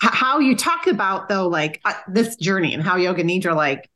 how 0.00 0.40
you 0.40 0.56
talk 0.56 0.86
about 0.88 1.28
though, 1.28 1.48
like 1.48 1.80
uh, 1.84 1.94
this 2.08 2.36
journey 2.36 2.74
and 2.74 2.82
how 2.82 2.96
Yoga 2.96 3.22
Nidra 3.22 3.54
like 3.54 3.88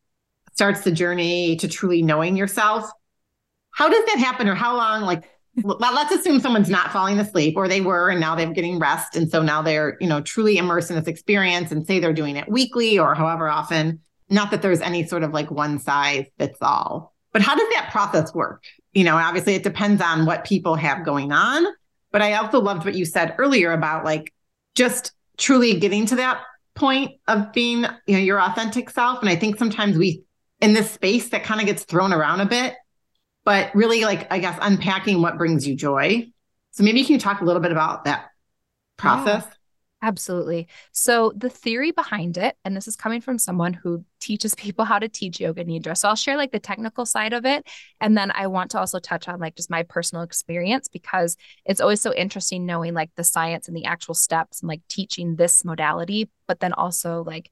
starts 0.55 0.83
the 0.83 0.92
journey 0.92 1.57
to 1.57 1.68
truly 1.68 2.01
knowing 2.01 2.37
yourself. 2.37 2.90
How 3.72 3.90
does 3.90 4.05
that 4.07 4.18
happen, 4.18 4.49
or 4.49 4.55
how 4.55 4.77
long? 4.77 5.03
Like, 5.03 5.25
let's 5.64 6.12
assume 6.12 6.40
someone's 6.40 6.71
not 6.71 6.92
falling 6.92 7.19
asleep, 7.19 7.57
or 7.57 7.69
they 7.69 7.81
were, 7.81 8.11
and 8.11 8.21
now 8.21 8.35
they're 8.35 8.53
getting 8.53 8.79
rest, 8.79 9.16
and 9.16 9.31
so 9.31 9.42
now 9.42 9.62
they're, 9.62 9.97
you 10.01 10.07
know, 10.07 10.21
truly 10.21 10.59
immersed 10.59 10.90
in 10.90 10.97
this 10.97 11.07
experience, 11.07 11.73
and 11.73 11.87
say 11.87 11.99
they're 11.99 12.12
doing 12.12 12.37
it 12.37 12.49
weekly 12.49 12.99
or 12.99 13.14
however 13.14 13.49
often. 13.49 14.01
Not 14.29 14.51
that 14.51 14.62
there's 14.62 14.81
any 14.81 15.07
sort 15.07 15.23
of 15.23 15.33
like 15.33 15.51
one 15.51 15.79
size 15.79 16.27
fits 16.38 16.59
all, 16.61 17.14
but 17.33 17.42
how 17.42 17.55
does 17.55 17.69
that 17.75 17.90
process 17.92 18.35
work? 18.35 18.64
you 18.97 19.05
know, 19.05 19.16
obviously 19.19 19.55
it 19.55 19.62
depends 19.62 20.01
on 20.01 20.25
what 20.25 20.47
people 20.47 20.75
have 20.75 21.05
going 21.05 21.31
on. 21.31 21.66
But 22.11 22.23
I 22.23 22.33
also 22.33 22.61
loved 22.61 22.87
what 22.87 22.95
you 22.95 23.05
said 23.05 23.35
earlier 23.37 23.73
about 23.73 24.07
like 24.07 24.33
just 24.75 25.12
truly 25.37 25.79
getting 25.79 26.07
to 26.07 26.16
that 26.16 26.40
point 26.75 27.12
of 27.29 27.53
being, 27.53 27.85
you 28.07 28.16
know, 28.16 28.19
your 28.19 28.40
authentic 28.40 28.88
self. 28.88 29.21
And 29.21 29.29
I 29.29 29.37
think 29.37 29.59
sometimes 29.59 29.99
we, 29.99 30.23
in 30.62 30.73
this 30.73 30.90
space, 30.90 31.29
that 31.29 31.45
kind 31.45 31.61
of 31.61 31.66
gets 31.66 31.85
thrown 31.85 32.14
around 32.14 32.40
a 32.40 32.47
bit, 32.47 32.73
but 33.47 33.75
really 33.75 34.03
like, 34.03 34.31
I 34.31 34.41
guess, 34.41 34.59
unpacking 34.61 35.23
what 35.23 35.39
brings 35.39 35.67
you 35.67 35.77
joy. 35.77 36.27
So 36.73 36.83
maybe 36.83 37.01
you 37.01 37.07
can 37.07 37.19
talk 37.19 37.41
a 37.41 37.45
little 37.45 37.63
bit 37.63 37.73
about 37.73 38.05
that 38.05 38.27
process. 38.99 39.45
Yeah. 39.45 39.53
Absolutely. 40.03 40.69
So, 40.93 41.33
the 41.35 41.49
theory 41.49 41.91
behind 41.91 42.37
it, 42.37 42.55
and 42.67 42.77
this 42.77 42.87
is 42.87 42.97
coming 42.97 43.23
from 43.23 43.39
someone 43.39 43.73
who 43.73 44.05
teaches 44.21 44.55
people 44.57 44.85
how 44.85 44.99
to 44.99 45.09
teach 45.09 45.41
yoga 45.41 45.65
nidra. 45.65 45.97
So, 45.97 46.09
I'll 46.09 46.17
share 46.17 46.37
like 46.37 46.53
the 46.53 46.61
technical 46.61 47.07
side 47.07 47.33
of 47.33 47.47
it. 47.47 47.67
And 47.99 48.17
then 48.17 48.31
I 48.33 48.49
want 48.49 48.73
to 48.73 48.79
also 48.79 48.99
touch 48.99 49.27
on 49.27 49.41
like 49.41 49.57
just 49.57 49.71
my 49.71 49.85
personal 49.85 50.23
experience 50.23 50.87
because 50.89 51.39
it's 51.65 51.81
always 51.81 52.03
so 52.03 52.13
interesting 52.13 52.67
knowing 52.67 52.93
like 52.93 53.11
the 53.17 53.25
science 53.25 53.69
and 53.69 53.77
the 53.77 53.87
actual 53.87 54.15
steps 54.15 54.61
and 54.61 54.69
like 54.69 54.83
teaching 54.89 55.37
this 55.37 55.65
modality, 55.65 56.29
but 56.47 56.61
then 56.61 56.75
also 56.75 57.25
like 57.25 57.51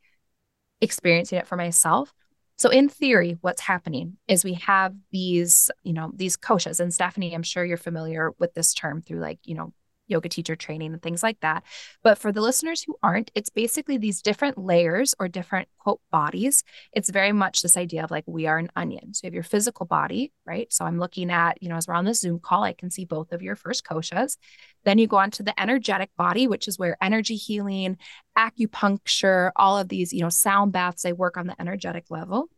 experiencing 0.82 1.38
it 1.38 1.46
for 1.46 1.56
myself. 1.56 2.12
So 2.56 2.68
in 2.70 2.88
theory, 2.88 3.36
what's 3.40 3.60
happening 3.60 4.16
is 4.28 4.44
we 4.44 4.54
have 4.54 4.94
these, 5.10 5.70
you 5.82 5.92
know, 5.92 6.12
these 6.14 6.36
koshas. 6.36 6.80
And 6.80 6.94
Stephanie, 6.94 7.34
I'm 7.34 7.42
sure 7.42 7.64
you're 7.64 7.76
familiar 7.76 8.32
with 8.38 8.54
this 8.54 8.72
term 8.72 9.02
through 9.02 9.20
like, 9.20 9.40
you 9.44 9.54
know, 9.54 9.72
yoga 10.06 10.28
teacher 10.28 10.56
training 10.56 10.92
and 10.92 11.02
things 11.02 11.22
like 11.22 11.40
that. 11.40 11.64
But 12.02 12.18
for 12.18 12.32
the 12.32 12.40
listeners 12.40 12.82
who 12.82 12.96
aren't, 13.02 13.30
it's 13.34 13.50
basically 13.50 13.96
these 13.96 14.22
different 14.22 14.58
layers 14.58 15.14
or 15.18 15.28
different 15.28 15.68
quote 15.78 16.00
bodies. 16.10 16.62
It's 16.92 17.10
very 17.10 17.32
much 17.32 17.62
this 17.62 17.76
idea 17.76 18.04
of 18.04 18.10
like 18.10 18.24
we 18.26 18.46
are 18.46 18.58
an 18.58 18.70
onion. 18.76 19.14
So 19.14 19.20
you 19.24 19.28
have 19.28 19.34
your 19.34 19.42
physical 19.42 19.86
body, 19.86 20.32
right? 20.46 20.72
So 20.72 20.84
I'm 20.84 20.98
looking 20.98 21.30
at, 21.30 21.62
you 21.62 21.68
know, 21.68 21.76
as 21.76 21.88
we're 21.88 21.94
on 21.94 22.04
the 22.04 22.14
Zoom 22.14 22.38
call, 22.38 22.62
I 22.62 22.72
can 22.72 22.90
see 22.90 23.04
both 23.04 23.32
of 23.32 23.42
your 23.42 23.56
first 23.56 23.84
koshas. 23.84 24.36
Then 24.84 24.98
you 24.98 25.06
go 25.06 25.16
on 25.16 25.30
to 25.32 25.42
the 25.42 25.58
energetic 25.60 26.10
body, 26.16 26.46
which 26.46 26.68
is 26.68 26.78
where 26.78 26.96
energy 27.00 27.36
healing, 27.36 27.96
acupuncture, 28.36 29.50
all 29.56 29.78
of 29.78 29.88
these, 29.88 30.12
you 30.12 30.20
know, 30.20 30.28
sound 30.28 30.72
baths, 30.72 31.02
they 31.02 31.12
work 31.12 31.36
on 31.36 31.46
the 31.46 31.60
energetic 31.60 32.04
level. 32.10 32.48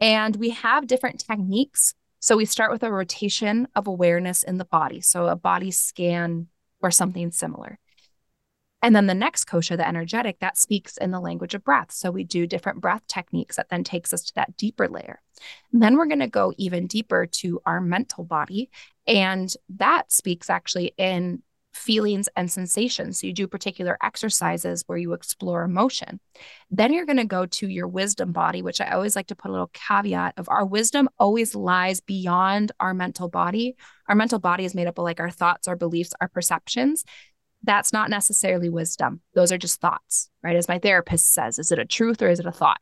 And 0.00 0.36
we 0.36 0.50
have 0.50 0.86
different 0.86 1.24
techniques 1.26 1.94
so 2.24 2.38
we 2.38 2.46
start 2.46 2.72
with 2.72 2.82
a 2.82 2.90
rotation 2.90 3.68
of 3.74 3.86
awareness 3.86 4.44
in 4.44 4.56
the 4.56 4.64
body. 4.64 5.02
So 5.02 5.26
a 5.26 5.36
body 5.36 5.70
scan 5.70 6.46
or 6.84 6.90
something 6.90 7.30
similar. 7.30 7.78
And 8.82 8.94
then 8.94 9.06
the 9.06 9.14
next 9.14 9.46
kosha, 9.46 9.78
the 9.78 9.88
energetic, 9.88 10.40
that 10.40 10.58
speaks 10.58 10.98
in 10.98 11.10
the 11.10 11.18
language 11.18 11.54
of 11.54 11.64
breath. 11.64 11.90
So 11.90 12.10
we 12.10 12.22
do 12.22 12.46
different 12.46 12.82
breath 12.82 13.06
techniques 13.08 13.56
that 13.56 13.70
then 13.70 13.82
takes 13.82 14.12
us 14.12 14.24
to 14.24 14.34
that 14.34 14.58
deeper 14.58 14.86
layer. 14.86 15.22
And 15.72 15.82
then 15.82 15.96
we're 15.96 16.04
going 16.04 16.18
to 16.18 16.26
go 16.26 16.52
even 16.58 16.86
deeper 16.86 17.24
to 17.24 17.62
our 17.64 17.80
mental 17.80 18.24
body. 18.24 18.68
And 19.06 19.50
that 19.76 20.12
speaks 20.12 20.50
actually 20.50 20.92
in 20.98 21.42
feelings 21.74 22.28
and 22.36 22.50
sensations. 22.50 23.20
So 23.20 23.26
you 23.26 23.32
do 23.32 23.46
particular 23.46 23.98
exercises 24.02 24.84
where 24.86 24.96
you 24.96 25.12
explore 25.12 25.64
emotion. 25.64 26.20
Then 26.70 26.92
you're 26.92 27.04
going 27.04 27.18
to 27.18 27.24
go 27.24 27.46
to 27.46 27.68
your 27.68 27.88
wisdom 27.88 28.32
body, 28.32 28.62
which 28.62 28.80
I 28.80 28.90
always 28.90 29.16
like 29.16 29.26
to 29.26 29.36
put 29.36 29.48
a 29.48 29.52
little 29.52 29.70
caveat 29.72 30.34
of 30.36 30.48
our 30.48 30.64
wisdom 30.64 31.08
always 31.18 31.54
lies 31.54 32.00
beyond 32.00 32.72
our 32.78 32.94
mental 32.94 33.28
body. 33.28 33.74
Our 34.08 34.14
mental 34.14 34.38
body 34.38 34.64
is 34.64 34.74
made 34.74 34.86
up 34.86 34.98
of 34.98 35.04
like 35.04 35.20
our 35.20 35.30
thoughts, 35.30 35.66
our 35.66 35.76
beliefs, 35.76 36.12
our 36.20 36.28
perceptions. 36.28 37.04
that's 37.64 37.92
not 37.92 38.10
necessarily 38.10 38.68
wisdom. 38.68 39.20
Those 39.34 39.50
are 39.50 39.58
just 39.58 39.80
thoughts, 39.80 40.28
right? 40.42 40.56
As 40.56 40.68
my 40.68 40.78
therapist 40.78 41.32
says, 41.32 41.58
is 41.58 41.72
it 41.72 41.78
a 41.78 41.84
truth 41.84 42.22
or 42.22 42.28
is 42.28 42.38
it 42.38 42.46
a 42.46 42.52
thought? 42.52 42.80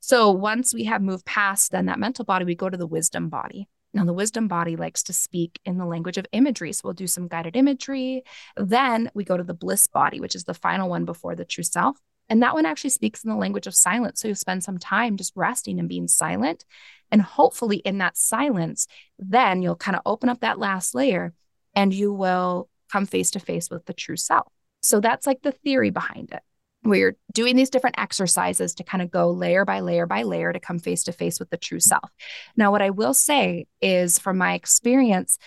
So 0.00 0.30
once 0.32 0.74
we 0.74 0.84
have 0.84 1.02
moved 1.02 1.24
past 1.24 1.70
then 1.70 1.86
that 1.86 1.98
mental 1.98 2.24
body, 2.24 2.44
we 2.44 2.54
go 2.54 2.68
to 2.68 2.76
the 2.76 2.86
wisdom 2.86 3.28
body. 3.28 3.68
Now, 3.94 4.04
the 4.04 4.12
wisdom 4.12 4.48
body 4.48 4.74
likes 4.74 5.04
to 5.04 5.12
speak 5.12 5.60
in 5.64 5.78
the 5.78 5.86
language 5.86 6.18
of 6.18 6.26
imagery. 6.32 6.72
So 6.72 6.82
we'll 6.84 6.94
do 6.94 7.06
some 7.06 7.28
guided 7.28 7.56
imagery. 7.56 8.24
Then 8.56 9.10
we 9.14 9.22
go 9.24 9.36
to 9.36 9.44
the 9.44 9.54
bliss 9.54 9.86
body, 9.86 10.20
which 10.20 10.34
is 10.34 10.44
the 10.44 10.52
final 10.52 10.90
one 10.90 11.04
before 11.04 11.36
the 11.36 11.44
true 11.44 11.62
self. 11.62 11.96
And 12.28 12.42
that 12.42 12.54
one 12.54 12.66
actually 12.66 12.90
speaks 12.90 13.22
in 13.22 13.30
the 13.30 13.36
language 13.36 13.66
of 13.66 13.74
silence. 13.74 14.20
So 14.20 14.28
you 14.28 14.34
spend 14.34 14.64
some 14.64 14.78
time 14.78 15.16
just 15.16 15.32
resting 15.36 15.78
and 15.78 15.88
being 15.88 16.08
silent. 16.08 16.64
And 17.12 17.22
hopefully, 17.22 17.76
in 17.76 17.98
that 17.98 18.16
silence, 18.16 18.88
then 19.18 19.62
you'll 19.62 19.76
kind 19.76 19.96
of 19.96 20.02
open 20.04 20.28
up 20.28 20.40
that 20.40 20.58
last 20.58 20.94
layer 20.94 21.32
and 21.74 21.94
you 21.94 22.12
will 22.12 22.68
come 22.90 23.06
face 23.06 23.30
to 23.32 23.40
face 23.40 23.70
with 23.70 23.86
the 23.86 23.92
true 23.92 24.16
self. 24.16 24.48
So 24.82 25.00
that's 25.00 25.26
like 25.26 25.42
the 25.42 25.52
theory 25.52 25.90
behind 25.90 26.32
it. 26.32 26.42
We're 26.84 27.16
doing 27.32 27.56
these 27.56 27.70
different 27.70 27.98
exercises 27.98 28.74
to 28.74 28.84
kind 28.84 29.02
of 29.02 29.10
go 29.10 29.30
layer 29.30 29.64
by 29.64 29.80
layer 29.80 30.06
by 30.06 30.22
layer 30.22 30.52
to 30.52 30.60
come 30.60 30.78
face 30.78 31.04
to 31.04 31.12
face 31.12 31.38
with 31.38 31.50
the 31.50 31.56
true 31.56 31.78
mm-hmm. 31.78 31.88
self. 31.88 32.10
Now, 32.56 32.70
what 32.70 32.82
I 32.82 32.90
will 32.90 33.14
say 33.14 33.66
is 33.80 34.18
from 34.18 34.38
my 34.38 34.54
experience, 34.54 35.38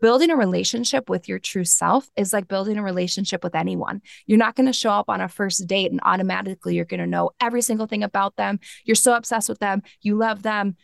building 0.00 0.30
a 0.30 0.36
relationship 0.36 1.08
with 1.08 1.28
your 1.28 1.38
true 1.38 1.64
self 1.64 2.08
is 2.16 2.32
like 2.32 2.48
building 2.48 2.76
a 2.76 2.82
relationship 2.82 3.42
with 3.42 3.54
anyone. 3.54 4.02
You're 4.26 4.38
not 4.38 4.54
going 4.54 4.66
to 4.66 4.72
show 4.72 4.90
up 4.90 5.08
on 5.08 5.20
a 5.20 5.28
first 5.28 5.66
date 5.66 5.90
and 5.90 6.00
automatically 6.02 6.74
you're 6.74 6.84
going 6.84 7.00
to 7.00 7.06
know 7.06 7.30
every 7.40 7.62
single 7.62 7.86
thing 7.86 8.02
about 8.02 8.36
them. 8.36 8.60
You're 8.84 8.94
so 8.94 9.14
obsessed 9.14 9.48
with 9.48 9.58
them, 9.58 9.82
you 10.02 10.16
love 10.16 10.42
them, 10.42 10.76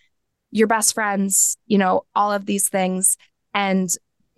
your 0.50 0.66
best 0.66 0.94
friends, 0.94 1.56
you 1.66 1.78
know, 1.78 2.02
all 2.14 2.32
of 2.32 2.46
these 2.46 2.68
things. 2.68 3.16
And 3.54 3.88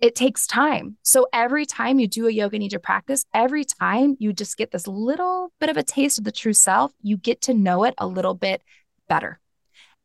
it 0.01 0.15
takes 0.15 0.45
time. 0.45 0.97
So 1.03 1.27
every 1.31 1.65
time 1.65 1.99
you 1.99 2.07
do 2.07 2.27
a 2.27 2.31
yoga 2.31 2.59
nidra 2.59 2.81
practice, 2.81 3.25
every 3.33 3.63
time 3.63 4.17
you 4.19 4.33
just 4.33 4.57
get 4.57 4.71
this 4.71 4.87
little 4.87 5.51
bit 5.59 5.69
of 5.69 5.77
a 5.77 5.83
taste 5.83 6.19
of 6.19 6.25
the 6.25 6.31
true 6.31 6.53
self, 6.53 6.91
you 7.01 7.17
get 7.17 7.41
to 7.43 7.53
know 7.53 7.85
it 7.85 7.93
a 7.97 8.07
little 8.07 8.33
bit 8.33 8.61
better. 9.07 9.39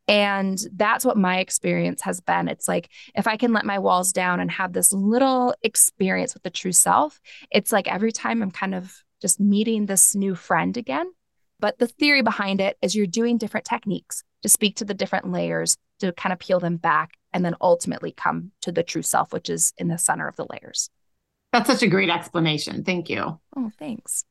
And 0.07 0.59
that's 0.75 1.05
what 1.05 1.17
my 1.17 1.39
experience 1.39 2.03
has 2.03 2.21
been. 2.21 2.49
It's 2.49 2.67
like 2.67 2.89
if 3.15 3.27
I 3.27 3.37
can 3.37 3.53
let 3.53 3.65
my 3.65 3.79
walls 3.79 4.13
down 4.13 4.41
and 4.41 4.51
have 4.51 4.73
this 4.73 4.93
little 4.93 5.55
experience 5.63 6.35
with 6.35 6.43
the 6.43 6.51
true 6.51 6.73
self, 6.73 7.21
it's 7.51 7.73
like 7.73 7.87
every 7.87 8.11
time 8.11 8.43
I'm 8.43 8.51
kind 8.51 8.75
of 8.75 8.97
just 9.21 9.39
meeting 9.39 9.87
this 9.87 10.15
new 10.15 10.35
friend 10.35 10.77
again. 10.77 11.11
But 11.61 11.79
the 11.79 11.87
theory 11.87 12.23
behind 12.23 12.61
it 12.61 12.77
is 12.81 12.97
you're 12.97 13.07
doing 13.07 13.39
different 13.39 13.67
techniques 13.67 14.25
to 14.43 14.49
speak 14.49 14.77
to 14.77 14.85
the 14.85 14.95
different 14.95 15.31
layers 15.31 15.77
to 16.01 16.13
kind 16.13 16.33
of 16.33 16.39
peel 16.39 16.61
them 16.61 16.77
back 16.77 17.13
and 17.33 17.45
then 17.45 17.55
ultimately 17.61 18.13
come 18.13 18.51
to 18.63 18.73
the 18.73 18.83
true 18.83 19.03
self, 19.03 19.33
which 19.33 19.49
is 19.49 19.73
in 19.79 19.89
the 19.89 19.99
center 19.99 20.29
of 20.29 20.37
the 20.37 20.47
layers. 20.51 20.91
That's 21.53 21.69
such 21.69 21.83
a 21.83 21.89
great 21.89 22.11
explanation. 22.11 22.85
Thank 22.85 23.09
you. 23.09 23.41
Oh, 23.57 23.71
thanks. 23.79 24.25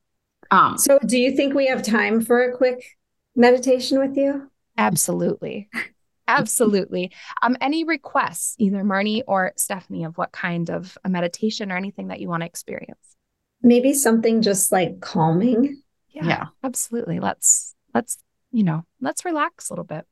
Um, 0.51 0.77
so, 0.77 0.99
do 1.05 1.17
you 1.17 1.35
think 1.35 1.53
we 1.53 1.67
have 1.67 1.83
time 1.83 2.21
for 2.21 2.43
a 2.43 2.55
quick 2.55 2.97
meditation 3.35 3.99
with 3.99 4.17
you? 4.17 4.49
Absolutely. 4.77 5.69
Absolutely. 6.27 7.11
Um, 7.41 7.57
any 7.59 7.83
requests, 7.83 8.55
either 8.59 8.83
Marnie 8.83 9.23
or 9.27 9.51
Stephanie, 9.57 10.03
of 10.03 10.17
what 10.17 10.31
kind 10.31 10.69
of 10.69 10.95
a 11.03 11.09
meditation 11.09 11.71
or 11.71 11.75
anything 11.75 12.09
that 12.09 12.19
you 12.19 12.29
want 12.29 12.41
to 12.41 12.47
experience? 12.47 13.15
Maybe 13.63 13.93
something 13.93 14.43
just 14.43 14.71
like 14.71 15.01
calming. 15.01 15.81
Yeah, 16.09 16.27
yeah, 16.27 16.45
absolutely. 16.63 17.19
Let's 17.19 17.75
let's 17.93 18.17
you 18.51 18.63
know 18.63 18.85
let's 19.01 19.25
relax 19.25 19.69
a 19.69 19.73
little 19.73 19.83
bit. 19.85 20.05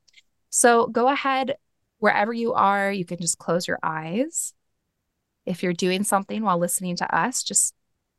So 0.50 0.88
go 0.88 1.08
ahead 1.10 1.56
wherever 2.00 2.34
you 2.34 2.54
are. 2.54 2.91
You 2.91 3.06
can 3.06 3.18
just 3.20 3.38
close 3.38 3.68
your 3.68 3.80
eyes. 3.84 4.54
If 5.45 5.64
you're 5.64 5.74
doing 5.74 6.04
something 6.04 6.43
while 6.43 6.58
listening 6.58 6.95
to 6.98 7.16
us, 7.16 7.43
just 7.43 7.74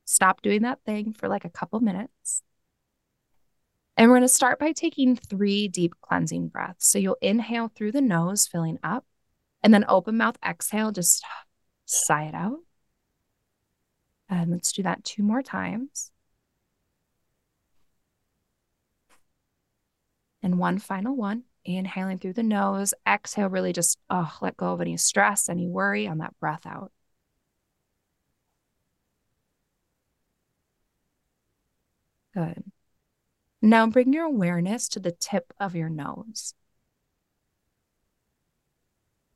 stop 0.05 0.43
doing 0.43 0.62
that 0.62 0.81
thing 0.85 1.12
for 1.12 1.29
like 1.29 1.45
a 1.45 1.51
couple 1.51 1.81
minutes. 1.81 2.43
And 3.97 4.09
we're 4.09 4.18
going 4.18 4.22
to 4.22 4.29
start 4.29 4.61
by 4.61 4.72
taking 4.72 5.16
three 5.16 5.66
deep 5.66 5.95
cleansing 6.01 6.49
breaths. 6.49 6.87
So 6.87 6.99
you'll 6.99 7.18
inhale 7.20 7.68
through 7.68 7.93
the 7.93 8.01
nose, 8.01 8.47
filling 8.47 8.79
up, 8.83 9.05
and 9.62 9.74
then 9.74 9.85
open 9.89 10.16
mouth 10.16 10.39
exhale, 10.47 10.93
just 10.93 11.24
sigh 11.85 12.24
it 12.26 12.35
out. 12.35 12.61
And 14.29 14.51
let's 14.53 14.72
do 14.72 14.83
that 14.85 15.03
two 15.05 15.22
more 15.22 15.43
times. 15.43 16.12
And 20.43 20.59
one 20.59 20.79
final 20.79 21.16
one. 21.16 21.43
Inhaling 21.76 22.18
through 22.18 22.32
the 22.32 22.42
nose, 22.42 22.94
exhale, 23.06 23.48
really 23.48 23.72
just 23.72 23.98
oh, 24.08 24.36
let 24.40 24.56
go 24.56 24.72
of 24.72 24.80
any 24.80 24.96
stress, 24.96 25.48
any 25.48 25.66
worry 25.66 26.06
on 26.08 26.18
that 26.18 26.38
breath 26.40 26.64
out. 26.66 26.92
Good. 32.34 32.64
Now 33.60 33.86
bring 33.86 34.12
your 34.12 34.24
awareness 34.24 34.88
to 34.90 35.00
the 35.00 35.12
tip 35.12 35.52
of 35.60 35.74
your 35.74 35.88
nose. 35.90 36.54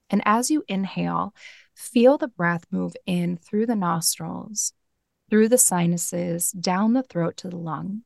And 0.08 0.22
as 0.24 0.50
you 0.50 0.64
inhale, 0.68 1.34
feel 1.74 2.18
the 2.18 2.28
breath 2.28 2.64
move 2.70 2.94
in 3.06 3.36
through 3.36 3.66
the 3.66 3.74
nostrils, 3.74 4.72
through 5.28 5.48
the 5.48 5.58
sinuses, 5.58 6.52
down 6.52 6.92
the 6.92 7.02
throat 7.02 7.36
to 7.38 7.48
the 7.48 7.56
lungs. 7.56 8.04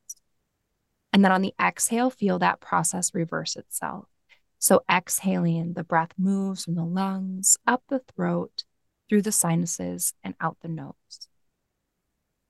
And 1.12 1.24
then 1.24 1.32
on 1.32 1.42
the 1.42 1.54
exhale, 1.60 2.10
feel 2.10 2.38
that 2.38 2.60
process 2.60 3.14
reverse 3.14 3.56
itself. 3.56 4.08
So, 4.58 4.82
exhaling, 4.90 5.74
the 5.74 5.84
breath 5.84 6.12
moves 6.18 6.64
from 6.64 6.74
the 6.74 6.84
lungs, 6.84 7.56
up 7.66 7.82
the 7.88 8.00
throat, 8.00 8.64
through 9.08 9.22
the 9.22 9.32
sinuses, 9.32 10.14
and 10.24 10.34
out 10.40 10.56
the 10.60 10.68
nose. 10.68 11.28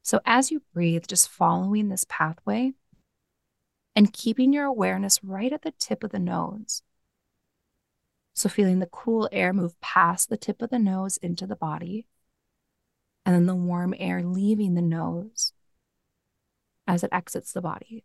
So, 0.02 0.20
as 0.24 0.50
you 0.50 0.62
breathe, 0.72 1.07
just 1.09 1.28
following 1.28 1.88
this 1.88 2.07
pathway, 2.09 2.74
and 3.96 4.12
keeping 4.12 4.52
your 4.52 4.66
awareness 4.66 5.24
right 5.24 5.52
at 5.52 5.62
the 5.62 5.72
tip 5.78 6.04
of 6.04 6.12
the 6.12 6.18
nose. 6.18 6.82
So, 8.34 8.48
feeling 8.48 8.78
the 8.78 8.86
cool 8.86 9.28
air 9.32 9.52
move 9.52 9.80
past 9.80 10.28
the 10.28 10.36
tip 10.36 10.62
of 10.62 10.70
the 10.70 10.78
nose 10.78 11.16
into 11.16 11.46
the 11.46 11.57
body, 11.57 12.07
and 13.24 13.34
then 13.34 13.46
the 13.46 13.54
warm 13.54 13.94
air 13.98 14.22
leaving 14.22 14.74
the 14.74 14.82
nose 14.82 15.52
as 16.86 17.02
it 17.02 17.11
exits 17.12 17.52
the 17.52 17.61
body. 17.61 18.04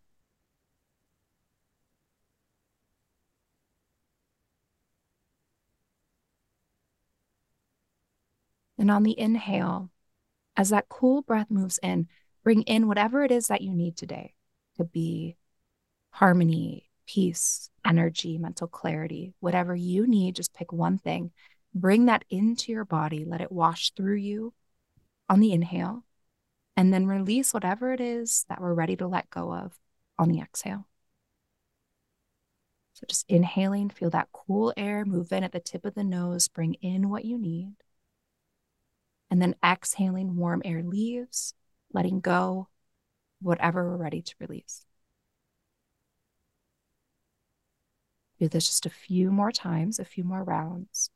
And 8.82 8.90
on 8.90 9.04
the 9.04 9.18
inhale, 9.18 9.92
as 10.58 10.70
that 10.70 10.90
cool 10.90 11.22
breath 11.22 11.52
moves 11.52 11.80
in, 11.84 12.08
bring 12.44 12.64
in 12.64 12.88
whatever 12.88 13.24
it 13.24 13.32
is 13.32 13.46
that 13.46 13.62
you 13.62 13.76
need 13.76 13.96
today 13.96 14.34
to 14.78 14.84
be 14.84 15.38
harmony, 16.10 16.90
peace, 17.06 17.70
energy, 17.86 18.40
mental 18.40 18.68
clarity, 18.68 19.36
whatever 19.40 19.76
you 19.76 20.08
need, 20.08 20.36
just 20.36 20.56
pick 20.56 20.74
one 20.74 20.98
thing. 20.98 21.30
Bring 21.76 22.08
that 22.08 22.26
into 22.32 22.72
your 22.72 22.84
body, 22.84 23.24
let 23.24 23.40
it 23.40 23.52
wash 23.52 23.92
through 23.92 24.16
you 24.16 24.52
on 25.30 25.42
the 25.42 25.52
inhale, 25.54 26.04
and 26.76 26.92
then 26.92 27.06
release 27.06 27.54
whatever 27.54 27.94
it 27.94 28.02
is 28.02 28.48
that 28.50 28.60
we're 28.60 28.74
ready 28.74 28.96
to 28.96 29.06
let 29.06 29.30
go 29.30 29.54
of 29.54 29.78
on 30.18 30.28
the 30.28 30.40
exhale. 30.40 30.88
So 32.94 33.06
just 33.08 33.30
inhaling, 33.30 33.92
feel 33.92 34.10
that 34.10 34.30
cool 34.34 34.74
air 34.76 35.06
move 35.06 35.32
in 35.32 35.44
at 35.44 35.52
the 35.52 35.60
tip 35.60 35.86
of 35.86 35.94
the 35.94 36.04
nose, 36.04 36.48
bring 36.48 36.74
in 36.82 37.10
what 37.10 37.26
you 37.26 37.38
need. 37.38 37.76
And 39.32 39.42
then 39.42 39.56
exhaling, 39.66 40.36
warm 40.36 40.62
air 40.66 40.84
leaves, 40.84 41.56
letting 41.94 42.20
go, 42.20 42.68
whatever 43.42 43.90
we're 43.90 43.96
ready 43.96 44.22
to 44.22 44.36
release. 44.40 44.86
Do 48.40 48.50
this 48.50 48.68
just 48.68 48.86
a 48.86 48.90
few 48.90 49.32
more 49.32 49.52
times, 49.54 50.00
a 50.00 50.06
few 50.06 50.26
more 50.26 50.44
rounds. 50.44 51.10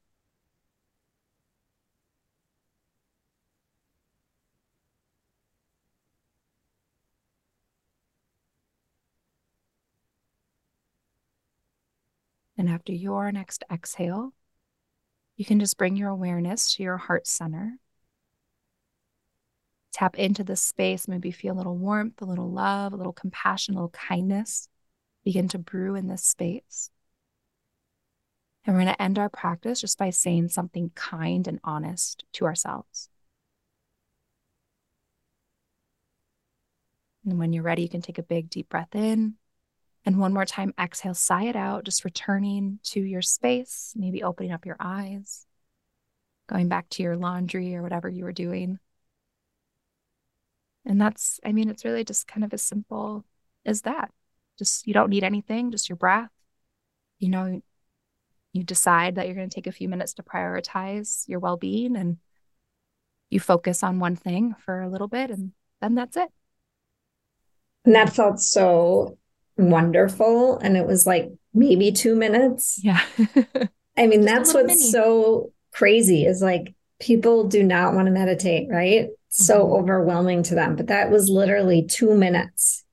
And 12.57 12.69
after 12.69 12.93
your 12.93 13.31
next 13.33 13.65
exhale, 13.69 14.33
you 15.35 15.43
can 15.43 15.59
just 15.59 15.77
bring 15.77 15.97
your 15.97 16.09
awareness 16.09 16.75
to 16.75 16.83
your 16.83 16.97
heart 16.97 17.27
center. 17.27 17.79
Tap 19.95 20.19
into 20.19 20.43
this 20.43 20.59
space, 20.59 21.07
maybe 21.07 21.31
feel 21.31 21.53
a 21.53 21.55
little 21.55 21.77
warmth, 21.77 22.21
a 22.21 22.25
little 22.25 22.51
love, 22.51 22.91
a 22.91 22.97
little 22.97 23.13
compassion, 23.13 23.75
a 23.75 23.77
little 23.77 23.91
kindness 23.91 24.67
begin 25.23 25.47
to 25.47 25.57
brew 25.57 25.95
in 25.95 26.09
this 26.09 26.25
space. 26.25 26.91
And 28.65 28.75
we're 28.75 28.81
going 28.81 28.93
to 28.93 29.01
end 29.01 29.17
our 29.17 29.29
practice 29.29 29.79
just 29.79 29.97
by 29.97 30.09
saying 30.09 30.49
something 30.49 30.91
kind 30.95 31.47
and 31.47 31.61
honest 31.63 32.25
to 32.33 32.43
ourselves. 32.43 33.07
And 37.25 37.39
when 37.39 37.53
you're 37.53 37.63
ready, 37.63 37.83
you 37.83 37.89
can 37.89 38.01
take 38.01 38.17
a 38.17 38.23
big 38.23 38.49
deep 38.49 38.67
breath 38.67 38.95
in. 38.95 39.35
And 40.03 40.19
one 40.19 40.33
more 40.33 40.45
time, 40.45 40.73
exhale, 40.77 41.13
sigh 41.13 41.45
it 41.45 41.55
out, 41.55 41.85
just 41.85 42.03
returning 42.03 42.79
to 42.87 42.99
your 42.99 43.21
space, 43.21 43.93
maybe 43.95 44.23
opening 44.23 44.51
up 44.51 44.65
your 44.65 44.75
eyes, 44.77 45.45
going 46.49 46.67
back 46.67 46.89
to 46.89 47.03
your 47.03 47.15
laundry 47.15 47.77
or 47.77 47.81
whatever 47.81 48.09
you 48.09 48.25
were 48.25 48.33
doing. 48.33 48.77
And 50.85 51.01
that's, 51.01 51.39
I 51.45 51.51
mean, 51.51 51.69
it's 51.69 51.85
really 51.85 52.03
just 52.03 52.27
kind 52.27 52.43
of 52.43 52.53
as 52.53 52.61
simple 52.61 53.25
as 53.65 53.81
that. 53.81 54.11
Just, 54.57 54.87
you 54.87 54.93
don't 54.93 55.09
need 55.09 55.23
anything, 55.23 55.71
just 55.71 55.89
your 55.89 55.95
breath. 55.95 56.29
You 57.19 57.29
know, 57.29 57.61
you 58.53 58.63
decide 58.63 59.15
that 59.15 59.25
you're 59.25 59.35
going 59.35 59.49
to 59.49 59.53
take 59.55 59.67
a 59.67 59.71
few 59.71 59.89
minutes 59.89 60.13
to 60.15 60.23
prioritize 60.23 61.27
your 61.27 61.39
well 61.39 61.57
being 61.57 61.95
and 61.95 62.17
you 63.29 63.39
focus 63.39 63.83
on 63.83 63.99
one 63.99 64.15
thing 64.15 64.55
for 64.59 64.81
a 64.81 64.89
little 64.89 65.07
bit 65.07 65.29
and 65.31 65.51
then 65.81 65.95
that's 65.95 66.15
it. 66.15 66.29
And 67.83 67.95
that 67.95 68.13
felt 68.13 68.39
so 68.39 69.17
wonderful. 69.57 70.57
And 70.57 70.77
it 70.77 70.85
was 70.85 71.05
like 71.05 71.31
maybe 71.53 71.91
two 71.91 72.15
minutes. 72.15 72.79
Yeah. 72.83 73.01
I 73.97 74.07
mean, 74.07 74.21
that's 74.21 74.53
what's 74.53 74.67
mini. 74.67 74.91
so 74.91 75.51
crazy 75.73 76.25
is 76.25 76.41
like 76.41 76.73
people 76.99 77.47
do 77.47 77.63
not 77.63 77.93
want 77.93 78.07
to 78.07 78.11
meditate, 78.11 78.69
right? 78.69 79.09
So 79.37 79.65
mm-hmm. 79.65 79.73
overwhelming 79.73 80.43
to 80.43 80.55
them. 80.55 80.77
But 80.77 80.87
that 80.87 81.11
was 81.11 81.29
literally 81.29 81.85
two 81.85 82.15
minutes. 82.15 82.85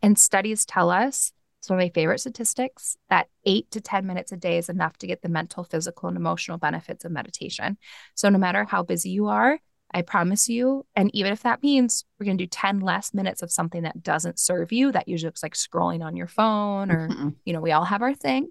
And 0.00 0.16
studies 0.16 0.64
tell 0.64 0.90
us 0.90 1.32
it's 1.58 1.68
one 1.68 1.80
of 1.80 1.84
my 1.84 1.88
favorite 1.88 2.20
statistics 2.20 2.96
that 3.10 3.26
eight 3.44 3.68
to 3.72 3.80
10 3.80 4.06
minutes 4.06 4.30
a 4.30 4.36
day 4.36 4.58
is 4.58 4.68
enough 4.68 4.96
to 4.98 5.08
get 5.08 5.22
the 5.22 5.28
mental, 5.28 5.64
physical, 5.64 6.08
and 6.08 6.16
emotional 6.16 6.58
benefits 6.58 7.04
of 7.04 7.10
meditation. 7.10 7.78
So, 8.14 8.28
no 8.28 8.38
matter 8.38 8.64
how 8.64 8.84
busy 8.84 9.10
you 9.10 9.26
are, 9.26 9.58
I 9.92 10.02
promise 10.02 10.48
you, 10.48 10.86
and 10.94 11.12
even 11.12 11.32
if 11.32 11.42
that 11.42 11.64
means 11.64 12.04
we're 12.20 12.26
going 12.26 12.38
to 12.38 12.44
do 12.44 12.48
10 12.48 12.78
less 12.80 13.12
minutes 13.12 13.42
of 13.42 13.50
something 13.50 13.82
that 13.82 14.04
doesn't 14.04 14.38
serve 14.38 14.70
you, 14.70 14.92
that 14.92 15.08
usually 15.08 15.28
looks 15.28 15.42
like 15.42 15.54
scrolling 15.54 16.04
on 16.04 16.16
your 16.16 16.28
phone 16.28 16.92
or, 16.92 17.08
mm-hmm. 17.08 17.30
you 17.44 17.52
know, 17.52 17.60
we 17.60 17.72
all 17.72 17.84
have 17.84 18.02
our 18.02 18.14
thing. 18.14 18.50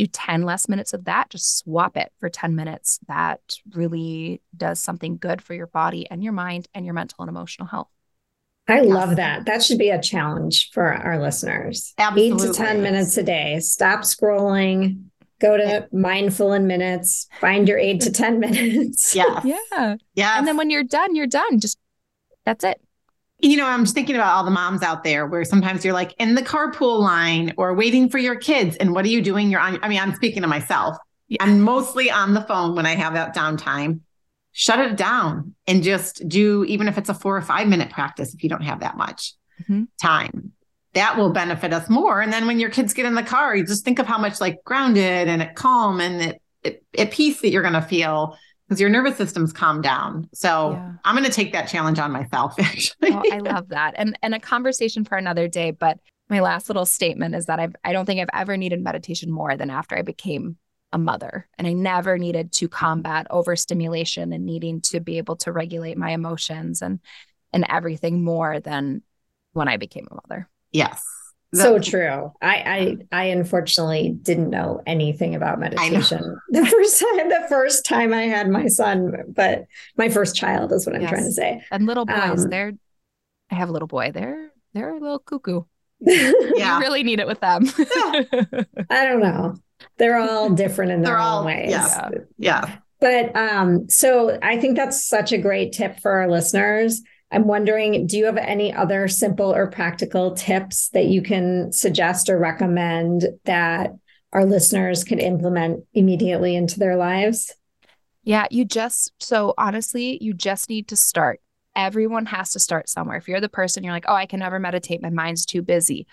Do 0.00 0.06
10 0.06 0.44
less 0.44 0.66
minutes 0.66 0.94
of 0.94 1.04
that, 1.04 1.28
just 1.28 1.58
swap 1.58 1.94
it 1.94 2.10
for 2.18 2.30
10 2.30 2.56
minutes. 2.56 3.00
That 3.06 3.40
really 3.74 4.40
does 4.56 4.80
something 4.80 5.18
good 5.18 5.42
for 5.42 5.52
your 5.52 5.66
body 5.66 6.06
and 6.10 6.24
your 6.24 6.32
mind 6.32 6.68
and 6.72 6.86
your 6.86 6.94
mental 6.94 7.22
and 7.22 7.28
emotional 7.28 7.68
health. 7.68 7.90
I 8.66 8.76
yes. 8.76 8.86
love 8.86 9.16
that. 9.16 9.44
That 9.44 9.62
should 9.62 9.76
be 9.76 9.90
a 9.90 10.00
challenge 10.00 10.70
for 10.70 10.90
our 10.90 11.20
listeners. 11.20 11.92
Absolutely. 11.98 12.46
Eight 12.46 12.52
to 12.52 12.56
10 12.56 12.82
minutes 12.82 13.18
a 13.18 13.22
day. 13.22 13.60
Stop 13.60 14.00
scrolling, 14.00 15.04
go 15.38 15.58
to 15.58 15.86
mindful 15.92 16.54
in 16.54 16.66
minutes, 16.66 17.26
find 17.38 17.68
your 17.68 17.76
eight 17.76 18.00
to 18.00 18.10
10 18.10 18.40
minutes. 18.40 19.14
Yeah. 19.14 19.42
Yeah. 19.44 19.96
Yeah. 20.14 20.38
And 20.38 20.48
then 20.48 20.56
when 20.56 20.70
you're 20.70 20.82
done, 20.82 21.14
you're 21.14 21.26
done. 21.26 21.60
Just 21.60 21.78
that's 22.46 22.64
it. 22.64 22.80
You 23.42 23.56
know, 23.56 23.66
I'm 23.66 23.84
just 23.84 23.94
thinking 23.94 24.16
about 24.16 24.34
all 24.34 24.44
the 24.44 24.50
moms 24.50 24.82
out 24.82 25.04
there 25.04 25.26
where 25.26 25.44
sometimes 25.44 25.84
you're 25.84 25.94
like 25.94 26.14
in 26.18 26.34
the 26.34 26.42
carpool 26.42 27.00
line 27.00 27.54
or 27.56 27.74
waiting 27.74 28.08
for 28.08 28.18
your 28.18 28.36
kids. 28.36 28.76
And 28.76 28.92
what 28.92 29.04
are 29.04 29.08
you 29.08 29.22
doing? 29.22 29.50
You're 29.50 29.60
on, 29.60 29.78
I 29.82 29.88
mean, 29.88 30.00
I'm 30.00 30.14
speaking 30.14 30.42
to 30.42 30.48
myself. 30.48 30.96
I'm 31.38 31.60
mostly 31.60 32.10
on 32.10 32.34
the 32.34 32.42
phone 32.42 32.74
when 32.74 32.86
I 32.86 32.96
have 32.96 33.14
that 33.14 33.34
downtime. 33.34 34.00
Shut 34.52 34.80
it 34.80 34.96
down 34.96 35.54
and 35.66 35.82
just 35.82 36.28
do, 36.28 36.64
even 36.64 36.88
if 36.88 36.98
it's 36.98 37.08
a 37.08 37.14
four 37.14 37.36
or 37.36 37.42
five 37.42 37.68
minute 37.68 37.90
practice, 37.90 38.34
if 38.34 38.42
you 38.42 38.48
don't 38.48 38.64
have 38.64 38.80
that 38.80 38.96
much 38.96 39.34
mm-hmm. 39.62 39.84
time 40.02 40.52
that 40.94 41.16
will 41.16 41.30
benefit 41.30 41.72
us 41.72 41.88
more. 41.88 42.20
And 42.20 42.32
then 42.32 42.46
when 42.46 42.58
your 42.58 42.70
kids 42.70 42.94
get 42.94 43.06
in 43.06 43.14
the 43.14 43.22
car, 43.22 43.54
you 43.54 43.64
just 43.64 43.84
think 43.84 43.98
of 43.98 44.06
how 44.06 44.18
much 44.18 44.40
like 44.40 44.62
grounded 44.64 45.28
and 45.28 45.42
at 45.42 45.54
calm 45.54 46.00
and 46.00 46.22
at, 46.22 46.40
at, 46.64 46.80
at 46.98 47.10
peace 47.12 47.40
that 47.40 47.50
you're 47.50 47.62
going 47.62 47.74
to 47.74 47.82
feel 47.82 48.36
because 48.70 48.80
your 48.80 48.88
nervous 48.88 49.16
system's 49.16 49.52
calmed 49.52 49.82
down. 49.82 50.28
So 50.32 50.70
yeah. 50.70 50.92
I'm 51.04 51.16
going 51.16 51.28
to 51.28 51.34
take 51.34 51.52
that 51.54 51.66
challenge 51.66 51.98
on 51.98 52.12
myself. 52.12 52.54
Actually, 52.60 53.10
oh, 53.10 53.22
I 53.32 53.38
love 53.38 53.70
that, 53.70 53.94
and 53.96 54.16
and 54.22 54.32
a 54.32 54.38
conversation 54.38 55.04
for 55.04 55.18
another 55.18 55.48
day. 55.48 55.72
But 55.72 55.98
my 56.28 56.38
last 56.38 56.68
little 56.68 56.86
statement 56.86 57.34
is 57.34 57.46
that 57.46 57.58
I've 57.58 57.74
I 57.82 57.92
don't 57.92 58.06
think 58.06 58.20
I've 58.20 58.40
ever 58.40 58.56
needed 58.56 58.80
meditation 58.80 59.32
more 59.32 59.56
than 59.56 59.70
after 59.70 59.98
I 59.98 60.02
became 60.02 60.56
a 60.92 60.98
mother, 60.98 61.48
and 61.58 61.66
I 61.66 61.72
never 61.72 62.16
needed 62.16 62.52
to 62.52 62.68
combat 62.68 63.26
overstimulation 63.30 64.32
and 64.32 64.46
needing 64.46 64.80
to 64.82 65.00
be 65.00 65.18
able 65.18 65.34
to 65.38 65.50
regulate 65.50 65.98
my 65.98 66.12
emotions 66.12 66.80
and 66.80 67.00
and 67.52 67.66
everything 67.68 68.22
more 68.22 68.60
than 68.60 69.02
when 69.52 69.66
I 69.66 69.78
became 69.78 70.06
a 70.08 70.14
mother. 70.14 70.48
Yes. 70.70 71.02
So 71.52 71.80
true. 71.80 72.32
I, 72.40 72.96
I 73.10 73.22
I 73.22 73.24
unfortunately 73.24 74.10
didn't 74.22 74.50
know 74.50 74.82
anything 74.86 75.34
about 75.34 75.58
meditation 75.58 76.38
the 76.50 76.64
first 76.64 77.00
time 77.00 77.28
the 77.28 77.46
first 77.48 77.84
time 77.84 78.14
I 78.14 78.22
had 78.22 78.48
my 78.48 78.68
son, 78.68 79.12
but 79.28 79.64
my 79.96 80.08
first 80.08 80.36
child 80.36 80.72
is 80.72 80.86
what 80.86 80.94
I'm 80.94 81.02
yes. 81.02 81.10
trying 81.10 81.24
to 81.24 81.32
say. 81.32 81.64
And 81.72 81.86
little 81.86 82.06
boys, 82.06 82.44
um, 82.44 82.50
they're 82.50 82.72
I 83.50 83.56
have 83.56 83.68
a 83.68 83.72
little 83.72 83.88
boy. 83.88 84.12
They're 84.12 84.52
they're 84.74 84.94
a 84.94 85.00
little 85.00 85.18
cuckoo. 85.18 85.62
yeah. 86.00 86.76
You 86.76 86.80
really 86.80 87.02
need 87.02 87.18
it 87.18 87.26
with 87.26 87.40
them. 87.40 87.64
I 88.90 89.06
don't 89.06 89.20
know. 89.20 89.56
They're 89.98 90.18
all 90.18 90.50
different 90.50 90.92
in 90.92 91.02
their 91.02 91.14
they're 91.14 91.20
own 91.20 91.26
all, 91.26 91.44
ways. 91.44 91.70
Yeah. 91.70 92.10
yeah. 92.38 92.76
But 93.00 93.34
um, 93.34 93.88
so 93.88 94.38
I 94.42 94.58
think 94.58 94.76
that's 94.76 95.08
such 95.08 95.32
a 95.32 95.38
great 95.38 95.72
tip 95.72 96.00
for 96.00 96.12
our 96.12 96.30
listeners 96.30 97.02
I'm 97.32 97.46
wondering, 97.46 98.06
do 98.06 98.18
you 98.18 98.26
have 98.26 98.36
any 98.36 98.72
other 98.72 99.06
simple 99.06 99.54
or 99.54 99.70
practical 99.70 100.34
tips 100.34 100.88
that 100.90 101.06
you 101.06 101.22
can 101.22 101.72
suggest 101.72 102.28
or 102.28 102.38
recommend 102.38 103.24
that 103.44 103.92
our 104.32 104.44
listeners 104.44 105.04
can 105.04 105.18
implement 105.18 105.84
immediately 105.94 106.56
into 106.56 106.78
their 106.78 106.96
lives? 106.96 107.54
Yeah, 108.24 108.46
you 108.50 108.64
just, 108.64 109.12
so 109.20 109.54
honestly, 109.56 110.18
you 110.20 110.34
just 110.34 110.68
need 110.68 110.88
to 110.88 110.96
start. 110.96 111.40
Everyone 111.76 112.26
has 112.26 112.52
to 112.52 112.58
start 112.58 112.88
somewhere. 112.88 113.16
If 113.16 113.28
you're 113.28 113.40
the 113.40 113.48
person, 113.48 113.84
you're 113.84 113.92
like, 113.92 114.06
oh, 114.08 114.14
I 114.14 114.26
can 114.26 114.40
never 114.40 114.58
meditate, 114.58 115.00
my 115.00 115.10
mind's 115.10 115.46
too 115.46 115.62
busy. 115.62 116.06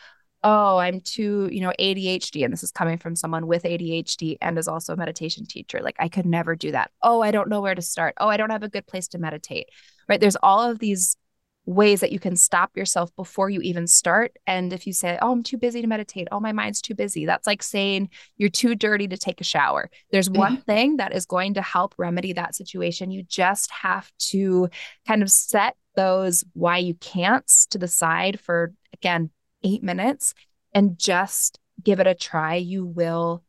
Oh, 0.43 0.77
I'm 0.77 1.01
too, 1.01 1.49
you 1.51 1.61
know, 1.61 1.73
ADHD. 1.79 2.43
And 2.43 2.53
this 2.53 2.63
is 2.63 2.71
coming 2.71 2.99
from 2.99 3.15
someone 3.15 3.47
with 3.47 3.63
ADHD 3.63 4.37
and 4.39 4.57
is 4.57 4.67
also 4.67 4.93
a 4.93 4.97
meditation 4.97 5.47
teacher. 5.47 5.79
Like, 5.81 5.95
I 5.97 6.09
could 6.09 6.27
never 6.27 6.55
do 6.55 6.71
that. 6.71 6.91
Oh, 7.01 7.21
I 7.21 7.31
don't 7.31 7.49
know 7.49 7.59
where 7.59 7.73
to 7.73 7.81
start. 7.81 8.13
Oh, 8.19 8.29
I 8.29 8.37
don't 8.37 8.51
have 8.51 8.61
a 8.61 8.69
good 8.69 8.85
place 8.85 9.07
to 9.09 9.17
meditate 9.17 9.67
right? 10.07 10.19
There's 10.19 10.37
all 10.37 10.69
of 10.69 10.79
these 10.79 11.17
ways 11.67 11.99
that 11.99 12.13
you 12.13 12.19
can 12.19 12.35
stop 12.37 12.75
yourself 12.77 13.13
before 13.17 13.49
you 13.49 13.59
even 13.59 13.85
start. 13.87 14.31
And 14.47 14.71
if 14.71 14.87
you 14.87 14.93
say, 14.93 15.19
Oh, 15.21 15.33
I'm 15.33 15.43
too 15.43 15.57
busy 15.57 15.81
to 15.81 15.87
meditate, 15.87 16.29
oh, 16.31 16.39
my 16.39 16.53
mind's 16.53 16.81
too 16.81 16.95
busy, 16.95 17.25
that's 17.25 17.45
like 17.45 17.61
saying 17.61 18.09
you're 18.37 18.49
too 18.49 18.73
dirty 18.73 19.07
to 19.09 19.17
take 19.17 19.41
a 19.41 19.43
shower. 19.43 19.91
There's 20.11 20.29
mm-hmm. 20.29 20.39
one 20.39 20.57
thing 20.61 20.97
that 20.97 21.13
is 21.13 21.25
going 21.25 21.55
to 21.55 21.61
help 21.61 21.93
remedy 21.97 22.33
that 22.33 22.55
situation. 22.55 23.11
You 23.11 23.23
just 23.23 23.69
have 23.71 24.09
to 24.29 24.69
kind 25.05 25.21
of 25.21 25.29
set 25.29 25.75
those 25.95 26.45
why 26.53 26.77
you 26.77 26.93
can't 26.93 27.45
to 27.71 27.77
the 27.77 27.87
side 27.87 28.39
for, 28.39 28.73
again, 28.93 29.29
eight 29.63 29.83
minutes 29.83 30.33
and 30.73 30.97
just 30.97 31.59
give 31.83 31.99
it 31.99 32.07
a 32.07 32.15
try. 32.15 32.55
You 32.55 32.85
will 32.85 33.43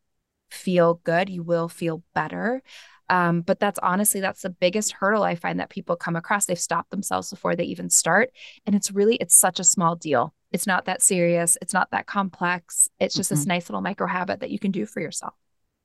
feel 0.51 0.95
good, 1.05 1.29
you 1.29 1.45
will 1.45 1.69
feel 1.69 2.03
better. 2.15 2.63
Um, 3.11 3.41
but 3.41 3.61
that's 3.61 3.79
honestly, 3.83 4.21
that's 4.21 4.43
the 4.43 4.51
biggest 4.51 4.93
hurdle 4.93 5.23
I 5.23 5.35
find 5.35 5.61
that 5.61 5.71
people 5.71 5.97
come 5.97 6.17
across. 6.17 6.47
They've 6.47 6.59
stopped 6.59 6.91
themselves 6.91 7.31
before 7.31 7.57
they 7.57 7.65
even 7.65 7.91
start. 7.91 8.31
And 8.67 8.75
it's 8.75 8.91
really, 8.91 9.17
it's 9.17 9.39
such 9.39 9.61
a 9.61 9.65
small 9.65 9.97
deal. 9.97 10.35
It's 10.53 10.67
not 10.67 10.87
that 10.87 11.03
serious. 11.03 11.57
It's 11.61 11.73
not 11.73 11.91
that 11.91 12.07
complex. 12.07 12.89
It's 12.99 13.15
just 13.15 13.31
mm-hmm. 13.31 13.41
this 13.41 13.47
nice 13.47 13.69
little 13.69 13.83
micro 13.83 14.07
habit 14.07 14.41
that 14.41 14.51
you 14.51 14.59
can 14.59 14.71
do 14.71 14.87
for 14.87 15.01
yourself. 15.01 15.35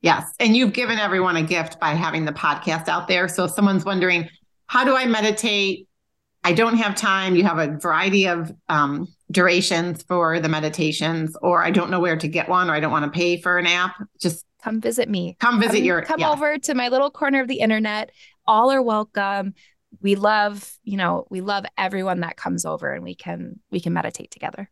Yes. 0.01 0.33
And 0.39 0.55
you've 0.55 0.73
given 0.73 0.99
everyone 0.99 1.37
a 1.37 1.43
gift 1.43 1.79
by 1.79 1.93
having 1.93 2.25
the 2.25 2.33
podcast 2.33 2.89
out 2.89 3.07
there. 3.07 3.27
So 3.27 3.45
if 3.45 3.51
someone's 3.51 3.85
wondering, 3.85 4.29
how 4.67 4.83
do 4.83 4.95
I 4.95 5.05
meditate? 5.05 5.87
I 6.43 6.51
don't 6.51 6.75
have 6.75 6.95
time. 6.95 7.37
You 7.37 7.43
have 7.45 7.57
a 7.57 7.77
variety 7.77 8.27
of 8.27 8.51
um, 8.67 9.07
durations 9.31 10.03
for 10.03 10.41
the 10.41 10.49
meditations, 10.49 11.37
or 11.41 11.63
I 11.63 11.71
don't 11.71 11.89
know 11.89 12.01
where 12.01 12.17
to 12.17 12.27
get 12.27 12.49
one, 12.49 12.69
or 12.69 12.73
I 12.73 12.81
don't 12.81 12.91
want 12.91 13.05
to 13.05 13.17
pay 13.17 13.39
for 13.39 13.57
an 13.57 13.65
app. 13.65 13.95
Just 14.19 14.45
come 14.63 14.79
visit 14.79 15.09
me. 15.09 15.35
Come 15.39 15.59
visit 15.59 15.77
come, 15.77 15.83
your 15.83 16.01
come 16.01 16.19
yeah. 16.21 16.31
over 16.31 16.57
to 16.57 16.73
my 16.73 16.87
little 16.87 17.11
corner 17.11 17.41
of 17.41 17.47
the 17.47 17.59
internet. 17.59 18.11
All 18.47 18.71
are 18.71 18.81
welcome. 18.81 19.53
We 20.01 20.15
love, 20.15 20.71
you 20.83 20.97
know, 20.97 21.27
we 21.29 21.41
love 21.41 21.65
everyone 21.77 22.21
that 22.21 22.37
comes 22.37 22.65
over 22.65 22.91
and 22.93 23.03
we 23.03 23.13
can 23.13 23.59
we 23.71 23.79
can 23.79 23.93
meditate 23.93 24.31
together. 24.31 24.69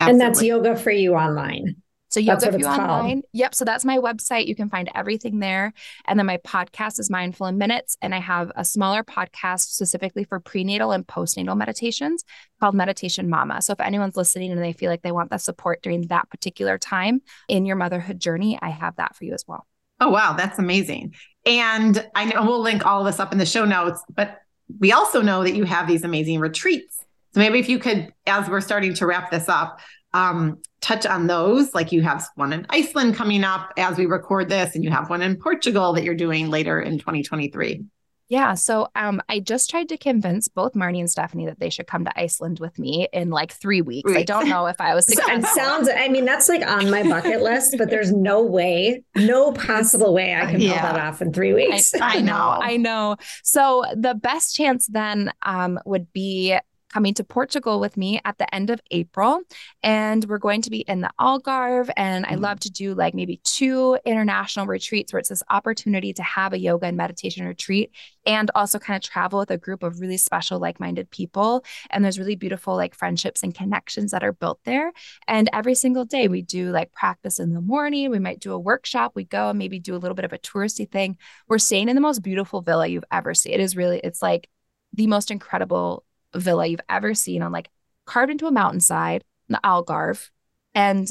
Absolutely. 0.00 0.24
And 0.24 0.34
that's 0.34 0.42
yoga 0.42 0.76
for 0.76 0.90
you 0.90 1.14
online. 1.14 1.76
So 2.24 2.32
yoga 2.32 2.58
you 2.58 2.66
online. 2.66 3.22
Called. 3.22 3.24
Yep. 3.32 3.54
So 3.54 3.64
that's 3.64 3.84
my 3.84 3.98
website. 3.98 4.46
You 4.46 4.54
can 4.54 4.68
find 4.68 4.90
everything 4.94 5.38
there. 5.38 5.72
And 6.06 6.18
then 6.18 6.26
my 6.26 6.38
podcast 6.38 6.98
is 6.98 7.10
Mindful 7.10 7.46
in 7.46 7.58
Minutes. 7.58 7.96
And 8.02 8.14
I 8.14 8.20
have 8.20 8.52
a 8.56 8.64
smaller 8.64 9.02
podcast 9.02 9.68
specifically 9.70 10.24
for 10.24 10.40
prenatal 10.40 10.92
and 10.92 11.06
postnatal 11.06 11.56
meditations 11.56 12.24
called 12.60 12.74
Meditation 12.74 13.28
Mama. 13.28 13.62
So 13.62 13.72
if 13.72 13.80
anyone's 13.80 14.16
listening 14.16 14.52
and 14.52 14.62
they 14.62 14.72
feel 14.72 14.90
like 14.90 15.02
they 15.02 15.12
want 15.12 15.30
that 15.30 15.42
support 15.42 15.82
during 15.82 16.08
that 16.08 16.28
particular 16.30 16.78
time 16.78 17.20
in 17.48 17.66
your 17.66 17.76
motherhood 17.76 18.20
journey, 18.20 18.58
I 18.60 18.70
have 18.70 18.96
that 18.96 19.16
for 19.16 19.24
you 19.24 19.34
as 19.34 19.44
well. 19.46 19.66
Oh, 20.00 20.10
wow. 20.10 20.34
That's 20.34 20.58
amazing. 20.58 21.14
And 21.44 22.06
I 22.14 22.26
know 22.26 22.44
we'll 22.44 22.60
link 22.60 22.86
all 22.86 23.00
of 23.00 23.06
this 23.06 23.20
up 23.20 23.32
in 23.32 23.38
the 23.38 23.46
show 23.46 23.64
notes, 23.64 24.02
but 24.14 24.40
we 24.78 24.92
also 24.92 25.22
know 25.22 25.42
that 25.42 25.54
you 25.54 25.64
have 25.64 25.88
these 25.88 26.04
amazing 26.04 26.40
retreats. 26.40 27.04
So 27.34 27.40
maybe 27.40 27.58
if 27.58 27.68
you 27.68 27.78
could, 27.78 28.12
as 28.26 28.48
we're 28.48 28.60
starting 28.60 28.94
to 28.94 29.06
wrap 29.06 29.30
this 29.30 29.48
up, 29.48 29.80
um, 30.14 30.60
touch 30.80 31.06
on 31.06 31.26
those. 31.26 31.74
Like 31.74 31.92
you 31.92 32.02
have 32.02 32.26
one 32.34 32.52
in 32.52 32.66
Iceland 32.70 33.16
coming 33.16 33.44
up 33.44 33.72
as 33.76 33.98
we 33.98 34.06
record 34.06 34.48
this, 34.48 34.74
and 34.74 34.84
you 34.84 34.90
have 34.90 35.10
one 35.10 35.22
in 35.22 35.36
Portugal 35.36 35.92
that 35.94 36.04
you're 36.04 36.14
doing 36.14 36.50
later 36.50 36.80
in 36.80 36.98
2023. 36.98 37.84
Yeah. 38.28 38.54
So 38.54 38.88
um, 38.94 39.22
I 39.28 39.40
just 39.40 39.70
tried 39.70 39.88
to 39.88 39.96
convince 39.96 40.48
both 40.48 40.74
Marnie 40.74 41.00
and 41.00 41.10
Stephanie 41.10 41.46
that 41.46 41.58
they 41.58 41.70
should 41.70 41.86
come 41.86 42.04
to 42.04 42.20
Iceland 42.20 42.60
with 42.60 42.78
me 42.78 43.08
in 43.10 43.30
like 43.30 43.52
three 43.52 43.80
weeks. 43.80 44.12
I 44.12 44.22
don't 44.22 44.50
know 44.50 44.66
if 44.66 44.80
I 44.80 44.94
was 44.94 45.08
It 45.18 45.44
sounds, 45.46 45.88
I 45.88 46.08
mean, 46.08 46.26
that's 46.26 46.48
like 46.48 46.66
on 46.66 46.90
my 46.90 47.02
bucket 47.02 47.40
list, 47.40 47.76
but 47.78 47.88
there's 47.88 48.12
no 48.12 48.42
way, 48.42 49.02
no 49.16 49.52
possible 49.52 50.12
way 50.12 50.34
I 50.34 50.44
can 50.44 50.60
yeah. 50.60 50.80
pull 50.80 50.92
that 50.92 51.00
off 51.00 51.22
in 51.22 51.32
three 51.32 51.54
weeks. 51.54 51.94
I, 51.94 52.18
I 52.18 52.20
know. 52.20 52.34
I 52.34 52.76
know. 52.76 53.16
So 53.42 53.84
the 53.96 54.14
best 54.14 54.54
chance 54.54 54.88
then 54.88 55.32
um, 55.42 55.80
would 55.86 56.12
be 56.12 56.58
coming 56.92 57.14
to 57.14 57.24
Portugal 57.24 57.80
with 57.80 57.96
me 57.96 58.20
at 58.24 58.38
the 58.38 58.54
end 58.54 58.70
of 58.70 58.80
April. 58.90 59.40
And 59.82 60.24
we're 60.24 60.38
going 60.38 60.62
to 60.62 60.70
be 60.70 60.80
in 60.80 61.00
the 61.00 61.10
Algarve. 61.20 61.90
And 61.96 62.24
I 62.26 62.34
love 62.34 62.58
mm. 62.58 62.62
to 62.62 62.70
do 62.70 62.94
like 62.94 63.14
maybe 63.14 63.40
two 63.44 63.98
international 64.04 64.66
retreats 64.66 65.12
where 65.12 65.20
it's 65.20 65.28
this 65.28 65.42
opportunity 65.50 66.12
to 66.14 66.22
have 66.22 66.52
a 66.52 66.58
yoga 66.58 66.86
and 66.86 66.96
meditation 66.96 67.46
retreat 67.46 67.92
and 68.26 68.50
also 68.54 68.78
kind 68.78 68.96
of 68.96 69.08
travel 69.08 69.38
with 69.38 69.50
a 69.50 69.58
group 69.58 69.82
of 69.82 70.00
really 70.00 70.16
special, 70.16 70.58
like 70.58 70.80
minded 70.80 71.10
people. 71.10 71.64
And 71.90 72.04
there's 72.04 72.18
really 72.18 72.36
beautiful 72.36 72.76
like 72.76 72.94
friendships 72.94 73.42
and 73.42 73.54
connections 73.54 74.10
that 74.12 74.24
are 74.24 74.32
built 74.32 74.60
there. 74.64 74.92
And 75.26 75.48
every 75.52 75.74
single 75.74 76.04
day 76.04 76.28
we 76.28 76.42
do 76.42 76.70
like 76.70 76.92
practice 76.92 77.38
in 77.38 77.52
the 77.52 77.60
morning. 77.60 78.10
We 78.10 78.18
might 78.18 78.40
do 78.40 78.52
a 78.52 78.58
workshop. 78.58 79.12
We 79.14 79.24
go 79.24 79.50
and 79.50 79.58
maybe 79.58 79.78
do 79.78 79.94
a 79.94 79.98
little 79.98 80.14
bit 80.14 80.24
of 80.24 80.32
a 80.32 80.38
touristy 80.38 80.90
thing. 80.90 81.16
We're 81.48 81.58
staying 81.58 81.88
in 81.88 81.94
the 81.94 82.00
most 82.00 82.22
beautiful 82.22 82.62
villa 82.62 82.86
you've 82.86 83.04
ever 83.10 83.34
seen. 83.34 83.54
It 83.54 83.60
is 83.60 83.76
really, 83.76 84.00
it's 84.02 84.22
like 84.22 84.48
the 84.92 85.06
most 85.06 85.30
incredible 85.30 86.04
villa 86.38 86.66
you've 86.66 86.80
ever 86.88 87.14
seen 87.14 87.42
on 87.42 87.52
like 87.52 87.68
carved 88.06 88.30
into 88.30 88.46
a 88.46 88.52
mountainside 88.52 89.24
in 89.48 89.52
the 89.54 89.60
Algarve. 89.64 90.30
And 90.74 91.06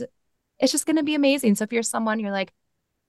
it's 0.60 0.72
just 0.72 0.86
going 0.86 0.96
to 0.98 1.04
be 1.04 1.16
amazing. 1.16 1.56
So 1.56 1.64
if 1.64 1.74
you're 1.74 1.84
someone 1.84 2.20
you're 2.20 2.32
like, 2.32 2.52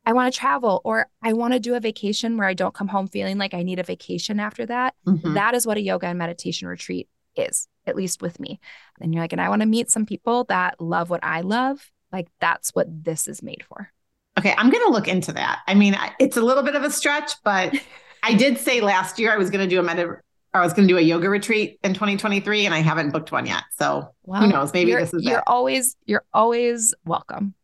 I 0.04 0.12
want 0.12 0.32
to 0.32 0.38
travel 0.38 0.80
or 0.84 1.06
I 1.22 1.32
want 1.34 1.52
to 1.54 1.60
do 1.60 1.74
a 1.74 1.80
vacation 1.80 2.36
where 2.36 2.48
I 2.48 2.54
don't 2.54 2.74
come 2.74 2.88
home 2.88 3.08
feeling 3.08 3.36
like 3.38 3.52
I 3.54 3.62
need 3.62 3.78
a 3.78 3.82
vacation 3.82 4.40
after 4.40 4.64
that, 4.66 4.94
Mhm. 5.06 5.34
that 5.34 5.54
is 5.54 5.66
what 5.66 5.76
a 5.76 5.82
yoga 5.82 6.06
and 6.06 6.18
meditation 6.18 6.66
retreat 6.68 7.08
is, 7.36 7.68
at 7.86 7.94
least 7.96 8.22
with 8.22 8.40
me. 8.40 8.58
And 9.00 9.12
you're 9.12 9.22
like, 9.22 9.32
and 9.32 9.40
I 9.40 9.48
want 9.48 9.60
to 9.62 9.66
meet 9.66 9.90
some 9.90 10.06
people 10.06 10.44
that 10.44 10.80
love 10.80 11.10
what 11.10 11.22
I 11.22 11.42
love. 11.42 11.90
Like 12.10 12.28
that's 12.40 12.70
what 12.74 12.86
this 13.04 13.28
is 13.28 13.42
made 13.42 13.64
for. 13.68 13.90
Okay, 14.38 14.54
I'm 14.56 14.70
going 14.70 14.84
to 14.86 14.92
look 14.92 15.08
into 15.08 15.32
that. 15.32 15.58
I 15.66 15.74
mean, 15.74 15.96
it's 16.18 16.36
a 16.36 16.42
little 16.42 16.62
bit 16.62 16.74
of 16.74 16.84
a 16.84 16.90
stretch, 16.90 17.32
but 17.44 17.74
I 18.22 18.34
did 18.34 18.56
say 18.58 18.80
last 18.80 19.18
year 19.18 19.32
I 19.32 19.36
was 19.36 19.50
going 19.50 19.68
to 19.68 19.74
do 19.74 19.78
a 19.80 19.82
med- 19.82 20.20
I 20.55 20.61
was 20.61 20.72
going 20.72 20.88
to 20.88 20.92
do 20.94 20.99
a 20.99 21.03
yoga 21.03 21.28
retreat 21.28 21.78
in 21.84 21.92
2023, 21.94 22.64
and 22.66 22.74
I 22.74 22.78
haven't 22.78 23.11
booked 23.11 23.30
one 23.32 23.46
yet. 23.46 23.64
So 23.78 24.14
Wow. 24.24 24.40
who 24.40 24.46
knows? 24.49 24.72
Maybe 24.72 24.90
you're, 24.92 25.01
this 25.01 25.12
is 25.14 25.22
you're 25.24 25.38
it. 25.38 25.44
always 25.46 25.96
you're 26.07 26.24
always 26.32 26.94
welcome. 27.05 27.55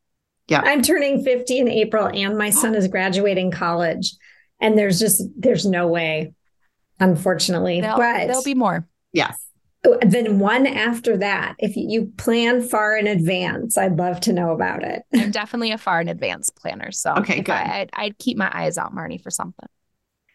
Yeah. 0.48 0.60
I'm 0.64 0.82
turning 0.82 1.24
50 1.24 1.58
in 1.58 1.68
April 1.68 2.06
and 2.06 2.36
my 2.36 2.50
son 2.50 2.74
is 2.74 2.86
graduating 2.88 3.50
college. 3.50 4.12
And 4.60 4.76
there's 4.78 4.98
just 5.00 5.22
there's 5.36 5.64
no 5.66 5.88
way, 5.88 6.34
unfortunately. 7.00 7.80
There'll, 7.80 7.96
but 7.96 8.26
there'll 8.26 8.42
be 8.42 8.54
more. 8.54 8.86
Yes. 9.12 9.36
then 10.02 10.38
one 10.38 10.66
after 10.66 11.16
that, 11.18 11.54
if 11.58 11.76
you 11.76 12.12
plan 12.16 12.62
far 12.62 12.96
in 12.96 13.06
advance, 13.06 13.76
I'd 13.78 13.96
love 13.96 14.20
to 14.20 14.32
know 14.32 14.52
about 14.52 14.82
it. 14.82 15.02
I'm 15.14 15.30
definitely 15.30 15.72
a 15.72 15.78
far 15.78 16.00
in 16.00 16.08
advance 16.08 16.50
planner. 16.50 16.90
So 16.92 17.14
Okay, 17.16 17.40
good. 17.40 17.52
I, 17.52 17.80
I'd, 17.80 17.90
I'd 17.94 18.18
keep 18.18 18.36
my 18.36 18.50
eyes 18.52 18.78
out, 18.78 18.94
Marnie, 18.94 19.20
for 19.22 19.30
something. 19.30 19.68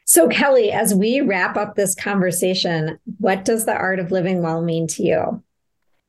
So, 0.09 0.27
Kelly, 0.27 0.71
as 0.71 0.95
we 0.95 1.21
wrap 1.21 1.55
up 1.55 1.75
this 1.75 1.93
conversation, 1.93 2.97
what 3.19 3.45
does 3.45 3.65
the 3.65 3.75
art 3.75 3.99
of 3.99 4.09
living 4.09 4.41
well 4.41 4.63
mean 4.63 4.87
to 4.87 5.03
you? 5.03 5.43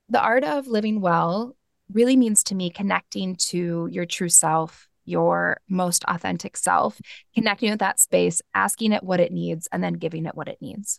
The 0.09 0.23
art 0.23 0.43
of 0.43 0.67
living 0.67 1.03
well 1.03 1.55
really 1.93 2.17
means 2.17 2.43
to 2.45 2.55
me 2.55 2.71
connecting 2.71 3.37
to 3.51 3.91
your 3.93 4.07
true 4.07 4.31
self, 4.31 4.89
your 5.05 5.61
most 5.69 6.03
authentic 6.09 6.57
self, 6.57 6.99
connecting 7.35 7.69
with 7.69 7.81
that 7.81 8.01
space, 8.01 8.41
asking 8.55 8.93
it 8.93 9.03
what 9.03 9.21
it 9.21 9.33
needs, 9.33 9.69
and 9.71 9.85
then 9.85 9.93
giving 9.93 10.25
it 10.25 10.35
what 10.35 10.49
it 10.49 10.63
needs. 10.63 10.99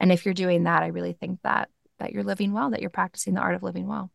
And 0.00 0.10
if 0.10 0.24
you're 0.24 0.32
doing 0.32 0.64
that, 0.64 0.82
I 0.82 0.86
really 0.86 1.12
think 1.12 1.40
that 1.42 1.68
that 1.98 2.12
you're 2.14 2.24
living 2.24 2.54
well, 2.54 2.70
that 2.70 2.80
you're 2.80 2.88
practicing 2.88 3.34
the 3.34 3.42
art 3.42 3.56
of 3.56 3.62
living 3.62 3.86
well. 3.86 4.10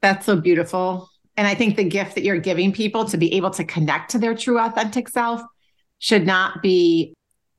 That's 0.00 0.24
so 0.24 0.40
beautiful. 0.40 1.10
And 1.36 1.46
I 1.46 1.54
think 1.54 1.76
the 1.76 1.84
gift 1.84 2.14
that 2.14 2.24
you're 2.24 2.38
giving 2.38 2.72
people 2.72 3.04
to 3.04 3.18
be 3.18 3.34
able 3.34 3.50
to 3.50 3.64
connect 3.64 4.12
to 4.12 4.18
their 4.18 4.34
true 4.34 4.58
authentic 4.58 5.10
self 5.10 5.42
should 5.98 6.24
not 6.24 6.62
be 6.62 7.14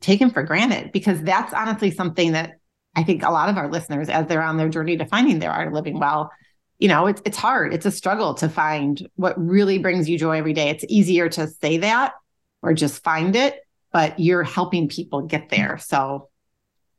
taken 0.06 0.30
for 0.30 0.43
granted 0.43 0.91
because 0.91 1.22
that's 1.22 1.53
honestly 1.53 1.91
something 1.91 2.34
that 2.34 2.60
I 2.95 3.03
think 3.03 3.24
a 3.24 3.30
lot 3.30 3.49
of 3.49 3.58
our 3.58 3.70
listeners, 3.70 4.08
as 4.08 4.28
they're 4.28 4.41
on 4.41 4.58
their 4.58 4.70
journey 4.70 4.95
to 4.97 5.06
finding 5.06 5.39
their 5.39 5.51
art 5.51 5.68
of 5.68 5.74
living 5.74 5.99
well, 5.99 6.32
you 6.80 6.88
know, 6.88 7.08
it's 7.08 7.22
it's 7.26 7.38
hard. 7.38 7.74
It's 7.74 7.86
a 7.86 7.91
struggle 7.91 8.34
to 8.36 8.47
find 8.47 9.08
what 9.16 9.38
really 9.38 9.80
brings 9.80 10.08
you 10.08 10.18
joy 10.18 10.38
every 10.38 10.53
day. 10.53 10.70
It's 10.70 10.86
easier 10.88 11.28
to 11.30 11.47
say 11.47 11.78
that 11.78 12.14
or 12.62 12.74
just 12.74 13.03
find 13.03 13.36
it, 13.36 13.60
but 13.91 14.20
you're 14.20 14.43
helping 14.43 14.88
people 14.88 15.24
get 15.24 15.49
there. 15.49 15.78
So 15.78 16.30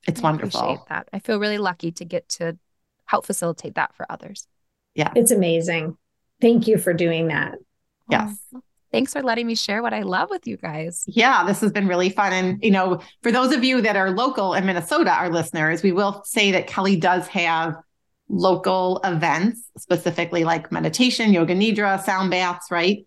it's 0.07 0.23
I 0.23 0.31
appreciate 0.31 0.61
wonderful. 0.61 0.87
that. 0.89 1.09
I 1.13 1.19
feel 1.19 1.39
really 1.39 1.59
lucky 1.59 1.93
to 1.93 2.05
get 2.05 2.29
to 2.31 2.59
help 3.07 3.27
facilitate 3.27 3.77
that 3.77 3.95
for 3.95 4.11
others. 4.11 4.47
Yeah. 4.95 5.13
It's 5.15 5.31
amazing. 5.31 5.97
Thank 6.41 6.67
you 6.67 6.79
for 6.79 6.93
doing 6.93 7.29
that. 7.29 7.55
Yes. 8.11 8.39
Oh, 8.55 8.61
thanks 8.97 9.13
for 9.13 9.23
letting 9.23 9.47
me 9.47 9.55
share 9.55 9.83
what 9.83 9.93
I 9.93 10.03
love 10.03 10.31
with 10.31 10.47
you 10.47 10.57
guys. 10.57 11.05
Yeah, 11.07 11.45
this 11.45 11.61
has 11.61 11.71
been 11.71 11.87
really 11.87 12.09
fun. 12.09 12.33
And, 12.33 12.63
you 12.63 12.71
know, 12.71 13.01
for 13.23 13.31
those 13.31 13.53
of 13.53 13.63
you 13.63 13.81
that 13.83 13.95
are 13.95 14.11
local 14.11 14.55
in 14.55 14.65
Minnesota, 14.65 15.11
our 15.11 15.31
listeners, 15.31 15.83
we 15.83 15.93
will 15.93 16.23
say 16.25 16.51
that 16.53 16.67
Kelly 16.67 16.97
does 16.97 17.27
have 17.29 17.75
local 18.29 19.01
events, 19.05 19.71
specifically 19.77 20.45
like 20.45 20.73
meditation, 20.73 21.33
yoga 21.33 21.55
nidra, 21.55 22.03
sound 22.03 22.31
baths, 22.31 22.71
right? 22.71 23.07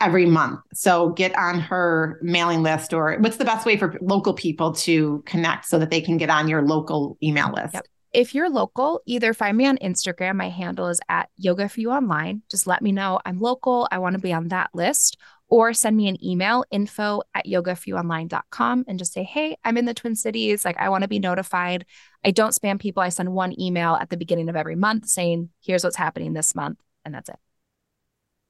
Every 0.00 0.26
month. 0.26 0.60
So 0.72 1.10
get 1.10 1.36
on 1.36 1.60
her 1.60 2.18
mailing 2.22 2.62
list, 2.62 2.92
or 2.92 3.16
what's 3.20 3.36
the 3.36 3.44
best 3.44 3.66
way 3.66 3.76
for 3.76 3.96
local 4.00 4.32
people 4.32 4.72
to 4.72 5.22
connect 5.26 5.66
so 5.66 5.78
that 5.78 5.90
they 5.90 6.00
can 6.00 6.16
get 6.16 6.30
on 6.30 6.48
your 6.48 6.62
local 6.62 7.18
email 7.22 7.52
list? 7.52 7.74
Yep. 7.74 7.86
If 8.12 8.34
you're 8.34 8.48
local, 8.48 9.00
either 9.06 9.34
find 9.34 9.56
me 9.56 9.66
on 9.66 9.76
Instagram. 9.78 10.36
My 10.36 10.48
handle 10.48 10.88
is 10.88 11.00
at 11.08 11.28
Yoga 11.36 11.68
for 11.68 11.80
You 11.80 11.90
Online. 11.90 12.42
Just 12.50 12.66
let 12.66 12.80
me 12.80 12.90
know 12.90 13.20
I'm 13.26 13.40
local. 13.40 13.86
I 13.90 13.98
want 13.98 14.14
to 14.14 14.20
be 14.20 14.32
on 14.32 14.48
that 14.48 14.70
list. 14.72 15.18
Or 15.50 15.72
send 15.72 15.96
me 15.96 16.08
an 16.08 16.22
email, 16.22 16.64
info 16.70 17.22
at 17.34 17.46
yogaforyouonline.com, 17.46 18.84
and 18.86 18.98
just 18.98 19.14
say, 19.14 19.22
hey, 19.24 19.56
I'm 19.64 19.78
in 19.78 19.86
the 19.86 19.94
Twin 19.94 20.14
Cities. 20.14 20.62
Like, 20.62 20.76
I 20.78 20.90
want 20.90 21.02
to 21.02 21.08
be 21.08 21.18
notified. 21.18 21.86
I 22.22 22.32
don't 22.32 22.50
spam 22.50 22.78
people. 22.78 23.02
I 23.02 23.08
send 23.08 23.32
one 23.32 23.58
email 23.58 23.94
at 23.94 24.10
the 24.10 24.18
beginning 24.18 24.50
of 24.50 24.56
every 24.56 24.76
month 24.76 25.08
saying, 25.08 25.48
here's 25.62 25.84
what's 25.84 25.96
happening 25.96 26.34
this 26.34 26.54
month. 26.54 26.78
And 27.04 27.14
that's 27.14 27.30
it. 27.30 27.36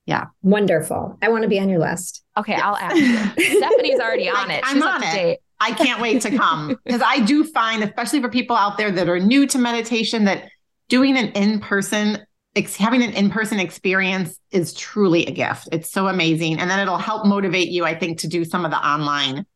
Yeah. 0.07 0.27
Wonderful. 0.43 1.19
I 1.23 1.29
want 1.29 1.43
to 1.43 1.49
be 1.49 1.61
on 1.61 1.69
your 1.69 1.79
list. 1.79 2.25
Okay, 2.37 2.55
I'll 2.55 2.77
add 2.77 2.97
you. 2.97 3.17
Stephanie's 3.59 4.01
already 4.01 4.29
on 4.29 4.51
it. 4.51 4.63
I'm 4.65 4.77
She's 4.77 4.83
on 4.83 4.95
up 4.95 5.03
to 5.03 5.09
it. 5.09 5.13
date. 5.13 5.39
I 5.61 5.73
can't 5.73 6.01
wait 6.01 6.23
to 6.23 6.37
come 6.37 6.77
because 6.85 7.03
I 7.05 7.21
do 7.21 7.45
find, 7.45 7.83
especially 7.83 8.21
for 8.21 8.29
people 8.29 8.57
out 8.57 8.79
there 8.79 8.91
that 8.93 9.09
are 9.09 9.19
new 9.19 9.47
to 9.49 9.59
meditation, 9.59 10.25
that 10.25 10.45
doing 10.89 11.17
an 11.17 11.29
in 11.33 11.61
person, 11.61 12.19
ex- 12.55 12.77
having 12.77 13.03
an 13.03 13.13
in 13.13 13.31
person 13.31 13.59
experience 13.59 14.39
is 14.51 14.73
truly 14.75 15.27
a 15.27 15.31
gift. 15.33 15.69
It's 15.73 15.91
so 15.91 16.09
amazing. 16.09 16.59
And 16.61 16.71
then 16.71 16.79
it'll 16.81 16.99
help 16.99 17.27
motivate 17.27 17.69
you, 17.69 17.85
I 17.85 17.99
think, 17.99 18.21
to 18.21 18.29
do 18.29 18.45
some 18.45 18.65
of 18.65 18.71
the 18.71 18.79
online 18.79 19.47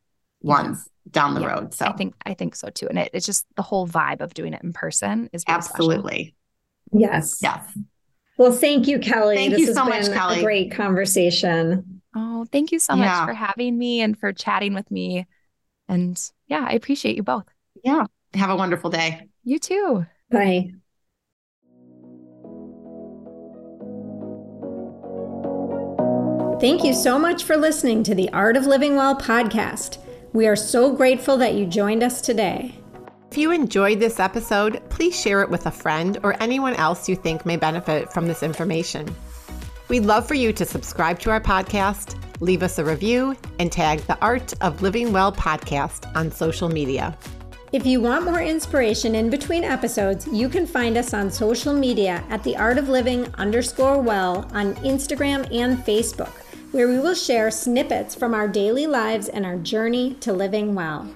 ones 0.40 0.88
down 1.10 1.34
the 1.34 1.40
Yeah, 1.40 1.46
road. 1.54 1.74
So, 1.74 1.86
I 1.86 1.92
think 1.92 2.14
I 2.26 2.34
think 2.34 2.54
so 2.56 2.68
too. 2.70 2.88
And 2.88 2.98
it, 2.98 3.10
it's 3.12 3.26
just 3.26 3.46
the 3.56 3.62
whole 3.62 3.86
vibe 3.86 4.20
of 4.20 4.34
doing 4.34 4.54
it 4.54 4.62
in 4.62 4.72
person 4.72 5.30
is 5.32 5.44
really 5.48 5.60
special. 5.60 5.74
absolutely. 5.74 6.34
Yes. 6.92 7.38
Yes. 7.42 7.78
Well, 8.38 8.52
thank 8.52 8.88
you, 8.88 8.98
Kelly. 8.98 9.36
Thank 9.36 9.50
this 9.52 9.60
you 9.60 9.66
has 9.68 9.76
so 9.76 9.84
much, 9.84 10.10
Kelly. 10.12 10.40
A 10.40 10.42
great 10.42 10.72
conversation. 10.72 12.02
Oh, 12.14 12.46
thank 12.50 12.72
you 12.72 12.78
so 12.78 12.94
Yeah. 12.94 13.04
much 13.20 13.24
for 13.28 13.34
having 13.34 13.78
me 13.78 14.00
and 14.00 14.18
for 14.18 14.32
chatting 14.32 14.74
with 14.74 14.90
me. 14.90 15.26
And 15.92 16.18
yeah, 16.46 16.64
I 16.66 16.72
appreciate 16.72 17.16
you 17.16 17.22
both. 17.22 17.44
Yeah. 17.84 18.06
Have 18.32 18.48
a 18.48 18.56
wonderful 18.56 18.88
day. 18.88 19.28
You 19.44 19.58
too. 19.58 20.06
Bye. 20.30 20.72
Thank 26.60 26.82
you 26.82 26.94
so 26.94 27.18
much 27.18 27.44
for 27.44 27.58
listening 27.58 28.02
to 28.04 28.14
the 28.14 28.30
Art 28.30 28.56
of 28.56 28.64
Living 28.64 28.96
Well 28.96 29.14
podcast. 29.14 29.98
We 30.32 30.46
are 30.46 30.56
so 30.56 30.96
grateful 30.96 31.36
that 31.36 31.56
you 31.56 31.66
joined 31.66 32.02
us 32.02 32.22
today. 32.22 32.74
If 33.30 33.36
you 33.36 33.50
enjoyed 33.50 34.00
this 34.00 34.18
episode, 34.18 34.80
please 34.88 35.18
share 35.20 35.42
it 35.42 35.50
with 35.50 35.66
a 35.66 35.70
friend 35.70 36.16
or 36.22 36.42
anyone 36.42 36.74
else 36.76 37.06
you 37.06 37.16
think 37.16 37.44
may 37.44 37.56
benefit 37.56 38.10
from 38.14 38.28
this 38.28 38.42
information. 38.42 39.14
We'd 39.88 40.04
love 40.04 40.26
for 40.26 40.34
you 40.34 40.54
to 40.54 40.64
subscribe 40.64 41.18
to 41.18 41.30
our 41.30 41.40
podcast, 41.40 42.16
leave 42.42 42.62
us 42.62 42.78
a 42.78 42.84
review, 42.84 43.36
and 43.60 43.70
tag 43.70 44.00
the 44.00 44.18
Art 44.20 44.52
of 44.60 44.82
Living 44.82 45.12
Well 45.12 45.32
podcast 45.32 46.14
on 46.16 46.30
social 46.30 46.68
media. 46.68 47.16
If 47.72 47.86
you 47.86 48.02
want 48.02 48.24
more 48.24 48.42
inspiration 48.42 49.14
in 49.14 49.30
between 49.30 49.64
episodes, 49.64 50.26
you 50.26 50.48
can 50.48 50.66
find 50.66 50.98
us 50.98 51.14
on 51.14 51.30
social 51.30 51.72
media 51.72 52.22
at 52.28 52.42
the 52.42 52.56
art 52.56 52.78
of 52.78 52.88
living 52.88 53.32
underscore 53.36 54.02
well 54.02 54.50
on 54.52 54.74
Instagram 54.76 55.48
and 55.54 55.78
Facebook, 55.78 56.32
where 56.72 56.88
we 56.88 56.98
will 56.98 57.14
share 57.14 57.50
snippets 57.50 58.14
from 58.14 58.34
our 58.34 58.48
daily 58.48 58.86
lives 58.86 59.28
and 59.28 59.46
our 59.46 59.56
journey 59.56 60.14
to 60.14 60.32
living 60.32 60.74
well. 60.74 61.08